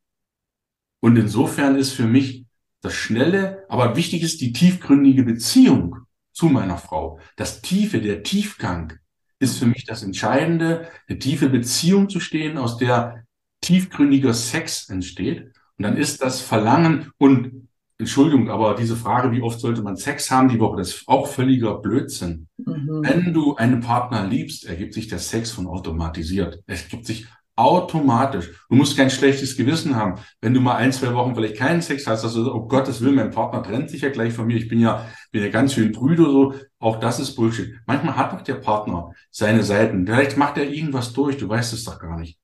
[0.99, 2.44] Und insofern ist für mich
[2.85, 5.97] das Schnelle, aber wichtig ist die tiefgründige Beziehung
[6.31, 7.19] zu meiner Frau.
[7.35, 8.93] Das Tiefe, der Tiefgang
[9.39, 13.25] ist für mich das Entscheidende, eine tiefe Beziehung zu stehen, aus der
[13.61, 15.51] tiefgründiger Sex entsteht.
[15.77, 17.67] Und dann ist das Verlangen und
[17.97, 21.27] Entschuldigung, aber diese Frage, wie oft sollte man Sex haben die Woche, das ist auch
[21.27, 22.47] völliger Blödsinn.
[22.57, 23.01] Mhm.
[23.03, 26.61] Wenn du einen Partner liebst, ergibt sich der Sex von automatisiert.
[26.67, 28.51] Es ergibt sich automatisch.
[28.69, 30.19] Du musst kein schlechtes Gewissen haben.
[30.41, 33.15] Wenn du mal ein, zwei Wochen vielleicht keinen Sex hast, dass du, oh Gottes Willen,
[33.15, 34.57] mein Partner trennt sich ja gleich von mir.
[34.57, 36.53] Ich bin ja, bin ja ganz schön Brüder, so.
[36.79, 37.75] Auch das ist Bullshit.
[37.85, 40.05] Manchmal hat doch der Partner seine Seiten.
[40.05, 41.37] Vielleicht macht er irgendwas durch.
[41.37, 42.37] Du weißt es doch gar nicht.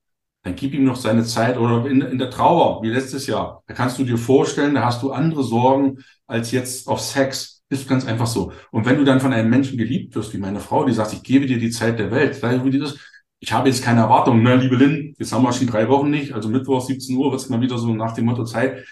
[0.43, 3.63] Dann gib ihm noch seine Zeit oder in, in der Trauer, wie letztes Jahr.
[3.67, 7.61] Da kannst du dir vorstellen, da hast du andere Sorgen als jetzt auf Sex.
[7.69, 8.51] Ist ganz einfach so.
[8.71, 11.23] Und wenn du dann von einem Menschen geliebt wirst, wie meine Frau, die sagt, ich
[11.23, 12.97] gebe dir die Zeit der Welt, wie die das,
[13.41, 16.33] ich habe jetzt keine Erwartungen, ne, liebe Lynn, jetzt haben wir schon drei Wochen nicht,
[16.33, 18.85] also Mittwoch 17 Uhr wird es mal wieder so nach dem Motto Zeit.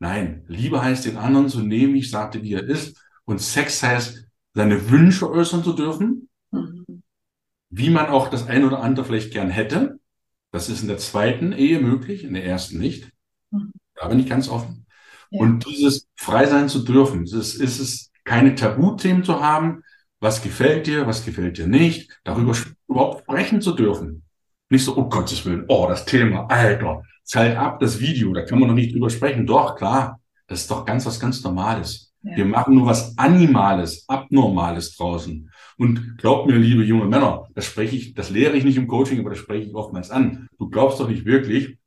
[0.00, 3.02] Nein, Liebe heißt den anderen zu nehmen, ich sagte, wie er ist.
[3.24, 7.02] Und Sex heißt, seine Wünsche äußern zu dürfen, Mhm.
[7.70, 9.98] wie man auch das ein oder andere vielleicht gern hätte.
[10.52, 13.10] Das ist in der zweiten Ehe möglich, in der ersten nicht.
[13.50, 13.72] Mhm.
[13.94, 14.86] Da bin ich ganz offen.
[15.30, 15.40] Ja.
[15.40, 19.82] Und dieses frei sein zu dürfen, es ist, ist es keine Tabuthemen zu haben,
[20.20, 22.54] was gefällt dir, was gefällt dir nicht, darüber
[22.88, 24.22] überhaupt sprechen zu dürfen.
[24.68, 28.58] Nicht so, oh Gottes Willen, oh, das Thema, Alter, zahlt ab das Video, da kann
[28.58, 29.46] man noch nicht drüber sprechen.
[29.46, 32.12] Doch, klar, das ist doch ganz was ganz Normales.
[32.22, 32.36] Ja.
[32.36, 35.50] Wir machen nur was Animales, Abnormales draußen.
[35.78, 39.20] Und glaub mir, liebe junge Männer, das spreche ich, das lehre ich nicht im Coaching,
[39.20, 40.48] aber das spreche ich oftmals an.
[40.58, 41.78] Du glaubst doch nicht wirklich,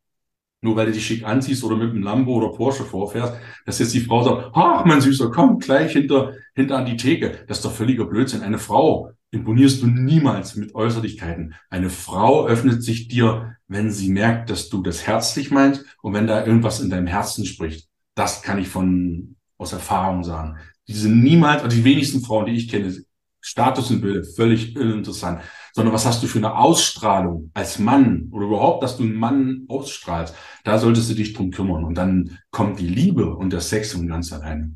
[0.62, 3.34] nur weil du dich schick anziehst oder mit einem Lambo oder Porsche vorfährst,
[3.66, 7.46] dass jetzt die Frau sagt, ach, mein Süßer, komm gleich hinter, hinter an die Theke.
[7.48, 8.42] Das ist doch völliger Blödsinn.
[8.42, 11.54] Eine Frau imponierst du niemals mit Äußerlichkeiten.
[11.70, 16.28] Eine Frau öffnet sich dir, wenn sie merkt, dass du das herzlich meinst und wenn
[16.28, 17.88] da irgendwas in deinem Herzen spricht.
[18.16, 20.58] Das kann ich von, aus Erfahrung sagen.
[20.88, 22.94] Diese niemals, also die wenigsten Frauen, die ich kenne,
[23.42, 25.42] Statussymbole, völlig uninteressant.
[25.80, 29.64] Sondern was hast du für eine Ausstrahlung als Mann oder überhaupt, dass du einen Mann
[29.70, 30.36] ausstrahlst?
[30.66, 31.86] Da solltest du dich drum kümmern.
[31.86, 34.76] Und dann kommt die Liebe und der Sex von ganz alleine.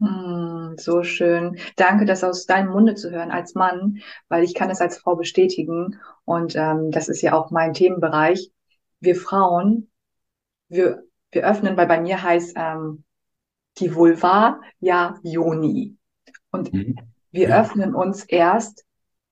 [0.00, 1.58] Hm, so schön.
[1.76, 5.16] Danke, das aus deinem Munde zu hören als Mann, weil ich kann es als Frau
[5.16, 8.52] bestätigen und ähm, das ist ja auch mein Themenbereich.
[9.00, 9.90] Wir Frauen,
[10.68, 13.04] wir, wir öffnen, weil bei mir heißt ähm,
[13.78, 15.98] die Vulva ja Joni.
[16.52, 16.94] Und Mhm.
[17.32, 17.60] wir Ja.
[17.60, 18.85] öffnen uns erst,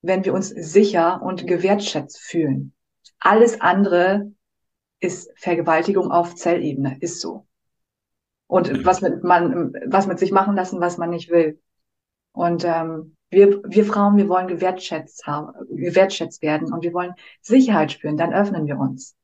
[0.04, 2.72] wenn wir uns sicher und gewertschätzt fühlen.
[3.18, 4.32] Alles andere
[5.00, 7.46] ist Vergewaltigung auf Zellebene, ist so.
[8.46, 11.60] Und was mit man, was mit sich machen lassen, was man nicht will.
[12.32, 17.92] Und ähm, wir, wir Frauen, wir wollen gewertschätzt haben, gewertschätzt werden und wir wollen Sicherheit
[17.92, 18.16] spüren.
[18.16, 19.16] Dann öffnen wir uns.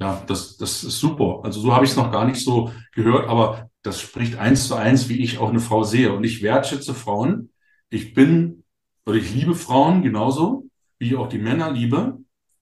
[0.00, 1.40] Ja, das, das ist super.
[1.44, 4.74] Also so habe ich es noch gar nicht so gehört, aber das spricht eins zu
[4.74, 6.12] eins, wie ich auch eine Frau sehe.
[6.12, 7.52] Und ich wertschätze Frauen.
[7.90, 8.59] Ich bin,
[9.06, 10.66] oder ich liebe Frauen genauso,
[10.98, 12.18] wie ich auch die Männer liebe,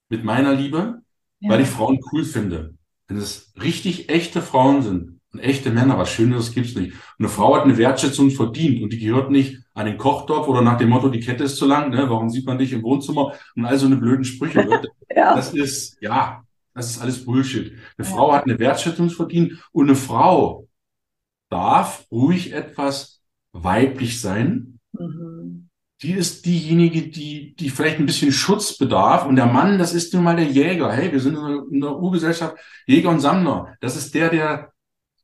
[0.09, 1.02] mit meiner Liebe,
[1.40, 2.74] weil ich Frauen cool finde.
[3.09, 6.93] Wenn es richtig echte Frauen sind und echte Männer, was Schöneres gibt's nicht.
[6.93, 10.62] Und eine Frau hat eine Wertschätzung verdient und die gehört nicht an den Kochtopf oder
[10.62, 12.09] nach dem Motto, die Kette ist zu lang, ne?
[12.09, 14.66] Warum sieht man dich im Wohnzimmer und all so eine blöden Sprüche.
[15.15, 15.35] ja.
[15.35, 16.43] Das ist, ja,
[16.74, 17.73] das ist alles Bullshit.
[17.97, 18.15] Eine Ja.
[18.15, 20.66] Frau hat eine Wertschätzung verdient und eine Frau
[21.51, 24.77] darf ruhig etwas weiblich sein.
[26.03, 29.27] Die ist diejenige, die, die vielleicht ein bisschen Schutz bedarf.
[29.27, 30.93] Und der Mann, das ist nun mal der Jäger.
[30.93, 32.57] Hey, wir sind in einer, in einer Urgesellschaft
[32.87, 33.77] Jäger und Sammler.
[33.81, 34.73] Das ist der, der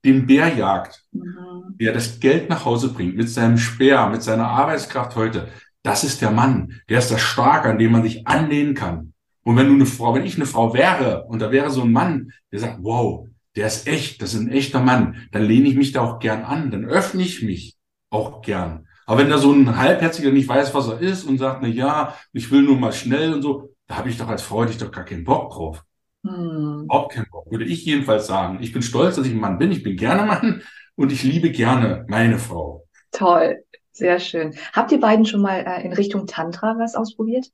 [0.05, 1.77] den Bär jagt, Mhm.
[1.81, 5.49] der das Geld nach Hause bringt mit seinem Speer, mit seiner Arbeitskraft heute.
[5.83, 6.81] Das ist der Mann.
[6.89, 9.13] Der ist das Starke, an dem man sich anlehnen kann.
[9.45, 11.93] Und wenn du eine Frau, wenn ich eine Frau wäre und da wäre so ein
[11.93, 15.77] Mann, der sagt, wow, der ist echt, das ist ein echter Mann, dann lehne ich
[15.77, 17.77] mich da auch gern an, dann öffne ich mich
[18.11, 18.89] auch gern.
[19.07, 22.15] Aber wenn da so ein Halbherziger nicht weiß, was er ist und sagt, na ja,
[22.33, 24.91] ich will nur mal schnell und so, da habe ich doch als hätte ich doch
[24.91, 25.83] gar keinen Bock drauf.
[26.23, 26.83] Mhm.
[26.85, 28.59] Überhaupt keinen Bock, würde ich jedenfalls sagen.
[28.61, 29.73] Ich bin stolz, dass ich ein Mann bin.
[29.73, 30.63] Ich bin gerne Mann
[30.97, 32.87] und ich liebe gerne meine Frau.
[33.13, 33.63] Toll.
[33.93, 34.55] Sehr schön.
[34.73, 37.51] Habt ihr beiden schon mal äh, in Richtung Tantra was ausprobiert?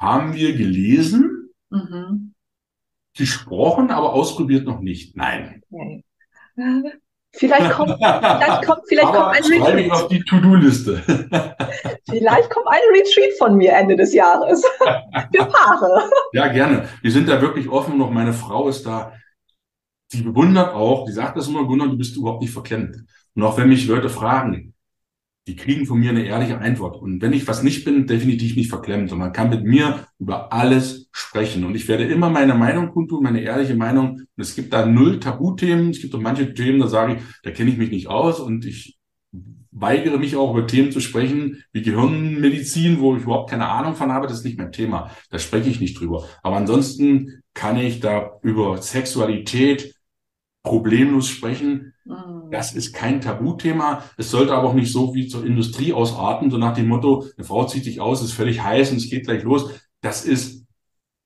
[0.00, 1.36] Haben wir gelesen,
[1.70, 2.34] Mhm.
[3.16, 5.16] gesprochen, aber ausprobiert noch nicht.
[5.16, 5.62] Nein.
[5.72, 6.04] Okay.
[7.32, 9.90] Vielleicht kommt, vielleicht kommt, vielleicht kommt ein Retreat.
[9.92, 11.02] auf die To-Do-Liste.
[12.08, 14.62] vielleicht kommt ein Retreat von mir Ende des Jahres.
[15.34, 16.10] Für Paare.
[16.32, 16.88] Ja, gerne.
[17.02, 19.12] Wir sind da wirklich offen und auch meine Frau ist da,
[20.12, 22.96] die bewundert auch, die sagt das immer, Gunnar, du bist überhaupt nicht verklemmt.
[23.36, 24.69] Und auch wenn mich Leute fragen,
[25.46, 27.00] die kriegen von mir eine ehrliche Antwort.
[27.00, 29.10] Und wenn ich was nicht bin, definitiv nicht verklemmt.
[29.16, 31.64] Man kann mit mir über alles sprechen.
[31.64, 34.20] Und ich werde immer meine Meinung kundtun, meine ehrliche Meinung.
[34.20, 35.90] Und es gibt da null Tabuthemen.
[35.90, 38.38] Es gibt auch manche Themen, da sage ich, da kenne ich mich nicht aus.
[38.38, 38.98] Und ich
[39.72, 44.12] weigere mich auch über Themen zu sprechen, wie Gehirnmedizin, wo ich überhaupt keine Ahnung von
[44.12, 44.26] habe.
[44.26, 45.10] Das ist nicht mein Thema.
[45.30, 46.28] Da spreche ich nicht drüber.
[46.42, 49.94] Aber ansonsten kann ich da über Sexualität
[50.62, 52.39] problemlos sprechen Mhm.
[52.50, 54.04] Das ist kein Tabuthema.
[54.16, 57.46] Es sollte aber auch nicht so wie zur Industrie ausarten, so nach dem Motto, eine
[57.46, 59.70] Frau zieht sich aus, ist völlig heiß und es geht gleich los.
[60.00, 60.66] Das ist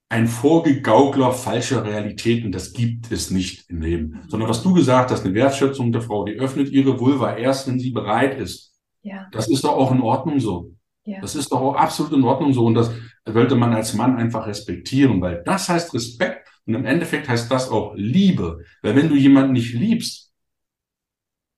[0.08, 2.52] ein Vorgegaukler falscher Realitäten.
[2.52, 4.22] Das gibt es nicht im Leben.
[4.28, 7.80] Sondern was du gesagt hast, eine Wertschätzung der Frau, die öffnet ihre Vulva erst, wenn
[7.80, 8.74] sie bereit ist.
[9.02, 9.26] Ja.
[9.32, 10.72] Das ist doch auch in Ordnung so.
[11.04, 11.20] Ja.
[11.20, 12.64] Das ist doch auch absolut in Ordnung so.
[12.64, 12.90] Und das
[13.26, 17.70] sollte man als Mann einfach respektieren, weil das heißt Respekt und im Endeffekt heißt das
[17.70, 18.60] auch Liebe.
[18.82, 20.23] Weil wenn du jemanden nicht liebst,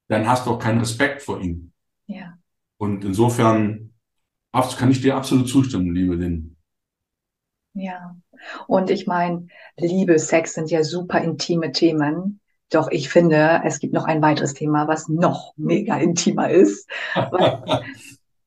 [0.09, 1.73] dann hast du auch keinen Respekt vor ihm.
[2.07, 2.39] Ja.
[2.79, 3.93] Und insofern
[4.79, 6.57] kann ich dir absolut zustimmen, liebe Lynn.
[7.75, 8.17] Ja.
[8.67, 12.41] Und ich meine, Liebe, Sex sind ja super intime Themen.
[12.71, 16.89] Doch ich finde, es gibt noch ein weiteres Thema, was noch mega intimer ist.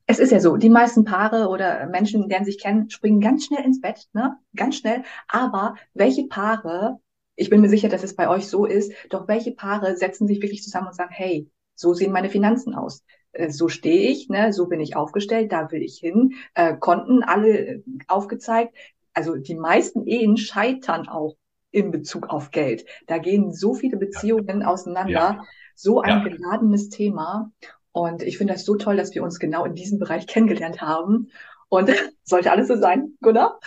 [0.07, 3.63] es ist ja so, die meisten Paare oder Menschen, die sich kennen, springen ganz schnell
[3.63, 4.37] ins Bett, ne?
[4.55, 5.03] Ganz schnell.
[5.27, 6.99] Aber welche Paare
[7.39, 8.91] ich bin mir sicher, dass es bei euch so ist.
[9.09, 13.03] Doch welche Paare setzen sich wirklich zusammen und sagen, hey, so sehen meine Finanzen aus.
[13.31, 16.33] Äh, so stehe ich, ne, so bin ich aufgestellt, da will ich hin.
[16.53, 18.75] Äh, Konten alle aufgezeigt.
[19.13, 21.35] Also die meisten Ehen scheitern auch
[21.71, 22.85] in Bezug auf Geld.
[23.07, 25.11] Da gehen so viele Beziehungen auseinander.
[25.11, 25.43] Ja.
[25.75, 26.23] So ein ja.
[26.23, 27.51] geladenes Thema.
[27.93, 31.29] Und ich finde das so toll, dass wir uns genau in diesem Bereich kennengelernt haben.
[31.69, 31.89] Und
[32.23, 33.59] sollte alles so sein, Gunnar?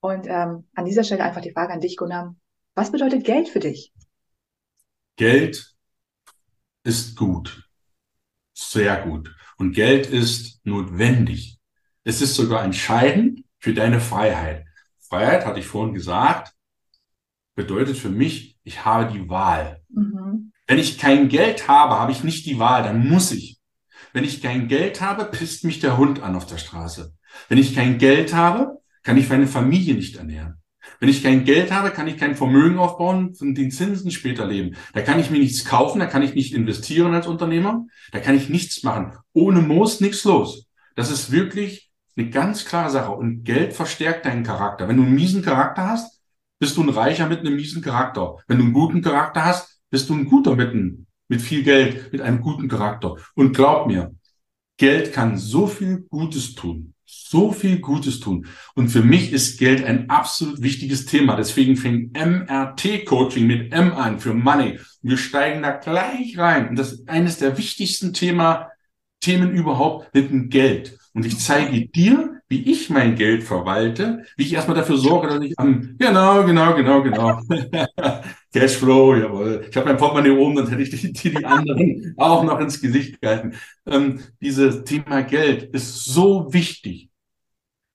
[0.00, 2.36] Und ähm, an dieser Stelle einfach die Frage an dich, Gunnar.
[2.78, 3.92] Was bedeutet Geld für dich?
[5.16, 5.74] Geld
[6.84, 7.68] ist gut.
[8.54, 9.34] Sehr gut.
[9.56, 11.58] Und Geld ist notwendig.
[12.04, 14.64] Es ist sogar entscheidend für deine Freiheit.
[15.00, 16.54] Freiheit, hatte ich vorhin gesagt,
[17.56, 19.82] bedeutet für mich, ich habe die Wahl.
[19.88, 20.52] Mhm.
[20.68, 23.58] Wenn ich kein Geld habe, habe ich nicht die Wahl, dann muss ich.
[24.12, 27.12] Wenn ich kein Geld habe, pisst mich der Hund an auf der Straße.
[27.48, 30.62] Wenn ich kein Geld habe, kann ich meine Familie nicht ernähren.
[31.00, 34.76] Wenn ich kein Geld habe, kann ich kein Vermögen aufbauen und den Zinsen später leben.
[34.92, 38.36] Da kann ich mir nichts kaufen, da kann ich nicht investieren als Unternehmer, da kann
[38.36, 39.12] ich nichts machen.
[39.32, 40.66] Ohne Moos nichts los.
[40.96, 43.12] Das ist wirklich eine ganz klare Sache.
[43.12, 44.88] Und Geld verstärkt deinen Charakter.
[44.88, 46.20] Wenn du einen miesen Charakter hast,
[46.58, 48.36] bist du ein Reicher mit einem miesen Charakter.
[48.48, 52.12] Wenn du einen guten Charakter hast, bist du ein guter mit, einem, mit viel Geld,
[52.12, 53.14] mit einem guten Charakter.
[53.34, 54.14] Und glaub mir,
[54.76, 56.94] Geld kann so viel Gutes tun
[57.28, 58.46] so viel Gutes tun.
[58.74, 61.36] Und für mich ist Geld ein absolut wichtiges Thema.
[61.36, 64.78] Deswegen fängt MRT-Coaching mit M an für Money.
[65.02, 66.68] Wir steigen da gleich rein.
[66.68, 68.70] Und das ist eines der wichtigsten Thema,
[69.20, 70.98] Themen überhaupt mit dem Geld.
[71.12, 75.42] Und ich zeige dir, wie ich mein Geld verwalte, wie ich erstmal dafür sorge, dass
[75.42, 77.40] ich am, genau, genau, genau, genau.
[78.52, 79.66] Cashflow, jawohl.
[79.68, 82.80] Ich habe mein Portemonnaie oben, dann hätte ich die, die, die anderen auch noch ins
[82.80, 83.54] Gesicht gehalten.
[83.86, 87.10] Ähm, dieses Thema Geld ist so wichtig,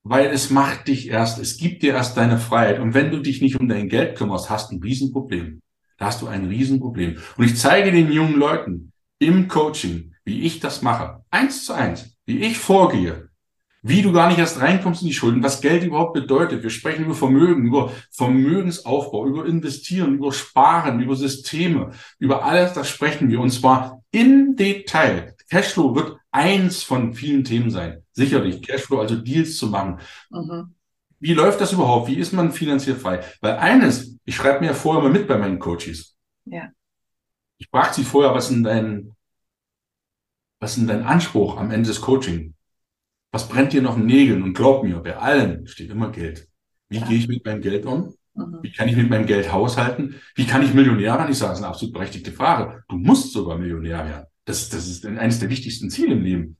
[0.03, 2.79] weil es macht dich erst, es gibt dir erst deine Freiheit.
[2.79, 5.61] Und wenn du dich nicht um dein Geld kümmerst, hast du ein Riesenproblem.
[5.97, 7.17] Da hast du ein Riesenproblem.
[7.37, 11.23] Und ich zeige den jungen Leuten im Coaching, wie ich das mache.
[11.31, 13.29] Eins zu eins, wie ich vorgehe,
[13.81, 16.63] wie du gar nicht erst reinkommst in die Schulden, was Geld überhaupt bedeutet.
[16.63, 22.89] Wir sprechen über Vermögen, über Vermögensaufbau, über Investieren, über Sparen, über Systeme, über alles, das
[22.89, 25.35] sprechen wir und zwar im Detail.
[25.49, 28.02] Cashflow wird eins von vielen Themen sein.
[28.13, 29.99] Sicherlich, Cashflow, also Deals zu machen.
[30.29, 30.75] Mhm.
[31.19, 32.09] Wie läuft das überhaupt?
[32.09, 33.23] Wie ist man finanziell frei?
[33.41, 36.15] Weil eines, ich schreibe mir vorher mal mit bei meinen Coaches.
[36.45, 36.69] Ja.
[37.57, 39.11] Ich frage sie vorher, was ist dein,
[40.59, 42.53] was ist denn dein Anspruch am Ende des Coaching?
[43.31, 44.43] Was brennt dir noch in Nägeln?
[44.43, 46.47] Und glaub mir, bei allen steht immer Geld.
[46.89, 47.07] Wie ja.
[47.07, 48.13] gehe ich mit meinem Geld um?
[48.35, 48.59] Mhm.
[48.61, 50.21] Wie kann ich mit meinem Geld haushalten?
[50.35, 51.31] Wie kann ich Millionär werden?
[51.31, 52.83] Ich sage, das ist eine absolut berechtigte Frage.
[52.89, 54.25] Du musst sogar Millionär werden.
[54.45, 56.57] Das, das ist eines der wichtigsten Ziele im Leben.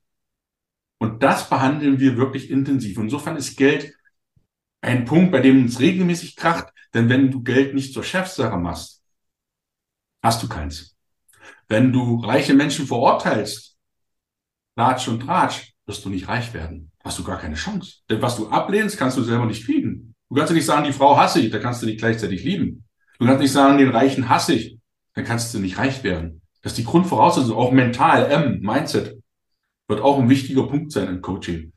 [1.04, 2.96] Und das behandeln wir wirklich intensiv.
[2.96, 3.94] Insofern ist Geld
[4.80, 6.72] ein Punkt, bei dem uns regelmäßig kracht.
[6.94, 9.02] Denn wenn du Geld nicht zur Chefsache machst,
[10.22, 10.96] hast du keins.
[11.68, 13.76] Wenn du reiche Menschen verurteilst,
[14.76, 16.90] Latsch und Tratsch, wirst du nicht reich werden.
[17.04, 17.96] Hast du gar keine Chance.
[18.08, 20.14] Denn was du ablehnst, kannst du selber nicht kriegen.
[20.30, 22.86] Du kannst nicht sagen, die Frau hasse ich, da kannst du nicht gleichzeitig lieben.
[23.18, 24.78] Du kannst nicht sagen, den Reichen hasse ich,
[25.12, 26.40] dann kannst du nicht reich werden.
[26.62, 29.22] Das ist die Grundvoraussetzung, auch mental, M, Mindset,
[29.88, 31.72] wird auch ein wichtiger Punkt sein im Coaching.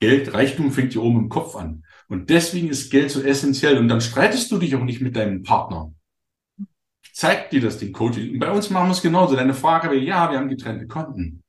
[0.00, 1.84] Geld, Reichtum fängt hier oben im Kopf an.
[2.08, 3.78] Und deswegen ist Geld so essentiell.
[3.78, 5.92] Und dann streitest du dich auch nicht mit deinem Partner.
[7.12, 8.32] Zeigt dir das den Coaching.
[8.34, 9.34] Und bei uns machen wir es genauso.
[9.34, 11.42] Deine Frage wäre, ja, wir haben getrennte Konten.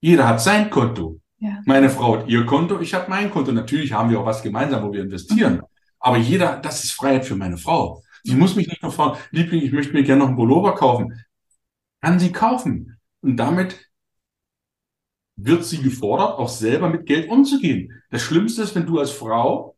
[0.00, 1.20] Jeder hat sein Konto.
[1.38, 1.60] Ja.
[1.66, 3.52] Meine Frau hat ihr Konto, ich habe mein Konto.
[3.52, 5.56] Natürlich haben wir auch was gemeinsam, wo wir investieren.
[5.56, 5.62] Mhm.
[6.00, 8.02] Aber jeder, das ist Freiheit für meine Frau.
[8.24, 11.20] Sie muss mich nicht noch fragen, Liebling, ich möchte mir gerne noch einen Pullover kaufen.
[12.00, 12.96] Kann sie kaufen.
[13.22, 13.78] Und damit
[15.36, 18.02] wird sie gefordert, auch selber mit Geld umzugehen.
[18.10, 19.76] Das Schlimmste ist, wenn du als Frau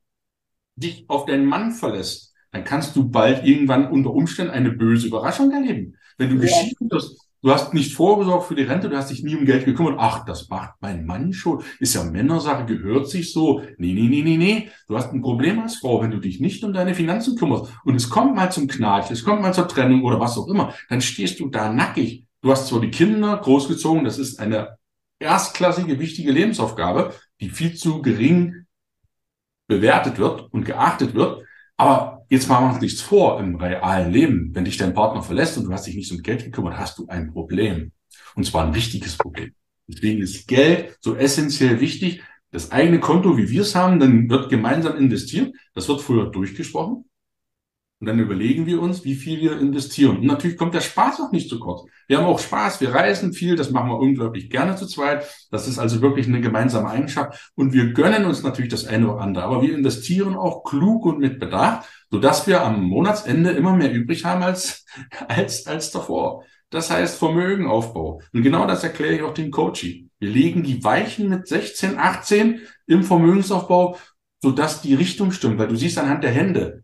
[0.76, 5.50] dich auf deinen Mann verlässt, dann kannst du bald irgendwann unter Umständen eine böse Überraschung
[5.50, 5.96] erleben.
[6.18, 6.42] Wenn du ja.
[6.42, 9.64] geschieden wirst, du hast nicht vorgesorgt für die Rente, du hast dich nie um Geld
[9.64, 9.96] gekümmert.
[9.98, 11.62] Ach, das macht mein Mann schon.
[11.80, 13.60] Ist ja Männersache, gehört sich so.
[13.78, 14.70] Nee, nee, nee, nee, nee.
[14.88, 17.72] Du hast ein Problem als Frau, wenn du dich nicht um deine Finanzen kümmerst.
[17.84, 20.74] Und es kommt mal zum Knatsch, es kommt mal zur Trennung oder was auch immer.
[20.88, 22.23] Dann stehst du da nackig.
[22.44, 24.76] Du hast zwar die Kinder großgezogen, das ist eine
[25.18, 28.66] erstklassige, wichtige Lebensaufgabe, die viel zu gering
[29.66, 31.42] bewertet wird und geachtet wird.
[31.78, 34.50] Aber jetzt machen wir uns nichts vor im realen Leben.
[34.54, 37.06] Wenn dich dein Partner verlässt und du hast dich nicht um Geld gekümmert, hast du
[37.06, 37.92] ein Problem.
[38.34, 39.54] Und zwar ein wichtiges Problem.
[39.86, 42.22] Deswegen ist Geld so essentiell wichtig.
[42.50, 45.56] Das eigene Konto, wie wir es haben, dann wird gemeinsam investiert.
[45.72, 47.06] Das wird früher durchgesprochen.
[48.00, 50.18] Und dann überlegen wir uns, wie viel wir investieren.
[50.18, 51.88] Und natürlich kommt der Spaß auch nicht zu kurz.
[52.06, 55.26] Wir haben auch Spaß, wir reisen viel, das machen wir unglaublich gerne zu zweit.
[55.50, 57.52] Das ist also wirklich eine gemeinsame Eigenschaft.
[57.54, 59.44] Und wir gönnen uns natürlich das eine oder andere.
[59.44, 64.24] Aber wir investieren auch klug und mit Bedacht, sodass wir am Monatsende immer mehr übrig
[64.24, 64.84] haben als,
[65.28, 66.44] als, als davor.
[66.70, 68.20] Das heißt Vermögenaufbau.
[68.32, 70.10] Und genau das erkläre ich auch dem Coaching.
[70.18, 73.96] Wir legen die Weichen mit 16, 18 im Vermögensaufbau,
[74.42, 75.58] sodass die Richtung stimmt.
[75.58, 76.83] Weil du siehst anhand der Hände,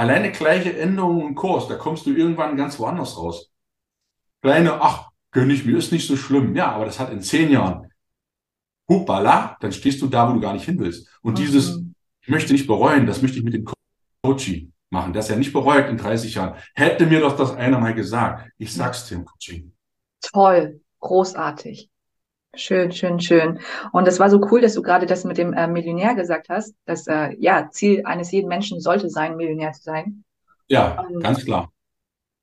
[0.00, 3.50] Alleine gleiche Änderungen im Kurs, da kommst du irgendwann ganz woanders raus.
[4.40, 6.56] Kleine, ach, gönn ich mir, ist nicht so schlimm.
[6.56, 7.92] Ja, aber das hat in zehn Jahren,
[8.88, 11.06] hupala, dann stehst du da, wo du gar nicht hin willst.
[11.20, 11.36] Und mhm.
[11.36, 11.82] dieses,
[12.22, 13.66] ich möchte nicht bereuen, das möchte ich mit dem
[14.22, 16.58] Coaching machen, das er nicht bereut in 30 Jahren.
[16.74, 18.50] Hätte mir doch das einer mal gesagt.
[18.56, 19.74] Ich sag's dir im Coaching.
[20.22, 21.89] Toll, großartig.
[22.54, 23.60] Schön, schön, schön.
[23.92, 26.74] Und es war so cool, dass du gerade das mit dem äh, Millionär gesagt hast.
[26.84, 30.24] Das äh, ja, Ziel eines jeden Menschen sollte sein, Millionär zu sein.
[30.66, 31.72] Ja, und, ganz klar.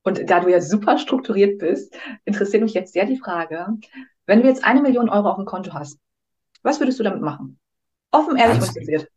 [0.03, 1.93] Und da du ja super strukturiert bist,
[2.23, 3.67] interessiert mich jetzt sehr die Frage,
[4.25, 5.99] wenn du jetzt eine Million Euro auf dem Konto hast,
[6.63, 7.59] was würdest du damit machen?
[8.11, 9.09] Offen, ehrlich, ganz, interessiert.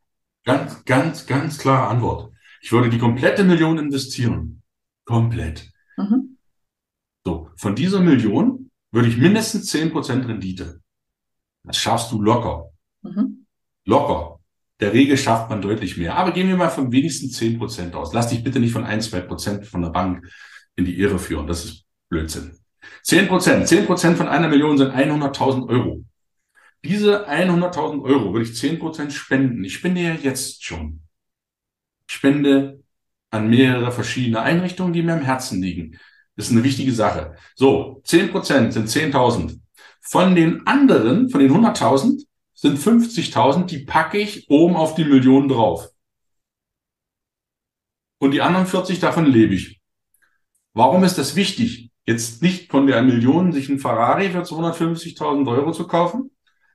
[0.44, 2.32] Ganz, ganz, ganz klare Antwort.
[2.60, 4.62] Ich würde die komplette Million investieren.
[5.04, 5.70] Komplett.
[5.96, 6.36] Mhm.
[7.24, 10.80] So, von dieser Million würde ich mindestens 10% Rendite.
[11.64, 12.70] Das schaffst du locker.
[13.02, 13.46] Mhm.
[13.84, 14.40] Locker.
[14.80, 16.16] Der Regel schafft man deutlich mehr.
[16.16, 18.12] Aber gehen wir mal von wenigstens 10% aus.
[18.12, 20.26] Lass dich bitte nicht von 1, 2% von der Bank
[20.76, 21.46] in die Irre führen.
[21.46, 22.52] Das ist Blödsinn.
[23.04, 23.66] 10%.
[23.66, 26.04] 10% von einer Million sind 100.000 Euro.
[26.82, 29.64] Diese 100.000 Euro würde ich 10% spenden.
[29.64, 31.02] Ich spende ja jetzt schon.
[32.08, 32.82] Ich spende
[33.30, 35.98] an mehrere verschiedene Einrichtungen, die mir am Herzen liegen.
[36.40, 37.36] Das ist eine wichtige Sache.
[37.54, 39.60] So, 10% sind 10.000.
[40.00, 45.50] Von den anderen, von den 100.000, sind 50.000, die packe ich oben auf die Millionen
[45.50, 45.90] drauf.
[48.20, 49.82] Und die anderen 40 davon lebe ich.
[50.72, 51.90] Warum ist das wichtig?
[52.06, 56.30] Jetzt nicht von der Million sich einen Ferrari für 250.000 Euro zu kaufen,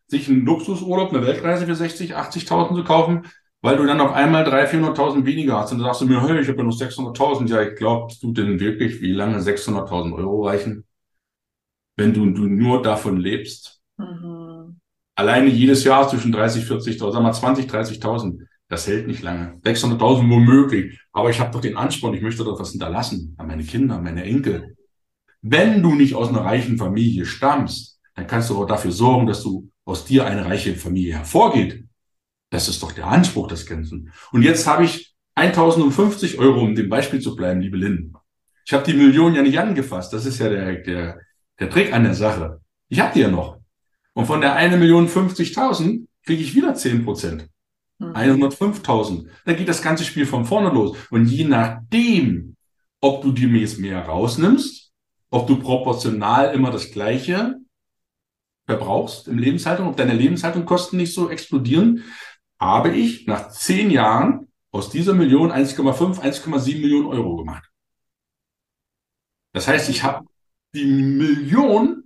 [0.06, 3.26] sich einen Luxusurlaub, eine Weltreise für 60, 80.000 zu kaufen,
[3.66, 5.72] weil du dann auf einmal 300.000, 400.000 weniger hast.
[5.72, 7.50] Und dann sagst du mir, hey, ich habe ja noch 600.000.
[7.50, 10.86] Ja, ich glaubst du denn wirklich, wie lange 600.000 Euro reichen,
[11.98, 13.82] wenn du, du nur davon lebst?
[13.98, 14.80] Mhm.
[15.16, 18.46] Alleine jedes Jahr zwischen 30, 40.000, sag mal 20, 30.000.
[18.68, 19.60] Das hält nicht lange.
[19.64, 21.00] 600.000 womöglich.
[21.12, 24.04] Aber ich habe doch den Ansporn, ich möchte doch was hinterlassen an meine Kinder, an
[24.04, 24.76] meine Enkel.
[25.42, 29.44] Wenn du nicht aus einer reichen Familie stammst, dann kannst du auch dafür sorgen, dass
[29.44, 31.86] du aus dir eine reiche Familie hervorgeht.
[32.49, 34.11] Das ist doch der Anspruch des Ganzen.
[34.31, 38.13] Und jetzt habe ich 1050 Euro, um dem Beispiel zu bleiben, liebe Lynn.
[38.65, 40.13] Ich habe die Million ja nicht angefasst.
[40.13, 41.19] Das ist ja der, der,
[41.59, 42.61] der Trick an der Sache.
[42.88, 43.59] Ich habe die ja noch.
[44.13, 47.49] Und von der 1 Million 50.000 kriege ich wieder 10 Prozent.
[47.99, 48.13] Mhm.
[48.13, 49.27] 105.000.
[49.45, 50.97] Dann geht das ganze Spiel von vorne los.
[51.11, 52.55] Und je nachdem,
[53.01, 54.91] ob du dir mehr rausnimmst,
[55.30, 57.55] ob du proportional immer das Gleiche
[58.65, 62.03] verbrauchst im Lebenshaltung, ob deine Lebenshaltungskosten nicht so explodieren,
[62.66, 67.70] habe ich nach zehn Jahren aus dieser Million 1,5, 1,7 Millionen Euro gemacht.
[69.54, 70.26] Das heißt, ich habe
[70.74, 72.04] die Million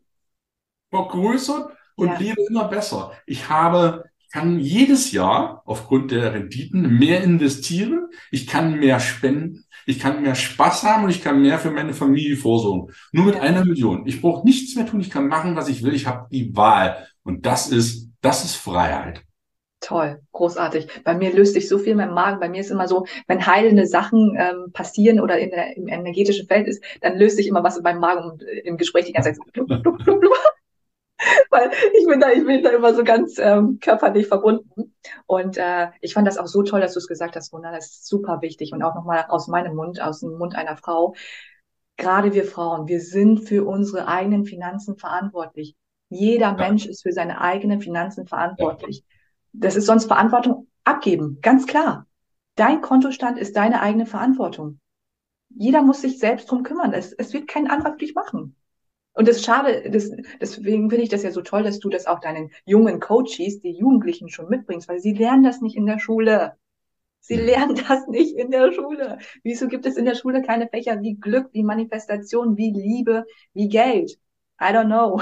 [0.92, 2.18] vergrößert und ja.
[2.20, 3.14] lebe immer besser.
[3.26, 8.10] Ich habe, kann jedes Jahr aufgrund der Renditen mehr investieren.
[8.30, 9.66] Ich kann mehr spenden.
[9.88, 12.94] Ich kann mehr Spaß haben und ich kann mehr für meine Familie vorsorgen.
[13.12, 14.06] Nur mit einer Million.
[14.06, 15.02] Ich brauche nichts mehr tun.
[15.02, 15.96] Ich kann machen, was ich will.
[15.96, 17.08] Ich habe die Wahl.
[17.24, 19.24] Und das ist, das ist Freiheit.
[19.82, 21.04] Toll, großartig.
[21.06, 22.42] Bei mir löst sich so viel in meinem Magen.
[22.42, 26.48] Bei mir ist immer so, wenn heilende Sachen ähm, passieren oder in der, im energetischen
[26.48, 29.14] Feld ist, dann löst sich immer was in meinem Magen und äh, im Gespräch die
[29.14, 29.54] ganze Zeit.
[29.54, 30.34] Blub, blub, blub, blub.
[31.50, 34.96] Weil ich bin da, ich bin da immer so ganz ähm, körperlich verbunden.
[35.26, 37.72] Und äh, ich fand das auch so toll, dass du es gesagt hast, Wunder.
[37.72, 38.74] Das ist super wichtig.
[38.74, 41.16] Und auch nochmal aus meinem Mund, aus dem Mund einer Frau.
[41.96, 45.76] Gerade wir Frauen, wir sind für unsere eigenen Finanzen verantwortlich.
[46.10, 46.54] Jeder ja.
[46.54, 49.00] Mensch ist für seine eigenen Finanzen verantwortlich.
[49.00, 49.19] Ja.
[49.54, 52.08] Das ist sonst Verantwortung abgeben, ganz klar.
[52.56, 54.80] Dein Kontostand ist deine eigene Verantwortung.
[55.50, 56.94] Jeder muss sich selbst drum kümmern.
[56.94, 58.56] Es, es wird kein anderer für dich machen.
[59.14, 62.06] Und das ist schade, das, deswegen finde ich das ja so toll, dass du das
[62.06, 66.00] auch deinen jungen Coaches, die Jugendlichen schon mitbringst, weil sie lernen das nicht in der
[66.00, 66.54] Schule.
[67.20, 69.18] Sie lernen das nicht in der Schule.
[69.44, 73.68] Wieso gibt es in der Schule keine Fächer wie Glück, wie Manifestation, wie Liebe, wie
[73.68, 74.20] Geld?
[74.62, 75.22] I don't know.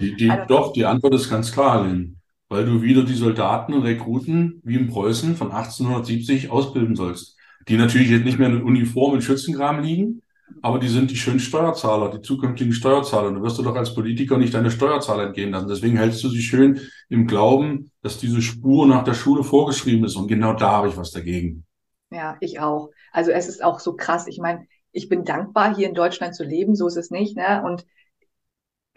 [0.00, 0.72] Die, die, don't doch, know.
[0.72, 2.17] die Antwort ist ganz klar, Lynn.
[2.48, 7.36] Weil du wieder die Soldaten und Rekruten wie in Preußen von 1870 ausbilden sollst.
[7.68, 10.22] Die natürlich jetzt nicht mehr in Uniform und Schützengraben liegen,
[10.62, 13.28] aber die sind die schönen Steuerzahler, die zukünftigen Steuerzahler.
[13.28, 15.68] Und du wirst du doch als Politiker nicht deine Steuerzahler entgehen lassen.
[15.68, 20.16] Deswegen hältst du sie schön im Glauben, dass diese Spur nach der Schule vorgeschrieben ist.
[20.16, 21.64] Und genau da habe ich was dagegen.
[22.10, 22.90] Ja, ich auch.
[23.12, 24.26] Also es ist auch so krass.
[24.26, 26.74] Ich meine, ich bin dankbar, hier in Deutschland zu leben.
[26.74, 27.36] So ist es nicht.
[27.36, 27.62] Ne?
[27.64, 27.84] Und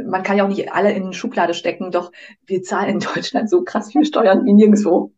[0.05, 2.11] man kann ja auch nicht alle in eine Schublade stecken, doch
[2.45, 5.13] wir zahlen in Deutschland so krass viele Steuern wie nirgendwo.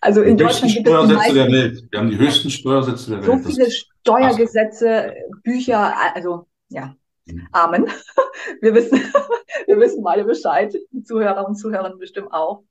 [0.00, 1.84] Also in die Deutschland gibt es die meisten, der Welt.
[1.90, 3.42] Wir haben die höchsten Steuersätze der Welt.
[3.42, 6.94] So viele Steuergesetze, Bücher, also ja,
[7.26, 7.48] mhm.
[7.52, 7.86] Amen.
[8.62, 8.98] Wir wissen,
[9.66, 12.62] wir wissen beide Bescheid, die Zuhörer und Zuhörerinnen bestimmt auch.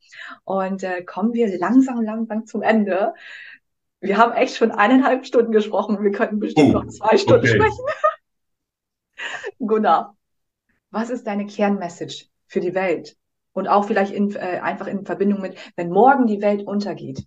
[0.44, 3.14] Und äh, kommen wir langsam, langsam zum Ende.
[4.02, 6.02] Wir haben echt schon eineinhalb Stunden gesprochen.
[6.02, 7.56] Wir könnten bestimmt oh, noch zwei Stunden okay.
[7.56, 7.86] sprechen.
[9.60, 10.16] Gunnar,
[10.92, 13.16] was ist deine Kernmessage für die Welt?
[13.54, 17.26] Und auch vielleicht in, äh, einfach in Verbindung mit, wenn morgen die Welt untergeht.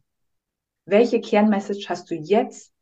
[0.84, 2.72] Welche Kernmessage hast du jetzt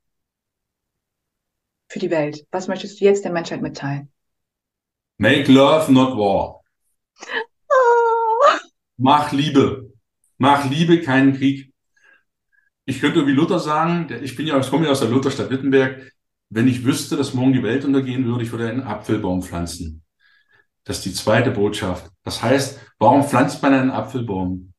[1.88, 2.46] für die Welt?
[2.50, 4.12] Was möchtest du jetzt der Menschheit mitteilen?
[5.18, 6.62] Make love, not war.
[7.68, 8.58] Oh.
[8.96, 9.92] Mach Liebe.
[10.38, 11.72] Mach Liebe, keinen Krieg.
[12.86, 16.12] Ich könnte wie Luther sagen, ich bin ja, ich komme ja aus der Lutherstadt Wittenberg,
[16.48, 20.02] wenn ich wüsste, dass morgen die Welt untergehen würde, ich würde einen Apfelbaum pflanzen.
[20.84, 22.10] Das ist die zweite Botschaft.
[22.24, 24.72] Das heißt, warum pflanzt man einen Apfelbaum?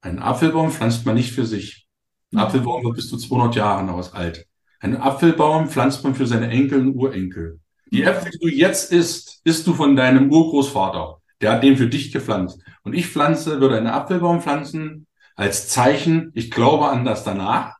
[0.00, 1.88] Einen Apfelbaum pflanzt man nicht für sich.
[2.32, 4.46] Ein Apfelbaum wird bis zu 200 Jahre aus alt.
[4.80, 7.60] Einen Apfelbaum pflanzt man für seine Enkel und Urenkel.
[7.90, 11.18] Die Äpfel, die du jetzt isst, isst du von deinem Urgroßvater.
[11.40, 12.60] Der hat den für dich gepflanzt.
[12.82, 17.76] Und ich pflanze, würde einen Apfelbaum pflanzen als Zeichen, ich glaube an das danach.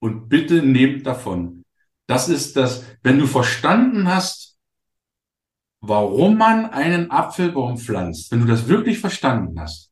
[0.00, 1.64] Und bitte nehmt davon.
[2.06, 4.55] Das ist das, wenn du verstanden hast,
[5.88, 9.90] warum man einen Apfelbaum pflanzt, wenn du das wirklich verstanden hast,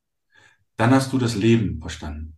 [0.77, 2.37] dann hast du das Leben verstanden.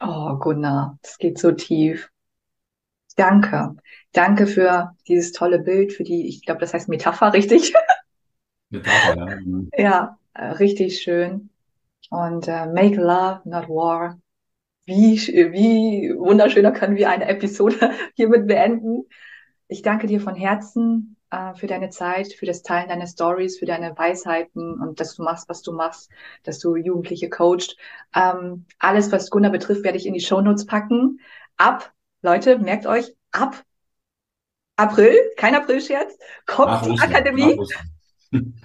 [0.00, 2.10] Oh, Gunnar, das geht so tief.
[3.16, 3.76] Danke.
[4.12, 7.72] Danke für dieses tolle Bild, für die, ich glaube, das heißt Metapher, richtig?
[8.70, 9.38] Metapher,
[9.76, 9.82] ja.
[9.82, 11.50] ja, äh, richtig schön.
[12.10, 14.20] Und uh, make love, not war.
[14.84, 19.04] Wie, wie wunderschöner können wir eine Episode hiermit beenden.
[19.68, 23.66] Ich danke dir von Herzen äh, für deine Zeit, für das Teilen deiner Stories, für
[23.66, 26.10] deine Weisheiten und dass du machst, was du machst,
[26.44, 27.76] dass du Jugendliche coacht.
[28.14, 31.20] Ähm, alles, was Gunnar betrifft, werde ich in die Shownotes packen.
[31.56, 31.92] Ab,
[32.22, 33.64] Leute, merkt euch, ab
[34.76, 36.16] April, kein April-Scherz,
[36.46, 37.60] kommt die Akademie.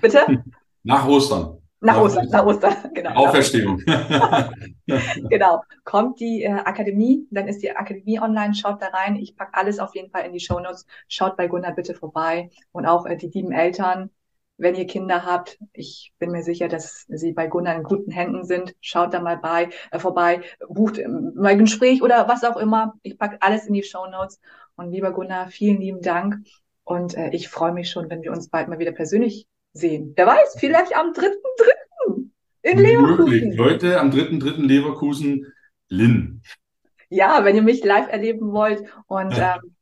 [0.02, 0.44] Bitte?
[0.84, 1.58] Nach Ostern.
[1.82, 3.12] Nach Ostern, nach Ostern, genau.
[3.16, 3.82] Auferstehung.
[5.30, 5.64] genau.
[5.86, 9.16] Kommt die äh, Akademie, dann ist die Akademie online, schaut da rein.
[9.16, 10.86] Ich pack alles auf jeden Fall in die Show Notes.
[11.08, 12.50] Schaut bei Gunnar bitte vorbei.
[12.72, 14.10] Und auch äh, die lieben Eltern,
[14.58, 18.44] wenn ihr Kinder habt, ich bin mir sicher, dass sie bei Gunnar in guten Händen
[18.44, 18.76] sind.
[18.82, 22.96] Schaut da mal bei, äh, vorbei, bucht äh, mal ein Gespräch oder was auch immer.
[23.04, 24.42] Ich pack alles in die Show Notes.
[24.76, 26.38] Und lieber Gunnar, vielen lieben Dank.
[26.84, 30.14] Und äh, ich freue mich schon, wenn wir uns bald mal wieder persönlich sehen.
[30.16, 32.30] Wer weiß, vielleicht am 3.3.
[32.62, 33.26] in Leverkusen.
[33.26, 33.58] Möglich.
[33.58, 34.66] Leute, am 3.3.
[34.66, 35.54] Leverkusen,
[35.88, 36.42] Lynn.
[37.10, 38.84] Ja, wenn ihr mich live erleben wollt.
[39.08, 39.56] Und ja.
[39.56, 39.76] ähm,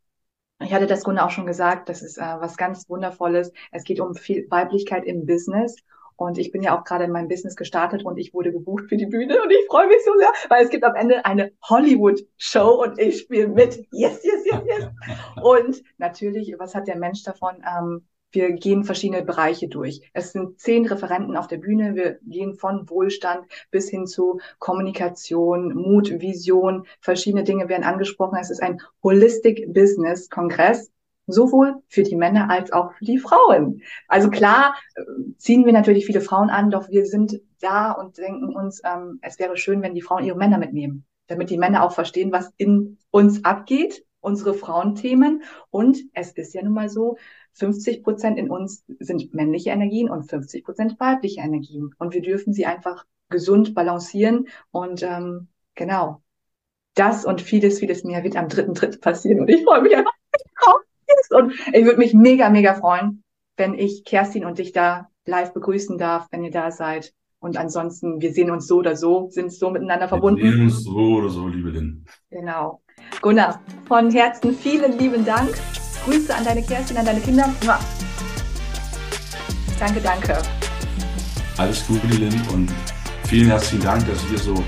[0.63, 3.51] ich hatte das Grunde auch schon gesagt, das ist äh, was ganz Wundervolles.
[3.71, 5.75] Es geht um viel Weiblichkeit im Business.
[6.17, 8.97] Und ich bin ja auch gerade in meinem Business gestartet und ich wurde gebucht für
[8.97, 12.83] die Bühne und ich freue mich so sehr, weil es gibt am Ende eine Hollywood-Show
[12.83, 13.85] und ich spiele mit.
[13.91, 14.87] Yes, yes, yes, yes.
[15.43, 17.63] Und natürlich, was hat der Mensch davon?
[17.63, 20.01] Ähm, Wir gehen verschiedene Bereiche durch.
[20.13, 21.95] Es sind zehn Referenten auf der Bühne.
[21.95, 26.85] Wir gehen von Wohlstand bis hin zu Kommunikation, Mut, Vision.
[26.99, 28.37] Verschiedene Dinge werden angesprochen.
[28.39, 30.91] Es ist ein Holistic Business Kongress
[31.27, 33.81] sowohl für die Männer als auch für die Frauen.
[34.07, 35.01] Also klar äh,
[35.37, 39.37] ziehen wir natürlich viele Frauen an, doch wir sind da und denken uns, ähm, es
[39.37, 42.97] wäre schön, wenn die Frauen ihre Männer mitnehmen, damit die Männer auch verstehen, was in
[43.11, 45.43] uns abgeht, unsere Frauenthemen.
[45.69, 47.17] Und es ist ja nun mal so,
[47.57, 51.91] 50 Prozent in uns sind männliche Energien und 50 Prozent weibliche Energien.
[51.97, 54.47] Und wir dürfen sie einfach gesund balancieren.
[54.71, 56.21] Und ähm, genau,
[56.95, 59.41] das und vieles, vieles mehr wird am dritten Dritt passieren.
[59.41, 60.13] Und ich freue mich einfach
[61.29, 63.23] und ich würde mich mega, mega freuen,
[63.55, 67.13] wenn ich Kerstin und dich da live begrüßen darf, wenn ihr da seid.
[67.39, 70.41] Und ansonsten, wir sehen uns so oder so, sind so miteinander verbunden.
[70.41, 72.05] Wir sehen uns so oder so, liebe Lynn.
[72.31, 72.81] Genau.
[73.21, 75.53] Gunnar, von Herzen vielen lieben Dank.
[76.07, 77.53] Grüße an deine Kerstin, an deine Kinder.
[79.77, 80.37] Danke, danke.
[81.57, 82.71] Alles Gute, Lynn, und
[83.27, 84.63] vielen herzlichen Dank, dass ich hier so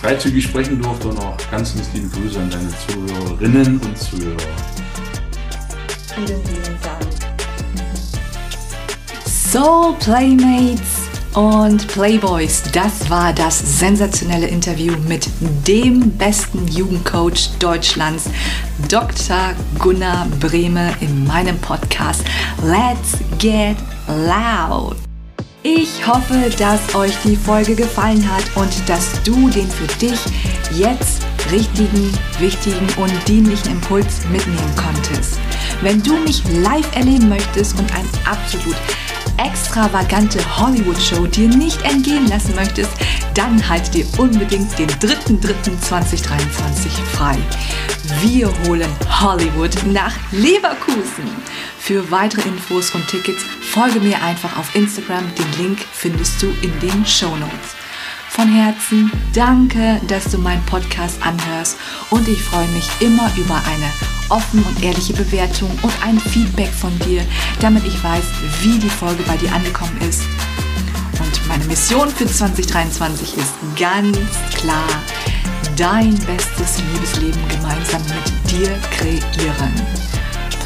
[0.00, 4.36] freizügig sprechen durfte und auch ganz, ganz liebe Grüße an deine Zuhörerinnen und Zuhörer.
[6.14, 7.06] Vielen, vielen Dank.
[9.26, 11.03] Soul Playmates
[11.34, 15.28] und Playboys, das war das sensationelle Interview mit
[15.66, 18.24] dem besten Jugendcoach Deutschlands,
[18.88, 19.54] Dr.
[19.78, 22.22] Gunnar Brehme in meinem Podcast
[22.62, 24.96] Let's Get Loud.
[25.62, 30.20] Ich hoffe, dass euch die Folge gefallen hat und dass du den für dich
[30.76, 35.38] jetzt richtigen, wichtigen und dienlichen Impuls mitnehmen konntest.
[35.80, 38.76] Wenn du mich live erleben möchtest und eine absolut
[39.38, 42.90] extravagante Hollywood-Show dir nicht entgehen lassen möchtest,
[43.34, 47.36] dann halte dir unbedingt den 3.3.2023 frei.
[48.22, 48.90] Wir holen
[49.20, 51.28] Hollywood nach Leverkusen.
[51.78, 55.24] Für weitere Infos und Tickets folge mir einfach auf Instagram.
[55.34, 57.76] Den Link findest du in den Show Notes.
[58.30, 61.76] Von Herzen danke, dass du meinen Podcast anhörst
[62.10, 66.96] und ich freue mich immer über eine offene und ehrliche Bewertung und ein Feedback von
[67.00, 67.24] dir,
[67.60, 68.24] damit ich weiß,
[68.62, 70.22] wie die Folge bei dir angekommen ist.
[71.20, 74.18] Und meine Mission für 2023 ist ganz
[74.54, 74.88] klar,
[75.76, 79.72] dein bestes Liebesleben gemeinsam mit dir kreieren.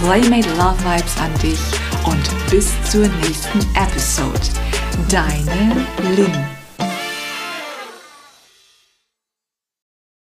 [0.01, 1.59] Playmate Love Vibes an dich
[2.05, 4.41] und bis zur nächsten Episode.
[5.09, 5.87] Deine
[6.17, 6.68] Lynn.